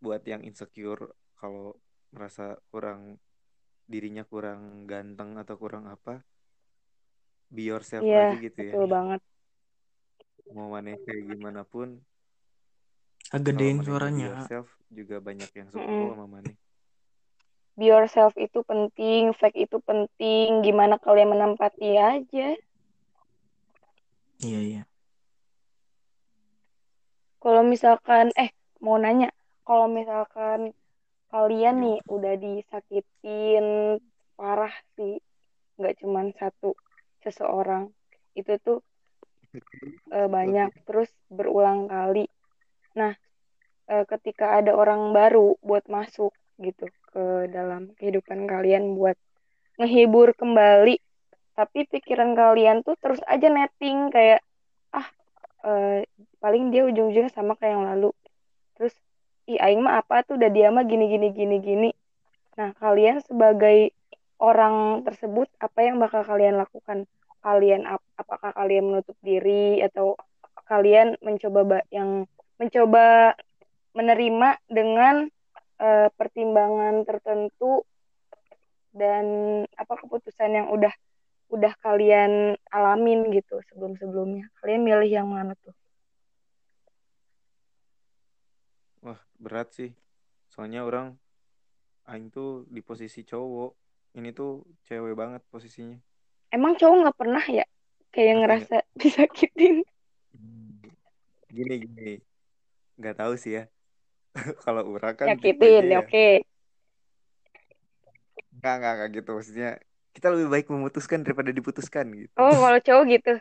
buat 0.03 0.23
yang 0.27 0.43
insecure 0.43 1.14
kalau 1.39 1.79
merasa 2.14 2.59
kurang 2.70 3.16
dirinya 3.87 4.25
kurang 4.27 4.85
ganteng 4.91 5.39
atau 5.39 5.57
kurang 5.59 5.85
apa, 5.91 6.23
be 7.53 7.62
yourself 7.68 8.03
Iya, 8.05 8.18
aja 8.32 8.36
gitu 8.40 8.59
ya. 8.61 8.72
betul 8.72 8.84
banget. 8.88 9.20
Mau 10.53 10.68
mana 10.72 10.96
kayak 11.05 11.22
gimana 11.32 11.61
pun, 11.64 11.88
kalau 13.32 13.40
gedein 13.46 13.76
mana 13.76 13.84
be 13.84 13.88
suaranya 13.88 14.26
yourself 14.28 14.66
juga 14.92 15.16
banyak 15.20 15.50
yang 15.57 15.68
suka 15.72 15.84
kok 15.88 16.09
sama 16.12 16.26
mana. 16.28 16.50
Be 17.76 17.88
yourself 17.88 18.36
itu 18.36 18.61
penting, 18.68 19.32
fake 19.40 19.64
itu 19.64 19.80
penting. 19.88 20.61
Gimana 20.61 21.00
kalian 21.00 21.32
menempati 21.32 21.96
aja. 21.96 22.48
iya 24.44 24.61
iya 24.61 24.82
Kalau 27.42 27.62
misalkan, 27.66 28.30
eh, 28.38 28.55
mau 28.84 28.96
nanya, 29.00 29.32
kalau 29.66 29.90
misalkan 29.90 30.76
kalian 31.32 31.74
Gimana? 31.74 31.82
nih 31.82 31.96
udah 32.07 32.34
disakitin 32.38 33.64
parah 34.36 34.74
sih, 34.94 35.18
nggak 35.80 35.94
cuman 36.05 36.30
satu 36.38 36.76
seseorang, 37.23 37.89
itu 38.35 38.59
tuh 38.61 38.79
eh, 40.12 40.29
banyak, 40.29 40.70
terus 40.85 41.09
berulang 41.31 41.89
kali. 41.89 42.27
Nah, 42.99 43.14
eh, 43.89 44.05
ketika 44.07 44.61
ada 44.61 44.77
orang 44.77 45.14
baru 45.16 45.57
buat 45.62 45.87
masuk 45.89 46.35
gitu 46.61 46.87
ke 47.12 47.49
dalam 47.51 47.93
kehidupan 47.97 48.47
kalian 48.49 48.95
buat 48.97 49.16
ngehibur 49.81 50.37
kembali, 50.37 51.01
tapi 51.53 51.85
pikiran 51.89 52.33
kalian 52.33 52.81
tuh 52.85 52.97
terus 53.01 53.20
aja 53.29 53.49
netting 53.49 54.09
kayak 54.12 54.41
ah 54.93 55.09
eh, 55.68 56.09
paling 56.41 56.73
dia 56.73 56.89
ujung-ujungnya 56.89 57.33
sama 57.33 57.57
kayak 57.57 57.77
yang 57.77 57.85
lalu. 57.89 58.11
Terus 58.77 58.95
ih 59.49 59.59
aing 59.59 59.83
mah 59.83 60.01
apa 60.01 60.23
tuh 60.23 60.39
udah 60.39 60.51
dia 60.53 60.68
mah 60.70 60.85
gini 60.87 61.11
gini 61.11 61.29
gini 61.35 61.57
gini. 61.61 61.91
Nah, 62.57 62.77
kalian 62.77 63.25
sebagai 63.25 63.97
orang 64.43 65.07
tersebut 65.07 65.47
apa 65.62 65.78
yang 65.86 66.03
bakal 66.03 66.26
kalian 66.26 66.59
lakukan? 66.59 67.07
Kalian 67.43 67.86
ap- 67.86 68.11
apakah 68.18 68.51
kalian 68.55 68.90
menutup 68.90 69.14
diri 69.22 69.78
atau 69.82 70.18
kalian 70.66 71.14
mencoba 71.22 71.61
ba- 71.62 71.88
yang 71.95 72.26
mencoba 72.59 73.38
menerima 73.95 74.59
dengan 74.66 75.30
eh, 75.82 76.09
pertimbangan 76.14 77.03
tertentu 77.07 77.86
dan 78.93 79.26
apa 79.74 79.95
keputusan 80.05 80.51
yang 80.53 80.68
udah 80.68 80.93
udah 81.53 81.72
kalian 81.84 82.57
alamin 82.72 83.28
gitu 83.28 83.61
sebelum-sebelumnya. 83.68 84.49
Kalian 84.61 84.82
milih 84.88 85.11
yang 85.11 85.28
mana 85.28 85.53
tuh? 85.61 85.76
Wah, 89.05 89.20
berat 89.36 89.74
sih. 89.76 89.93
Soalnya 90.49 90.86
orang 90.86 91.12
aing 92.09 92.32
tuh 92.32 92.64
di 92.72 92.80
posisi 92.80 93.20
cowok. 93.26 93.82
Ini 94.13 94.29
tuh 94.37 94.69
cewek 94.85 95.17
banget 95.17 95.41
posisinya. 95.49 95.97
Emang 96.53 96.77
cowok 96.77 96.97
nggak 97.01 97.17
pernah 97.17 97.45
ya 97.49 97.65
kayak 98.13 98.35
ngerasa 98.45 98.77
disakitin? 99.01 99.81
Gini 101.49 101.75
gini. 101.81 102.15
Nggak 103.01 103.17
tahu 103.25 103.33
sih 103.41 103.57
ya. 103.57 103.65
Kalau 104.65 104.85
orang 104.93 105.17
kan 105.17 105.27
Nyakitin, 105.33 105.57
tipenya 105.57 105.97
ya. 105.97 106.01
oke. 106.05 106.29
Nggak, 108.61 108.75
nggak, 108.79 108.93
nggak 109.01 109.09
gitu. 109.17 109.31
Maksudnya 109.33 109.71
kita 110.13 110.27
lebih 110.29 110.49
baik 110.53 110.67
memutuskan 110.69 111.25
daripada 111.25 111.49
diputuskan 111.49 112.13
gitu. 112.13 112.37
Oh, 112.37 112.53
kalau 112.53 112.81
cowok 112.85 113.05
gitu. 113.09 113.35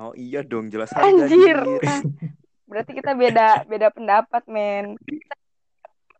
Oh 0.00 0.14
iya 0.16 0.40
dong, 0.40 0.70
jelas 0.72 0.94
Anjir. 0.96 1.28
anjir. 1.28 1.58
Berarti 2.70 2.94
kita 2.94 3.12
beda 3.18 3.66
beda 3.66 3.90
pendapat, 3.90 4.42
men. 4.46 4.94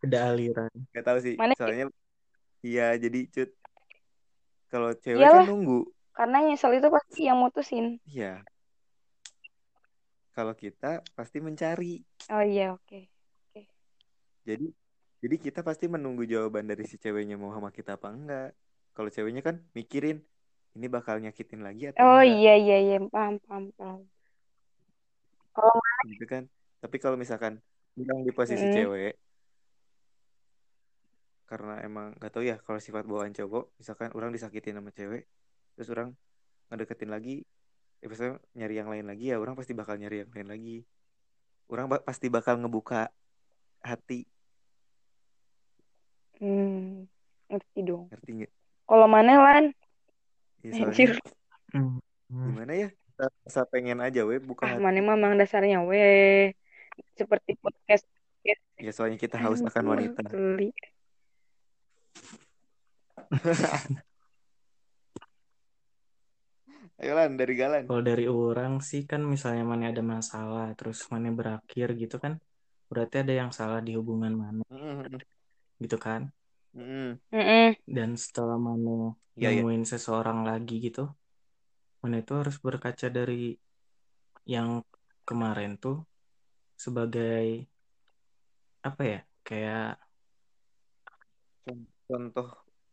ada 0.01 0.33
aliran 0.33 0.73
Nggak 0.91 1.05
tahu 1.05 1.19
sih. 1.21 1.35
Mana- 1.37 1.57
Soalnya 1.57 1.87
iya 2.61 2.97
jadi 2.97 3.21
cut. 3.29 3.51
Kalau 4.71 4.95
cewek 4.95 5.21
Iyalah. 5.21 5.45
kan 5.45 5.51
nunggu. 5.51 5.81
Karena 6.15 6.37
nyesel 6.45 6.77
itu 6.77 6.89
pasti 6.89 7.21
yang 7.27 7.39
mutusin. 7.39 7.99
Iya. 8.07 8.45
Kalau 10.31 10.55
kita 10.55 11.03
pasti 11.13 11.43
mencari. 11.43 12.01
Oh 12.31 12.41
iya, 12.41 12.73
oke. 12.73 13.11
Jadi 14.47 14.73
jadi 15.21 15.37
kita 15.37 15.61
pasti 15.61 15.85
menunggu 15.85 16.25
jawaban 16.25 16.65
dari 16.65 16.89
si 16.89 16.97
ceweknya 16.97 17.37
mau 17.37 17.53
sama 17.53 17.69
kita 17.69 17.99
apa 17.99 18.09
enggak. 18.09 18.51
Kalau 18.95 19.11
ceweknya 19.11 19.43
kan 19.43 19.61
mikirin 19.75 20.23
ini 20.73 20.87
bakal 20.87 21.19
nyakitin 21.19 21.61
lagi 21.61 21.91
atau 21.91 22.01
Oh 22.01 22.23
enggak 22.23 22.39
iya 22.41 22.55
iya 22.57 22.77
iya, 22.79 22.97
paham 23.05 23.37
paham 23.43 23.65
paham. 23.75 24.01
Kalau 25.51 25.77
gitu 26.09 26.25
kan. 26.25 26.47
Tapi 26.81 26.97
kalau 26.97 27.17
misalkan 27.19 27.59
bilang 27.93 28.23
di 28.23 28.31
posisi 28.31 28.65
Mm. 28.65 28.73
cewek 28.73 29.13
karena 31.51 31.83
emang 31.83 32.15
gak 32.15 32.31
tahu 32.31 32.47
ya 32.47 32.63
kalau 32.63 32.79
sifat 32.79 33.03
bawaan 33.03 33.35
cowok 33.35 33.75
misalkan 33.75 34.15
orang 34.15 34.31
disakitin 34.31 34.79
sama 34.79 34.95
cewek 34.95 35.27
terus 35.75 35.91
orang 35.91 36.15
ngedeketin 36.71 37.11
lagi 37.11 37.43
ya 37.99 38.07
misalnya 38.07 38.39
nyari 38.55 38.75
yang 38.79 38.89
lain 38.89 39.07
lagi 39.11 39.35
ya 39.35 39.37
orang 39.43 39.59
pasti 39.59 39.75
bakal 39.75 39.99
nyari 39.99 40.23
yang 40.23 40.31
lain 40.31 40.47
lagi 40.47 40.77
orang 41.67 41.91
ba- 41.91 42.05
pasti 42.07 42.31
bakal 42.31 42.55
ngebuka 42.55 43.11
hati 43.83 44.31
hmm, 46.39 47.11
ngerti 47.51 47.79
dong. 47.83 48.07
ngerti 48.15 48.31
nggak 48.41 48.53
Kalau 48.87 49.07
mana 49.07 49.33
lan? 49.39 49.65
ya, 50.63 50.71
soalnya 50.75 50.95
Anjir. 50.95 51.11
Hmm. 51.75 51.99
gimana 52.31 52.73
ya 52.75 52.89
rasa 53.19 53.67
pengen 53.69 53.99
aja 54.01 54.23
we 54.25 54.39
buka 54.41 54.65
Ah, 54.65 54.79
mana 54.81 55.03
memang 55.03 55.35
dasarnya 55.37 55.83
weh. 55.85 56.55
Seperti 57.19 57.59
podcast 57.59 58.07
ya 58.81 58.91
soalnya 58.97 59.21
kita 59.21 59.37
haus 59.37 59.61
akan 59.61 59.85
wanita 59.93 60.25
Geli. 60.33 60.73
ayo 67.01 67.13
lan 67.19 67.31
dari 67.41 67.55
galan 67.61 67.85
Kalau 67.89 68.03
dari 68.11 68.25
orang 68.29 68.73
sih 68.89 69.03
kan 69.11 69.21
misalnya 69.33 69.65
mana 69.71 69.85
ada 69.93 70.03
masalah 70.15 70.65
terus 70.79 70.99
mana 71.13 71.29
berakhir 71.39 71.89
gitu 72.03 72.17
kan 72.25 72.33
berarti 72.91 73.15
ada 73.23 73.33
yang 73.41 73.51
salah 73.59 73.79
di 73.87 73.93
hubungan 73.99 74.35
mana 74.43 74.63
Mm-mm. 74.71 75.21
gitu 75.83 75.97
kan. 76.07 76.23
Mm-mm. 76.77 77.75
dan 77.97 78.11
setelah 78.23 78.57
mana 78.67 78.91
Iya, 79.39 79.49
iya. 79.51 79.61
nemuin 79.63 79.85
seseorang 79.93 80.39
lagi 80.49 80.75
gitu 80.87 81.01
mana 82.01 82.17
itu 82.23 82.33
harus 82.41 82.57
berkaca 82.67 83.07
dari 83.19 83.57
yang 84.55 84.69
kemarin 85.29 85.71
tuh 85.83 85.97
sebagai 86.85 87.45
apa 88.89 89.03
ya 89.13 89.19
kayak 89.47 89.81
Contoh 92.11 92.49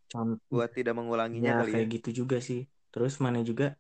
contoh 0.07 0.39
buat 0.47 0.72
tidak 0.72 0.95
mengulanginya 0.95 1.51
ya 1.51 1.59
kali 1.59 1.70
ya. 1.70 1.76
kayak 1.82 1.88
gitu 1.99 2.09
juga 2.24 2.38
sih 2.39 2.63
terus 2.95 3.20
mana 3.20 3.43
juga 3.43 3.76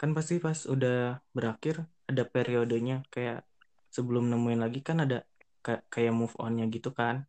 kan 0.00 0.16
pasti 0.16 0.40
pas 0.40 0.56
udah 0.64 1.20
berakhir 1.36 1.84
ada 2.08 2.24
periodenya 2.24 3.04
kayak 3.12 3.44
sebelum 3.92 4.32
nemuin 4.32 4.60
lagi 4.64 4.80
kan 4.80 5.04
ada 5.04 5.28
kayak 5.60 5.82
kayak 5.92 6.12
move 6.14 6.32
onnya 6.40 6.64
gitu 6.70 6.94
kan. 6.94 7.28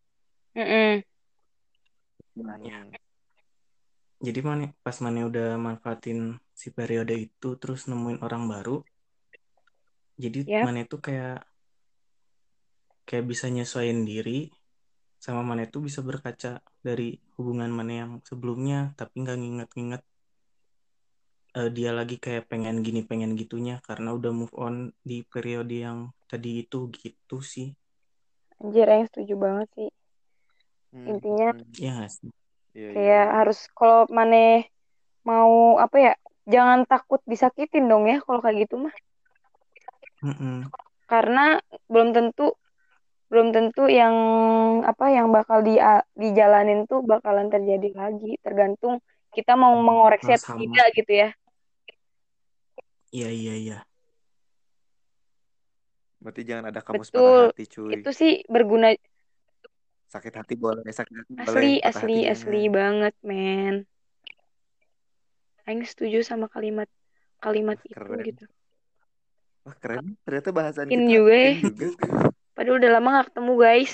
Hmm. 0.55 1.03
jadi 4.18 4.39
mana 4.41 4.74
pas 4.82 4.97
mana 5.01 5.30
udah 5.30 5.58
manfaatin 5.62 6.38
si 6.53 6.74
periode 6.74 7.14
itu 7.14 7.49
terus 7.62 7.86
nemuin 7.86 8.22
orang 8.26 8.49
baru 8.49 8.82
jadi 10.18 10.49
Yap. 10.49 10.66
mana 10.66 10.80
itu 10.86 10.97
kayak 10.97 11.45
kayak 13.05 13.26
bisa 13.30 13.45
nyesuaiin 13.53 14.01
diri 14.03 14.49
sama 15.18 15.41
mana 15.41 15.65
itu 15.65 15.82
bisa 15.82 15.99
berkaca 16.05 16.61
dari 16.86 17.18
hubungan 17.36 17.70
mana 17.74 17.93
yang 18.05 18.11
sebelumnya 18.24 18.93
tapi 18.99 19.26
nggak 19.26 19.38
nginget-nginget 19.41 20.03
eh, 21.57 21.70
dia 21.74 21.91
lagi 21.91 22.15
kayak 22.22 22.47
pengen 22.51 22.86
gini 22.86 23.01
pengen 23.01 23.34
gitunya 23.34 23.82
karena 23.82 24.13
udah 24.13 24.32
move 24.32 24.55
on 24.57 24.93
di 25.01 25.26
periode 25.26 25.74
yang 25.74 26.13
tadi 26.30 26.63
itu 26.63 26.89
gitu 26.93 27.41
sih 27.41 27.74
Anjir, 28.57 28.89
yang 28.89 29.05
setuju 29.05 29.38
banget 29.38 29.70
sih. 29.78 29.89
Hmm. 30.89 31.13
Intinya 31.13 31.53
ya 31.78 32.09
sih 32.09 32.34
Iya, 32.78 32.88
iya, 32.93 32.93
kayak 32.93 33.26
iya. 33.26 33.36
harus 33.41 33.59
kalau 33.74 34.05
maneh 34.13 34.70
mau 35.26 35.82
apa 35.82 35.97
ya, 35.97 36.13
jangan 36.45 36.86
takut 36.86 37.18
disakitin 37.26 37.89
dong 37.89 38.05
ya 38.05 38.22
kalau 38.22 38.38
kayak 38.38 38.70
gitu 38.70 38.78
mah. 38.78 38.93
Mm-mm. 40.22 40.70
Karena 41.09 41.57
belum 41.89 42.13
tentu 42.13 42.53
belum 43.28 43.51
tentu 43.51 43.91
yang 43.91 44.15
apa 44.88 45.11
yang 45.11 45.28
bakal 45.36 45.59
di 45.63 45.75
dijalanin 46.15 46.88
tuh 46.88 47.03
bakalan 47.03 47.51
terjadi 47.51 47.89
lagi. 47.95 48.39
Tergantung 48.39 49.03
kita 49.36 49.53
mau 49.59 49.75
mengoreksi 49.78 50.34
Hal 50.34 50.39
atau 50.39 50.55
tidak 50.57 50.88
gitu 50.95 51.11
ya. 51.13 51.30
iya 53.11 53.30
iya 53.32 53.53
iya 53.55 53.78
Berarti 56.17 56.41
jangan 56.43 56.65
ada 56.73 56.82
kamus 56.82 57.07
Betul. 57.13 57.23
patah 57.23 57.53
hati, 57.53 57.63
cuy. 57.69 57.93
Itu 58.01 58.09
sih 58.11 58.43
berguna 58.49 58.91
Sakit 60.07 60.34
hati 60.39 60.55
boleh, 60.55 60.88
sakit 60.88 61.15
hati 61.19 61.32
boleh, 61.36 61.47
asli 61.47 61.71
patah 61.84 61.88
asli 61.91 62.15
hati 62.15 62.32
asli 62.32 62.61
jangan. 62.63 62.78
banget, 62.80 63.13
men. 63.28 63.75
Aing 65.67 65.84
setuju 65.84 66.23
sama 66.23 66.47
kalimat 66.47 66.88
kalimat 67.43 67.75
Wah, 67.75 67.86
itu 67.86 67.95
keren. 67.95 68.23
gitu. 68.23 68.43
Wah, 69.67 69.75
keren. 69.78 70.15
Ternyata 70.23 70.49
bahasan 70.55 70.88
In 70.89 71.05
kita 71.05 71.11
juga 71.11 71.34
ya. 71.36 71.51
in 71.53 71.75
juga. 71.75 71.88
Padahal 72.58 72.82
udah 72.82 72.89
lama 72.89 73.10
gak 73.22 73.28
ketemu 73.30 73.53
guys. 73.55 73.93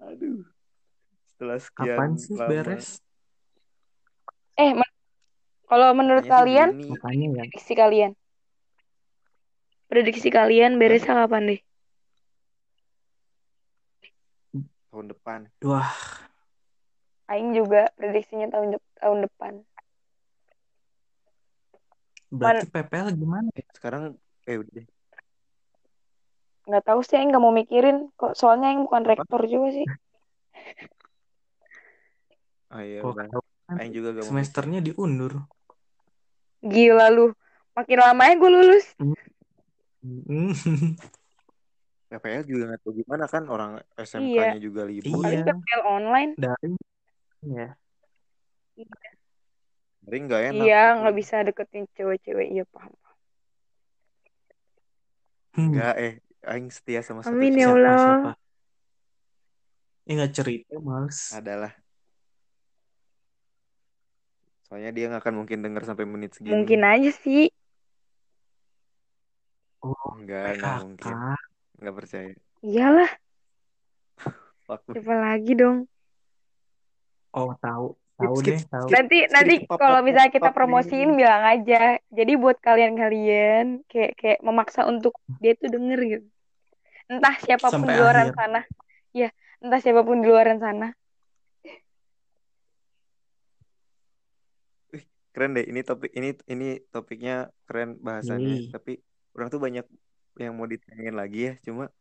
Aduh. 0.00 0.40
Setelah 1.28 1.58
sekian 1.60 1.92
kapan 1.92 2.10
sih 2.16 2.32
lama. 2.32 2.48
beres 2.48 2.88
Eh, 4.56 4.72
men- 4.72 4.94
kalau 5.68 5.92
menurut 5.92 6.24
Kayaknya 6.24 6.32
sih 6.32 6.32
kalian, 6.40 6.68
makanya 6.88 7.26
ya 7.28 7.44
prediksi 7.44 7.74
kalian, 7.76 8.12
prediksi 9.86 10.28
kalian 10.32 10.72
beresnya 10.80 11.14
kapan 11.20 11.42
deh? 11.52 11.60
tahun 14.88 15.12
depan. 15.12 15.40
wah 15.60 15.92
Aing 17.28 17.52
juga 17.52 17.92
prediksinya 17.92 18.48
tahun 18.48 18.78
dep- 18.78 18.94
tahun 18.96 19.18
depan. 19.28 19.52
berarti 22.28 22.66
PPL 22.66 23.12
gimana 23.12 23.48
ya 23.52 23.66
Sekarang 23.70 24.16
eh 24.46 24.56
udah. 24.56 24.84
Nggak 26.66 26.84
tahu 26.84 27.00
sih, 27.06 27.14
Aing 27.14 27.30
nggak 27.30 27.42
mau 27.42 27.54
mikirin. 27.54 28.10
Kok 28.18 28.34
soalnya 28.34 28.74
Aing 28.74 28.82
bukan 28.82 29.02
Apa? 29.06 29.10
rektor 29.14 29.40
juga 29.46 29.68
sih. 29.70 29.86
Ah 32.66 32.82
iya 32.82 32.98
kan 33.00 33.30
Aing 33.78 33.94
juga 33.94 34.10
gak 34.14 34.26
mau 34.26 34.30
semesternya 34.34 34.82
diundur 34.82 35.46
Gila 36.66 37.06
lu. 37.14 37.30
Makin 37.78 37.98
lama 38.02 38.22
ya 38.26 38.34
gue 38.34 38.50
lulus. 38.50 38.86
Mm. 40.02 40.50
PPL 42.10 42.46
juga 42.46 42.62
gak 42.74 42.80
tahu 42.86 42.92
gimana 43.02 43.24
kan 43.26 43.44
orang 43.50 43.82
Iya. 43.98 44.02
SMK-nya 44.06 44.60
juga 44.62 44.82
libur. 44.86 45.22
Iya. 45.26 45.42
PPL 45.46 45.82
online. 45.86 46.32
dari 46.38 46.74
ya 47.46 47.68
Jadi 50.06 50.16
nggak 50.22 50.42
enak. 50.54 50.62
Iya, 50.62 50.82
nggak 51.02 51.16
bisa 51.18 51.36
deketin 51.42 51.84
cewek-cewek. 51.98 52.46
Iya, 52.54 52.64
paham. 52.70 52.94
Hmm. 55.58 55.74
Nggak 55.74 55.94
eh 55.98 56.14
Aing 56.46 56.70
setia 56.70 57.02
sama 57.02 57.26
satu 57.26 57.34
Amin 57.34 57.58
ya 57.58 57.74
Allah. 57.74 57.98
siapa 57.98 58.30
ya 60.06 60.12
nggak 60.14 60.32
cerita 60.38 60.74
males 60.78 61.34
Adalah. 61.34 61.74
Soalnya 64.66 64.90
dia 64.90 65.06
nggak 65.10 65.22
akan 65.22 65.34
mungkin 65.42 65.58
denger 65.62 65.82
sampai 65.86 66.06
menit 66.06 66.34
segini. 66.34 66.54
Mungkin 66.54 66.80
aja 66.82 67.10
sih. 67.22 67.50
oh 69.82 69.94
Enggak, 70.18 70.58
enggak 70.58 70.76
mungkin. 70.82 71.14
Enggak 71.78 71.94
percaya. 71.94 72.30
Iyalah, 72.66 73.10
Fuck. 74.66 74.82
siapa 74.90 75.14
lagi 75.14 75.52
dong? 75.54 75.86
oh 77.36 77.52
tahu 77.60 77.94
Skip, 78.16 78.32
tahu 78.32 78.34
skip, 78.40 78.48
deh 78.48 78.62
tahu 78.72 78.86
skip. 78.88 78.94
Nanti 78.96 79.18
skip, 79.20 79.32
nanti 79.34 79.54
skip, 79.60 79.76
kalau 79.76 80.00
misalnya 80.00 80.32
kita 80.32 80.48
pop, 80.50 80.56
promosiin 80.56 81.10
bilang 81.20 81.44
aja. 81.44 82.00
Jadi 82.08 82.32
buat 82.40 82.56
kalian-kalian 82.64 83.84
kayak 83.86 84.12
kayak 84.16 84.38
memaksa 84.40 84.88
untuk 84.88 85.14
dia 85.38 85.52
tuh 85.52 85.68
denger 85.68 85.98
gitu. 86.10 86.26
Entah 87.06 87.34
siapa 87.38 87.66
pun 87.70 87.86
sampai 87.86 87.94
di 87.94 88.00
luar 88.02 88.16
akhir 88.18 88.34
sana. 88.34 88.60
Ya, 89.14 89.28
entah 89.62 89.80
siapa 89.80 90.02
pun 90.02 90.18
di 90.22 90.26
luar 90.26 90.46
sana. 90.58 90.88
Keren 95.36 95.52
deh. 95.52 95.68
Ini 95.68 95.80
topik 95.84 96.10
ini 96.16 96.32
ini 96.48 96.68
topiknya 96.88 97.52
keren 97.68 98.00
bahasannya. 98.00 98.66
Yay. 98.66 98.72
Tapi 98.72 98.96
orang 99.36 99.48
tuh 99.52 99.60
banyak 99.60 99.86
yang 100.40 100.52
mau 100.56 100.64
ditanyain 100.64 101.12
lagi 101.12 101.52
ya. 101.52 101.54
Cuma 101.60 101.92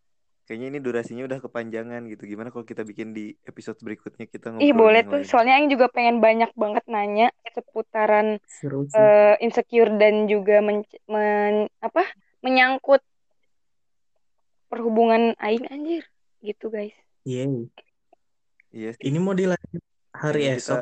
kayaknya 0.47 0.67
ini 0.71 0.79
durasinya 0.79 1.23
udah 1.27 1.39
kepanjangan 1.43 2.07
gitu. 2.07 2.23
Gimana 2.31 2.49
kalau 2.49 2.63
kita 2.63 2.87
bikin 2.87 3.11
di 3.11 3.35
episode 3.43 3.75
berikutnya 3.83 4.25
kita 4.31 4.55
Ih, 4.55 4.71
ngobrolin 4.71 4.79
boleh 4.79 5.01
yang 5.03 5.11
tuh. 5.11 5.19
lain. 5.19 5.27
Soalnya 5.27 5.53
Aing 5.59 5.69
juga 5.69 5.91
pengen 5.91 6.23
banyak 6.23 6.51
banget 6.55 6.83
nanya 6.87 7.27
seputaran 7.51 8.39
seru 8.47 8.87
eh, 8.95 9.35
insecure 9.43 9.91
dan 9.99 10.27
juga 10.31 10.63
men, 10.63 10.87
men- 11.07 11.71
apa? 11.83 12.03
menyangkut 12.45 13.01
perhubungan 14.75 15.31
Aing 15.39 15.63
anjir. 15.71 16.03
Gitu, 16.43 16.67
guys. 16.67 16.91
Iya 17.23 17.47
sih. 18.91 19.07
ini 19.07 19.17
mau 19.23 19.31
dilanjut 19.31 19.79
hari 20.11 20.51
kita 20.51 20.55
esok 20.59 20.81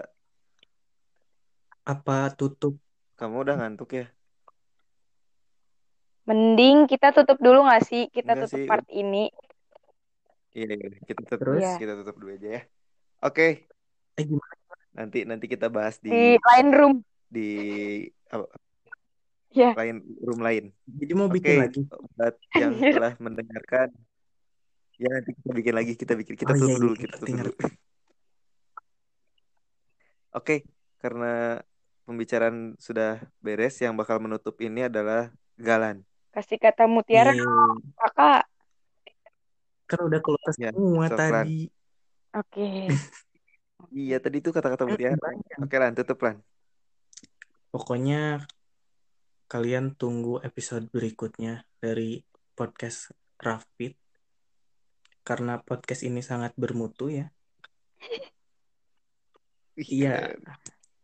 apa 1.86 2.34
tutup 2.34 2.82
kamu 3.14 3.46
udah 3.46 3.56
ngantuk 3.62 3.94
ya? 3.94 4.06
Mending 6.26 6.90
kita 6.90 7.14
tutup 7.14 7.38
dulu 7.38 7.70
nggak 7.70 7.84
sih? 7.86 8.10
Kita 8.10 8.34
Enggak 8.34 8.50
tutup 8.50 8.60
sih. 8.60 8.68
part 8.68 8.88
ini. 8.90 9.30
Iya, 10.58 10.74
iya, 10.74 10.90
kita 11.06 11.20
tutup 11.22 11.38
terus 11.38 11.62
Iya. 11.62 11.74
kita 11.78 11.94
tutup 12.02 12.16
dulu 12.18 12.32
aja 12.34 12.50
ya. 12.58 12.62
Oke, 13.22 13.70
eh 14.18 14.26
gimana 14.26 14.56
nanti 14.94 15.20
nanti 15.26 15.46
kita 15.46 15.70
bahas 15.70 16.02
Di 16.02 16.10
di 16.10 16.24
line 16.42 16.72
room. 16.74 16.94
di 17.30 17.50
apa, 18.30 18.46
Ya. 19.54 19.72
lain 19.78 20.02
room 20.26 20.42
lain. 20.42 20.74
jadi 20.90 21.14
mau 21.14 21.30
bikin 21.30 21.54
Oke, 21.54 21.62
lagi 21.62 21.82
buat 21.86 22.36
yang 22.58 22.74
Anjir. 22.74 22.94
telah 22.98 23.14
mendengarkan, 23.22 23.88
ya 24.98 25.10
nanti 25.14 25.32
kita 25.38 25.52
bikin 25.54 25.74
lagi, 25.78 25.94
kita 25.94 26.14
bikin, 26.18 26.34
kita 26.34 26.52
oh 26.52 26.58
iya 26.58 26.62
tutup 26.66 26.74
iya 26.74 26.82
dulu, 26.82 26.94
kita 26.98 27.06
ngerti 27.14 27.30
tutup 27.30 27.38
dulu. 27.38 27.52
Oke, 30.34 30.56
karena 30.98 31.62
pembicaraan 32.10 32.74
sudah 32.82 33.22
beres, 33.38 33.78
yang 33.78 33.94
bakal 33.94 34.18
menutup 34.18 34.58
ini 34.58 34.90
adalah 34.90 35.30
Galan. 35.54 36.02
Kasih 36.34 36.58
kata 36.58 36.90
mutiara 36.90 37.30
Yeay. 37.30 37.46
dong, 37.46 37.78
kakak. 37.94 38.44
kan 39.86 40.00
udah 40.02 40.20
keluar 40.26 40.50
Ya, 40.58 40.74
semua 40.74 41.06
Sofran. 41.06 41.46
tadi 41.46 41.70
Oke. 42.34 42.90
Iya, 43.94 44.18
tadi 44.18 44.42
itu 44.42 44.50
kata-kata 44.50 44.90
mutiara. 44.90 45.14
Oke, 45.62 45.76
Lan, 45.78 45.94
tutup 45.94 46.18
Lan. 46.26 46.42
pokoknya 47.70 48.42
kalian 49.54 49.94
tunggu 49.94 50.42
episode 50.42 50.90
berikutnya 50.90 51.62
dari 51.78 52.26
podcast 52.58 53.14
Rafit 53.38 53.94
karena 55.22 55.62
podcast 55.62 56.02
ini 56.02 56.26
sangat 56.26 56.58
bermutu 56.58 57.14
ya 57.14 57.30
iya 59.78 60.34
keren. 60.34 60.42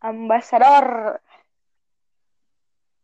Ambasador. 0.02 1.20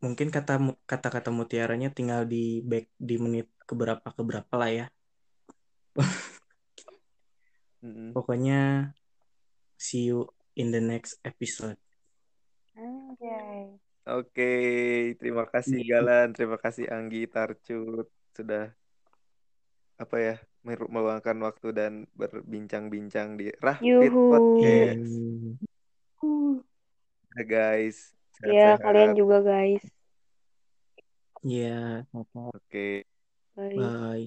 mungkin 0.01 0.29
kata 0.29 0.61
kata-kata 0.85 1.33
mutiaranya 1.33 1.89
tinggal 1.89 2.29
di 2.29 2.61
back 2.61 2.93
di 2.97 3.17
menit 3.17 3.49
keberapa 3.65 4.05
keberapa 4.13 4.53
lah 4.53 4.69
ya. 4.69 4.85
Pokoknya 8.15 8.93
see 9.81 10.13
you 10.13 10.29
in 10.53 10.69
the 10.69 10.81
next 10.81 11.17
episode. 11.25 11.77
Anjay. 12.77 13.84
Oke, 14.05 14.53
terima 15.17 15.49
kasih 15.49 15.81
Iya. 15.81 15.97
Galan, 15.97 16.27
terima 16.37 16.61
kasih 16.61 16.85
Anggi 16.93 17.25
Tarcut 17.25 18.05
sudah 18.37 18.69
apa 19.97 20.15
ya 20.21 20.35
meluangkan 20.65 21.33
waktu 21.41 21.73
dan 21.73 21.93
berbincang-bincang 22.13 23.33
di 23.33 23.49
Rahpit 23.57 23.89
Yuhu. 24.05 24.29
Podcast. 24.29 25.09
Ya, 27.33 27.43
guys, 27.43 27.97
Ya, 28.45 28.77
sehat-sehat. 28.77 28.79
kalian 28.85 29.11
juga 29.17 29.41
guys. 29.41 29.83
Iya, 31.41 32.05
Oke. 32.13 33.09
Bye. 33.57 33.73
bye. 33.73 34.23